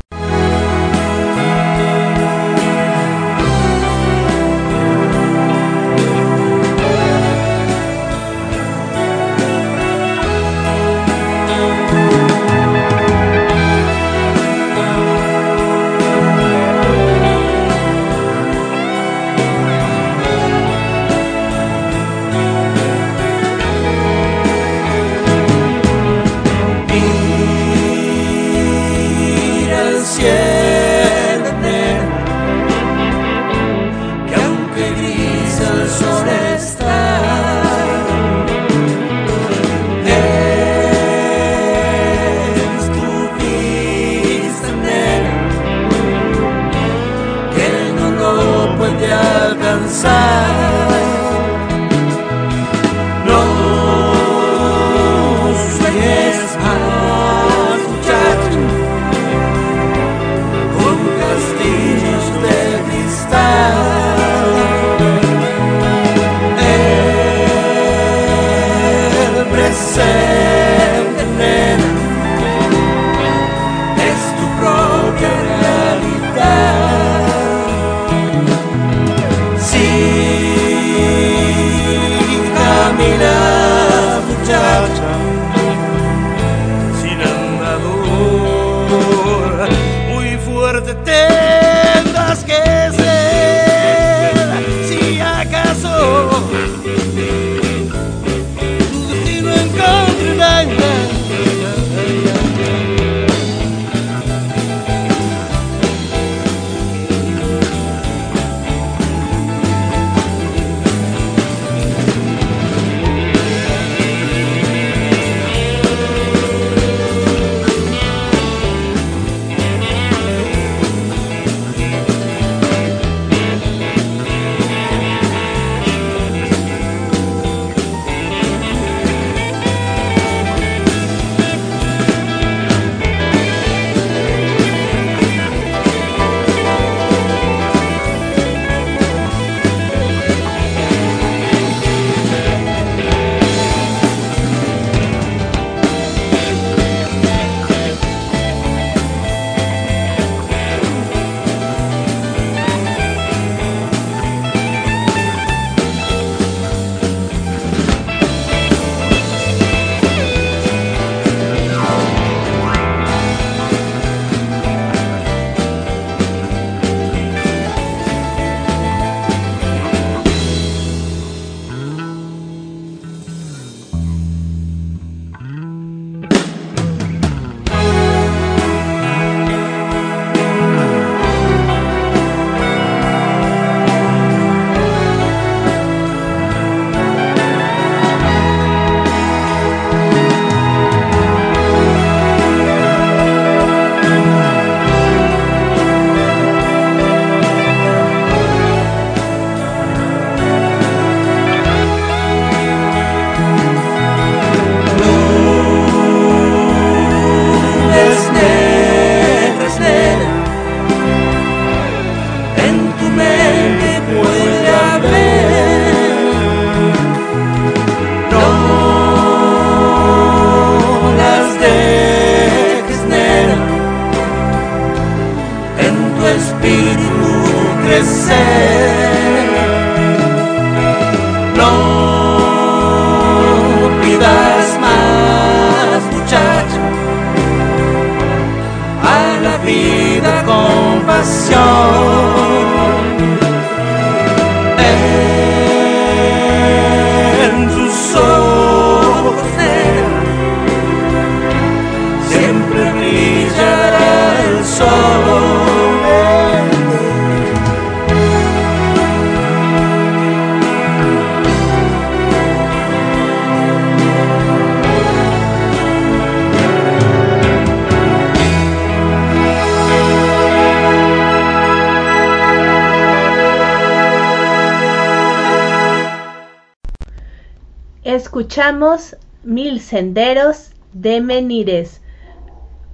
[278.37, 282.01] Escuchamos Mil Senderos de Menires.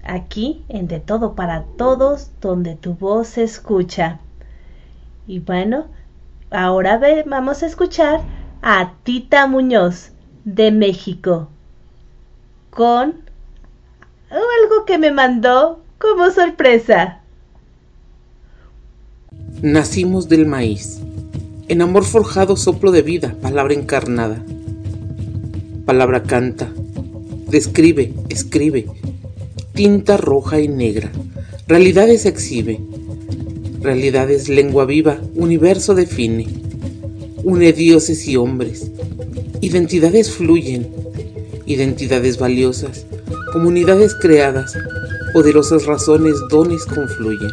[0.05, 4.21] Aquí en De Todo para Todos, donde tu voz se escucha.
[5.27, 5.87] Y bueno,
[6.51, 8.21] ahora ve- vamos a escuchar
[8.61, 10.11] a Tita Muñoz
[10.45, 11.49] de México
[12.69, 13.15] con
[14.29, 17.21] algo que me mandó como sorpresa.
[19.62, 21.01] Nacimos del maíz.
[21.69, 24.43] En amor forjado soplo de vida, palabra encarnada.
[25.91, 26.73] Palabra canta,
[27.49, 28.87] describe, escribe.
[29.75, 31.11] Tinta roja y negra.
[31.67, 32.79] Realidades exhibe.
[33.83, 36.47] Realidades lengua viva, universo define.
[37.43, 38.89] Une dioses y hombres.
[39.62, 40.87] Identidades fluyen.
[41.67, 43.05] Identidades valiosas.
[43.53, 44.79] Comunidades creadas.
[45.33, 47.51] Poderosas razones, dones confluyen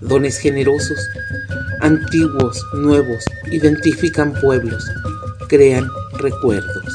[0.00, 0.98] dones generosos,
[1.80, 4.84] antiguos, nuevos, identifican pueblos,
[5.48, 6.85] crean recuerdos.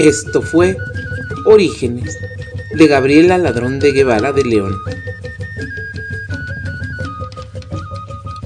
[0.00, 0.78] Esto fue
[1.44, 2.18] Orígenes
[2.74, 4.74] de Gabriela Ladrón de Guevara de León.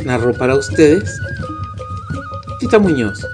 [0.05, 1.17] Narró para ustedes
[2.59, 3.25] Tita Muñoz.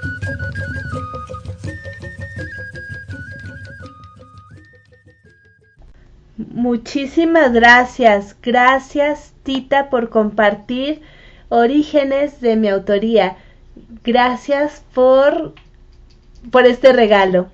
[6.37, 11.01] Muchísimas gracias, gracias Tita por compartir
[11.49, 13.37] orígenes de mi autoría.
[14.03, 15.55] Gracias por
[16.51, 17.49] por este regalo.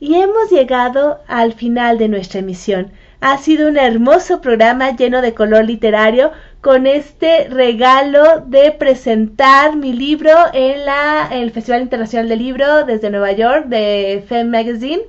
[0.00, 2.90] Y hemos llegado al final de nuestra emisión.
[3.20, 6.32] Ha sido un hermoso programa lleno de color literario
[6.62, 13.10] con este regalo de presentar mi libro en la el Festival Internacional del Libro desde
[13.10, 15.02] Nueva York de Femme Magazine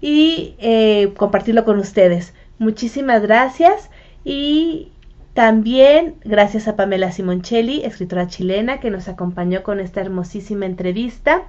[0.00, 2.32] y eh, compartirlo con ustedes.
[2.58, 3.90] Muchísimas gracias
[4.24, 4.92] y
[5.34, 11.42] también gracias a Pamela Simoncelli, escritora chilena, que nos acompañó con esta hermosísima entrevista.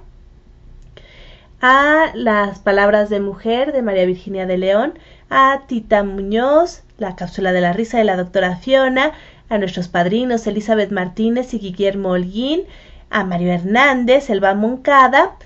[1.66, 4.98] A las palabras de mujer de María Virginia de León,
[5.30, 9.12] a Tita Muñoz, la cápsula de la risa de la doctora Fiona,
[9.48, 12.64] a nuestros padrinos Elizabeth Martínez y Guillermo Holguín,
[13.08, 15.36] a Mario Hernández, Elba Moncada,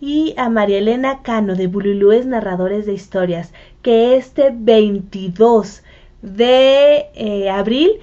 [0.00, 5.84] y a María Elena Cano de Bululúes Narradores de Historias, que este 22
[6.22, 8.00] de eh, abril,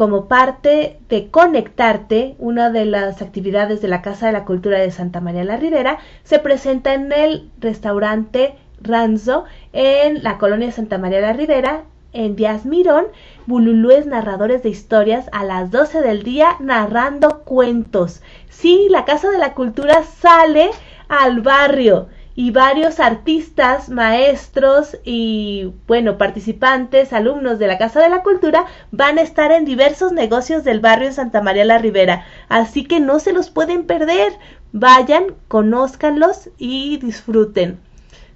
[0.00, 4.90] como parte de Conectarte, una de las actividades de la Casa de la Cultura de
[4.90, 9.44] Santa María la Ribera, se presenta en el restaurante Ranzo
[9.74, 11.82] en la colonia Santa María la Ribera,
[12.14, 13.08] en Díaz Mirón,
[13.44, 18.22] Bululúes narradores de historias a las 12 del día narrando cuentos.
[18.48, 20.70] Sí, la Casa de la Cultura sale
[21.08, 28.22] al barrio y varios artistas, maestros y, bueno, participantes, alumnos de la Casa de la
[28.22, 32.24] Cultura van a estar en diversos negocios del barrio en Santa María la Ribera.
[32.48, 34.32] Así que no se los pueden perder.
[34.72, 37.80] Vayan, conózcanlos y disfruten.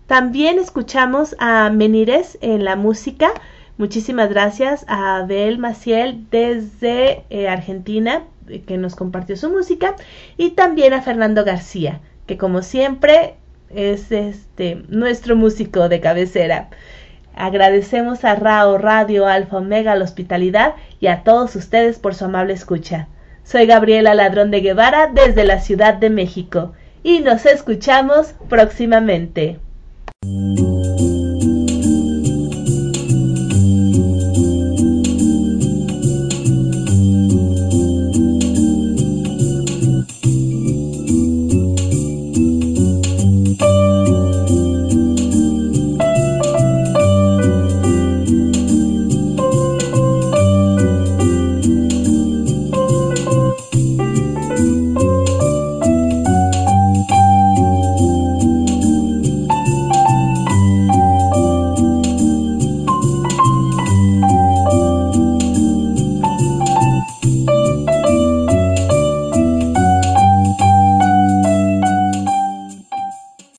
[0.06, 3.30] También escuchamos a Menires en la música.
[3.78, 9.96] Muchísimas gracias a Abel Maciel desde eh, Argentina eh, que nos compartió su música
[10.36, 13.36] y también a Fernando García que como siempre
[13.74, 16.68] es este nuestro músico de cabecera.
[17.34, 22.52] Agradecemos a Rao Radio Alfa Omega la hospitalidad y a todos ustedes por su amable
[22.52, 23.08] escucha.
[23.42, 26.72] Soy Gabriela Ladrón de Guevara desde la Ciudad de México
[27.02, 29.58] y nos escuchamos próximamente.